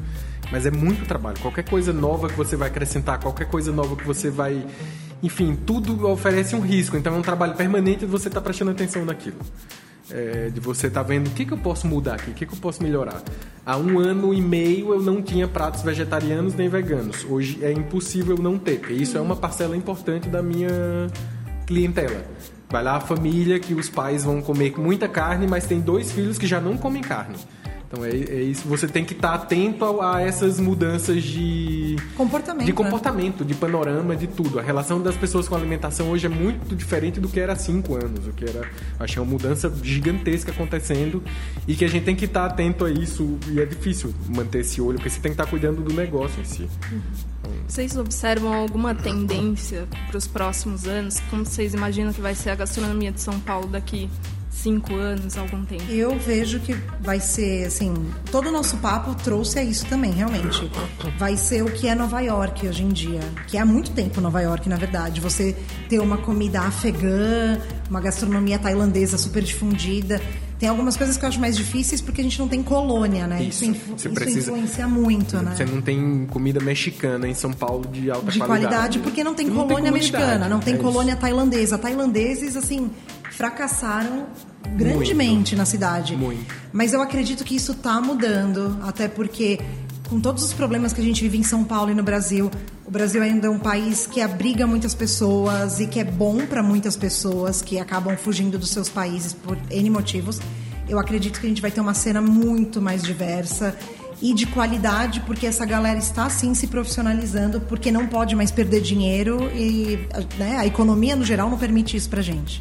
Mas 0.50 0.66
é 0.66 0.70
muito 0.70 1.06
trabalho. 1.06 1.38
Qualquer 1.40 1.64
coisa 1.64 1.92
nova 1.92 2.28
que 2.28 2.36
você 2.36 2.56
vai 2.56 2.68
acrescentar, 2.68 3.20
qualquer 3.20 3.46
coisa 3.46 3.72
nova 3.72 3.94
que 3.96 4.04
você 4.04 4.30
vai. 4.30 4.66
Enfim, 5.22 5.56
tudo 5.66 6.08
oferece 6.08 6.56
um 6.56 6.60
risco. 6.60 6.96
Então 6.96 7.14
é 7.14 7.18
um 7.18 7.22
trabalho 7.22 7.54
permanente 7.54 8.00
de 8.00 8.06
você 8.06 8.28
estar 8.28 8.40
prestando 8.40 8.70
atenção 8.70 9.04
naquilo. 9.04 9.36
É, 10.10 10.50
de 10.52 10.58
você 10.58 10.88
estar 10.88 11.04
vendo 11.04 11.28
o 11.28 11.30
que, 11.30 11.44
que 11.44 11.52
eu 11.52 11.58
posso 11.58 11.86
mudar 11.86 12.14
aqui, 12.14 12.32
o 12.32 12.34
que, 12.34 12.44
que 12.44 12.52
eu 12.52 12.58
posso 12.58 12.82
melhorar. 12.82 13.22
Há 13.64 13.76
um 13.76 13.96
ano 14.00 14.34
e 14.34 14.40
meio 14.40 14.92
eu 14.92 15.00
não 15.00 15.22
tinha 15.22 15.46
pratos 15.46 15.82
vegetarianos 15.82 16.54
nem 16.54 16.68
veganos. 16.68 17.24
Hoje 17.28 17.60
é 17.62 17.70
impossível 17.70 18.36
não 18.36 18.58
ter, 18.58 18.80
porque 18.80 18.94
isso 18.94 19.16
é 19.16 19.20
uma 19.20 19.36
parcela 19.36 19.76
importante 19.76 20.28
da 20.28 20.42
minha 20.42 21.06
clientela. 21.64 22.24
Vai 22.68 22.82
lá 22.82 22.96
a 22.96 23.00
família 23.00 23.60
que 23.60 23.72
os 23.72 23.88
pais 23.88 24.24
vão 24.24 24.42
comer 24.42 24.76
muita 24.76 25.06
carne, 25.06 25.46
mas 25.46 25.66
tem 25.66 25.80
dois 25.80 26.10
filhos 26.10 26.38
que 26.38 26.46
já 26.46 26.60
não 26.60 26.76
comem 26.76 27.02
carne. 27.02 27.36
Então 27.90 28.04
é, 28.04 28.10
é 28.10 28.40
isso. 28.40 28.68
Você 28.68 28.86
tem 28.86 29.04
que 29.04 29.14
estar 29.14 29.34
atento 29.34 29.84
a, 30.00 30.18
a, 30.18 30.22
essas 30.22 30.60
mudanças 30.60 31.24
de 31.24 31.96
comportamento, 32.16 32.66
de 32.66 32.72
comportamento, 32.72 33.44
de 33.44 33.52
panorama, 33.52 34.14
de 34.14 34.28
tudo. 34.28 34.60
A 34.60 34.62
relação 34.62 35.02
das 35.02 35.16
pessoas 35.16 35.48
com 35.48 35.56
a 35.56 35.58
alimentação 35.58 36.08
hoje 36.08 36.26
é 36.26 36.28
muito 36.28 36.76
diferente 36.76 37.18
do 37.18 37.28
que 37.28 37.40
era 37.40 37.54
há 37.54 37.56
cinco 37.56 37.96
anos. 37.96 38.28
O 38.28 38.32
que 38.32 38.44
era, 38.44 38.62
achei 38.98 39.20
uma 39.20 39.28
mudança 39.28 39.72
gigantesca 39.82 40.52
acontecendo 40.52 41.20
e 41.66 41.74
que 41.74 41.84
a 41.84 41.88
gente 41.88 42.04
tem 42.04 42.14
que 42.14 42.26
estar 42.26 42.46
atento 42.46 42.84
a 42.84 42.90
isso. 42.90 43.36
E 43.48 43.58
é 43.58 43.66
difícil 43.66 44.14
manter 44.28 44.60
esse 44.60 44.80
olho, 44.80 44.96
porque 44.96 45.10
você 45.10 45.20
tem 45.20 45.32
que 45.32 45.40
estar 45.40 45.50
cuidando 45.50 45.82
do 45.82 45.92
negócio 45.92 46.40
em 46.40 46.44
si. 46.44 46.68
Vocês 47.66 47.96
observam 47.96 48.52
alguma 48.52 48.94
tendência 48.94 49.88
para 50.06 50.16
os 50.16 50.28
próximos 50.28 50.86
anos? 50.86 51.18
Como 51.28 51.44
vocês 51.44 51.74
imaginam 51.74 52.12
que 52.12 52.20
vai 52.20 52.36
ser 52.36 52.50
a 52.50 52.54
gastronomia 52.54 53.10
de 53.10 53.20
São 53.20 53.40
Paulo 53.40 53.66
daqui 53.66 54.08
cinco 54.50 54.94
anos, 54.94 55.38
algum 55.38 55.64
tempo? 55.64 55.84
Eu 55.88 56.18
vejo 56.18 56.60
que 56.60 56.74
vai 57.00 57.20
ser, 57.20 57.66
assim, 57.66 57.94
todo 58.30 58.48
o 58.48 58.52
nosso 58.52 58.76
papo 58.78 59.14
trouxe 59.14 59.58
a 59.58 59.64
isso 59.64 59.86
também, 59.86 60.12
realmente. 60.12 60.70
Vai 61.18 61.36
ser 61.36 61.62
o 61.62 61.70
que 61.70 61.88
é 61.88 61.94
Nova 61.94 62.20
York 62.20 62.68
hoje 62.68 62.82
em 62.82 62.88
dia, 62.88 63.20
que 63.46 63.56
é 63.56 63.60
há 63.60 63.64
muito 63.64 63.92
tempo 63.92 64.20
Nova 64.20 64.40
York, 64.40 64.68
na 64.68 64.76
verdade. 64.76 65.20
Você 65.20 65.56
ter 65.88 66.00
uma 66.00 66.18
comida 66.18 66.60
afegã, 66.60 67.58
uma 67.88 68.00
gastronomia 68.00 68.58
tailandesa 68.58 69.16
super 69.16 69.42
difundida. 69.42 70.20
Tem 70.58 70.68
algumas 70.68 70.94
coisas 70.94 71.16
que 71.16 71.24
eu 71.24 71.28
acho 71.30 71.40
mais 71.40 71.56
difíceis 71.56 72.02
porque 72.02 72.20
a 72.20 72.24
gente 72.24 72.38
não 72.38 72.46
tem 72.46 72.62
colônia, 72.62 73.26
né? 73.26 73.42
Isso, 73.42 73.64
isso, 73.64 74.10
precisa... 74.10 74.50
influencia 74.50 74.86
muito, 74.86 75.38
né? 75.38 75.54
Você 75.56 75.64
não 75.64 75.80
tem 75.80 76.26
comida 76.26 76.60
mexicana 76.60 77.26
em 77.26 77.32
São 77.32 77.50
Paulo 77.50 77.86
de 77.86 78.10
alta 78.10 78.30
de 78.30 78.38
qualidade. 78.38 78.60
De 78.60 78.68
qualidade, 78.68 78.98
porque 78.98 79.24
não 79.24 79.34
tem 79.34 79.46
não 79.46 79.56
colônia 79.56 79.84
tem 79.84 79.92
mexicana, 79.92 80.50
não 80.50 80.60
tem 80.60 80.74
é 80.74 80.76
colônia 80.76 81.12
isso. 81.12 81.20
tailandesa. 81.20 81.78
Tailandeses, 81.78 82.56
assim, 82.56 82.90
fracassaram 83.30 84.26
grandemente 84.76 85.54
Muito. 85.54 85.56
na 85.56 85.64
cidade. 85.64 86.16
Muito. 86.16 86.54
Mas 86.72 86.92
eu 86.92 87.00
acredito 87.00 87.44
que 87.44 87.56
isso 87.56 87.72
está 87.72 88.00
mudando, 88.00 88.78
até 88.82 89.08
porque 89.08 89.58
com 90.08 90.20
todos 90.20 90.42
os 90.42 90.52
problemas 90.52 90.92
que 90.92 91.00
a 91.00 91.04
gente 91.04 91.22
vive 91.22 91.38
em 91.38 91.42
São 91.42 91.62
Paulo 91.62 91.92
e 91.92 91.94
no 91.94 92.02
Brasil, 92.02 92.50
o 92.84 92.90
Brasil 92.90 93.22
ainda 93.22 93.46
é 93.46 93.50
um 93.50 93.60
país 93.60 94.06
que 94.06 94.20
abriga 94.20 94.66
muitas 94.66 94.92
pessoas 94.92 95.78
e 95.78 95.86
que 95.86 96.00
é 96.00 96.04
bom 96.04 96.44
para 96.46 96.62
muitas 96.62 96.96
pessoas 96.96 97.62
que 97.62 97.78
acabam 97.78 98.16
fugindo 98.16 98.58
dos 98.58 98.70
seus 98.70 98.88
países 98.88 99.32
por 99.32 99.56
N 99.70 99.88
motivos. 99.88 100.40
Eu 100.88 100.98
acredito 100.98 101.38
que 101.40 101.46
a 101.46 101.48
gente 101.48 101.62
vai 101.62 101.70
ter 101.70 101.80
uma 101.80 101.94
cena 101.94 102.20
muito 102.20 102.82
mais 102.82 103.02
diversa 103.04 103.76
e 104.20 104.34
de 104.34 104.46
qualidade, 104.46 105.20
porque 105.20 105.46
essa 105.46 105.64
galera 105.64 105.98
está 105.98 106.28
sim 106.28 106.52
se 106.52 106.66
profissionalizando, 106.66 107.60
porque 107.60 107.92
não 107.92 108.08
pode 108.08 108.34
mais 108.34 108.50
perder 108.50 108.80
dinheiro 108.80 109.50
e 109.54 110.08
né, 110.36 110.56
a 110.58 110.66
economia 110.66 111.14
no 111.14 111.24
geral 111.24 111.48
não 111.48 111.56
permite 111.56 111.96
isso 111.96 112.10
pra 112.10 112.20
gente. 112.20 112.60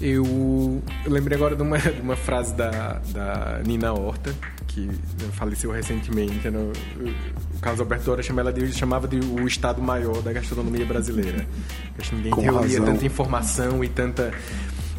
Eu, 0.00 0.82
eu 1.04 1.10
lembrei 1.10 1.36
agora 1.36 1.54
de 1.54 1.62
uma, 1.62 1.78
de 1.78 2.00
uma 2.00 2.16
frase 2.16 2.54
da, 2.54 3.00
da 3.12 3.60
Nina 3.64 3.92
Horta, 3.92 4.34
que 4.66 4.88
faleceu 5.32 5.70
recentemente. 5.70 6.48
No, 6.50 6.72
o 7.54 7.60
Carlos 7.60 7.80
Alberto 7.80 8.04
Dora 8.04 8.22
chama 8.22 8.40
ela 8.40 8.52
de, 8.52 8.72
chamava 8.72 9.06
de 9.06 9.18
o 9.18 9.46
estado 9.46 9.80
maior 9.80 10.20
da 10.22 10.32
gastronomia 10.32 10.84
brasileira. 10.84 11.46
Acho 11.98 12.10
que 12.10 12.16
ninguém 12.16 12.32
com 12.32 12.40
reunia 12.40 12.60
razão. 12.60 12.84
tanta 12.84 13.06
informação 13.06 13.84
e 13.84 13.88
tanta. 13.88 14.32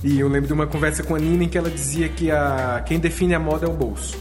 E 0.04 0.20
eu 0.20 0.28
lembro 0.28 0.48
de 0.48 0.54
uma 0.54 0.68
conversa 0.68 1.04
com 1.04 1.16
a 1.16 1.20
Nina 1.20 1.44
em 1.44 1.50
que 1.50 1.58
ela 1.58 1.70
dizia 1.70 2.08
que 2.10 2.32
a, 2.32 2.84
quem 2.86 3.00
define 3.00 3.34
a 3.34 3.40
moda 3.40 3.66
é 3.66 3.70
o 3.70 3.74
bolso 3.74 4.18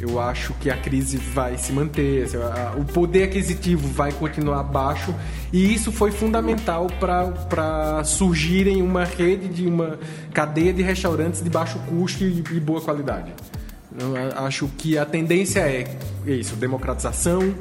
eu 0.00 0.20
acho 0.20 0.54
que 0.54 0.70
a 0.70 0.76
crise 0.76 1.16
vai 1.16 1.58
se 1.58 1.72
manter, 1.72 2.24
assim, 2.24 2.36
o 2.78 2.84
poder 2.84 3.24
aquisitivo 3.24 3.86
vai 3.88 4.12
continuar 4.12 4.62
baixo 4.62 5.14
e 5.52 5.74
isso 5.74 5.90
foi 5.90 6.12
fundamental 6.12 6.86
para 7.00 8.04
surgirem 8.04 8.80
uma 8.80 9.04
rede 9.04 9.48
de 9.48 9.66
uma 9.66 9.98
cadeia 10.32 10.72
de 10.72 10.82
restaurantes 10.82 11.42
de 11.42 11.50
baixo 11.50 11.78
custo 11.88 12.22
e, 12.22 12.44
e 12.52 12.60
boa 12.60 12.80
qualidade. 12.80 13.32
Eu 13.98 14.44
acho 14.44 14.68
que 14.78 14.96
a 14.96 15.04
tendência 15.04 15.60
é 15.60 15.84
isso, 16.26 16.54
democratização, 16.54 17.54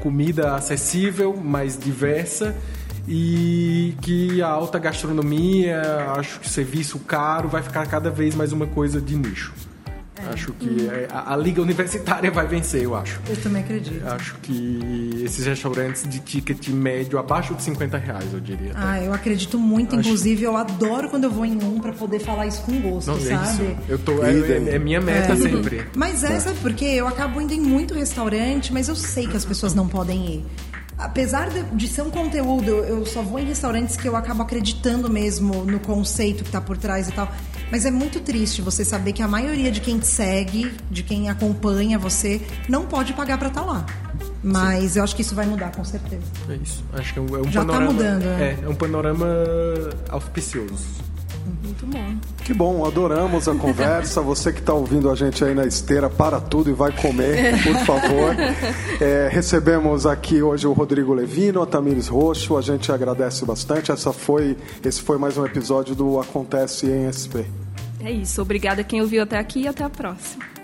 comida 0.00 0.54
acessível, 0.54 1.36
mais 1.36 1.78
diversa 1.78 2.56
e 3.06 3.94
que 4.00 4.40
a 4.40 4.48
alta 4.48 4.78
gastronomia, 4.78 5.82
acho 6.16 6.40
que 6.40 6.48
serviço 6.48 6.98
caro 7.00 7.48
vai 7.48 7.62
ficar 7.62 7.86
cada 7.86 8.10
vez 8.10 8.34
mais 8.34 8.52
uma 8.52 8.66
coisa 8.66 9.00
de 9.00 9.14
nicho. 9.16 9.52
Acho 10.30 10.52
que 10.52 10.88
é, 10.88 11.08
a, 11.10 11.34
a, 11.34 11.36
liga 11.36 11.60
universitária 11.60 12.30
vai 12.30 12.46
vencer, 12.46 12.82
eu 12.82 12.94
acho. 12.94 13.20
Eu 13.28 13.36
também 13.36 13.62
acredito. 13.62 14.06
Acho 14.06 14.34
que 14.36 15.22
esses 15.24 15.46
restaurantes 15.46 16.08
de 16.08 16.20
ticket 16.20 16.68
médio 16.68 17.18
abaixo 17.18 17.54
de 17.54 17.62
50 17.62 17.98
reais, 17.98 18.32
eu 18.32 18.40
diria. 18.40 18.72
Tá? 18.72 18.92
Ah, 18.92 19.02
eu 19.02 19.12
acredito 19.12 19.58
muito. 19.58 19.96
Acho... 19.96 20.08
Inclusive, 20.08 20.42
eu 20.44 20.56
adoro 20.56 21.08
quando 21.08 21.24
eu 21.24 21.30
vou 21.30 21.44
em 21.44 21.62
um 21.62 21.80
para 21.80 21.92
poder 21.92 22.20
falar 22.20 22.46
isso 22.46 22.62
com 22.62 22.80
gosto, 22.80 23.08
Não, 23.08 23.20
sabe? 23.20 23.32
É 23.32 23.50
isso. 23.50 23.76
Eu 23.88 23.98
tô, 23.98 24.22
é, 24.22 24.32
é, 24.32 24.74
é 24.74 24.78
minha 24.78 25.00
meta 25.00 25.32
é. 25.32 25.36
sempre. 25.36 25.86
Mas 25.96 26.24
é, 26.24 26.38
sabe 26.40 26.58
por 26.60 26.72
quê? 26.74 26.86
Eu 26.86 27.08
acabo 27.08 27.40
indo 27.40 27.52
em 27.52 27.60
muito 27.60 27.94
restaurante, 27.94 28.72
mas 28.72 28.88
eu 28.88 28.96
sei 28.96 29.26
que 29.26 29.36
as 29.36 29.44
pessoas 29.44 29.74
não 29.74 29.88
podem 29.88 30.34
ir 30.34 30.46
apesar 30.98 31.50
de, 31.50 31.62
de, 31.74 31.88
ser 31.88 32.02
um 32.02 32.10
conteúdo, 32.10 32.70
eu 32.70 33.04
só 33.04 33.22
vou 33.22 33.38
em 33.38 33.44
restaurantes 33.44 33.96
que 33.96 34.08
eu 34.08 34.16
acabo 34.16 34.42
acreditando 34.42 35.10
mesmo 35.10 35.64
no 35.64 35.80
conceito 35.80 36.42
que 36.42 36.48
está 36.48 36.60
por 36.60 36.76
trás 36.76 37.08
e 37.08 37.12
tal. 37.12 37.30
Mas 37.72 37.86
é 37.86 37.90
muito 37.90 38.20
triste 38.20 38.60
você 38.60 38.84
saber 38.84 39.14
que 39.14 39.22
a 39.22 39.26
maioria 39.26 39.72
de 39.72 39.80
quem 39.80 39.98
te 39.98 40.06
segue, 40.06 40.70
de 40.90 41.02
quem 41.02 41.30
acompanha 41.30 41.98
você, 41.98 42.38
não 42.68 42.84
pode 42.84 43.14
pagar 43.14 43.38
para 43.38 43.48
estar 43.48 43.62
tá 43.62 43.66
lá. 43.66 43.86
Mas 44.44 44.92
Sim. 44.92 44.98
eu 44.98 45.04
acho 45.04 45.16
que 45.16 45.22
isso 45.22 45.34
vai 45.34 45.46
mudar, 45.46 45.74
com 45.74 45.82
certeza. 45.82 46.22
É 46.50 46.56
isso. 46.56 46.84
Acho 46.92 47.14
que 47.14 47.18
é 47.18 47.22
um, 47.22 47.26
é 47.40 47.50
Já 47.50 47.64
tá 47.64 47.72
panorama. 47.72 47.86
Tá 47.86 47.92
mudando, 47.94 48.26
é. 48.26 48.42
é, 48.42 48.58
é 48.62 48.68
um 48.68 48.74
panorama 48.74 49.26
auspicioso. 50.10 50.84
Muito 51.64 51.86
bom. 51.86 52.16
Que 52.44 52.52
bom, 52.52 52.84
adoramos 52.84 53.48
a 53.48 53.54
conversa. 53.54 54.20
Você 54.22 54.52
que 54.52 54.60
está 54.60 54.74
ouvindo 54.74 55.10
a 55.10 55.14
gente 55.14 55.42
aí 55.42 55.54
na 55.54 55.64
esteira, 55.64 56.10
para 56.10 56.40
tudo 56.40 56.68
e 56.68 56.74
vai 56.74 56.92
comer, 56.92 57.54
por 57.62 57.76
favor. 57.86 58.36
É, 59.00 59.28
recebemos 59.32 60.06
aqui 60.06 60.42
hoje 60.42 60.64
o 60.64 60.72
Rodrigo 60.72 61.12
Levino, 61.12 61.60
a 61.60 61.66
Tamires 61.66 62.06
Roxo. 62.06 62.56
A 62.56 62.60
gente 62.60 62.92
agradece 62.92 63.44
bastante. 63.44 63.90
Essa 63.90 64.12
foi, 64.12 64.56
esse 64.84 65.00
foi 65.00 65.18
mais 65.18 65.36
um 65.36 65.44
episódio 65.44 65.94
do 65.94 66.20
Acontece 66.20 66.86
em 66.86 67.10
SP. 67.10 67.61
É 68.04 68.10
isso. 68.10 68.42
Obrigada 68.42 68.82
quem 68.84 69.00
ouviu 69.00 69.22
até 69.22 69.38
aqui 69.38 69.62
e 69.62 69.68
até 69.68 69.84
a 69.84 69.90
próxima. 69.90 70.61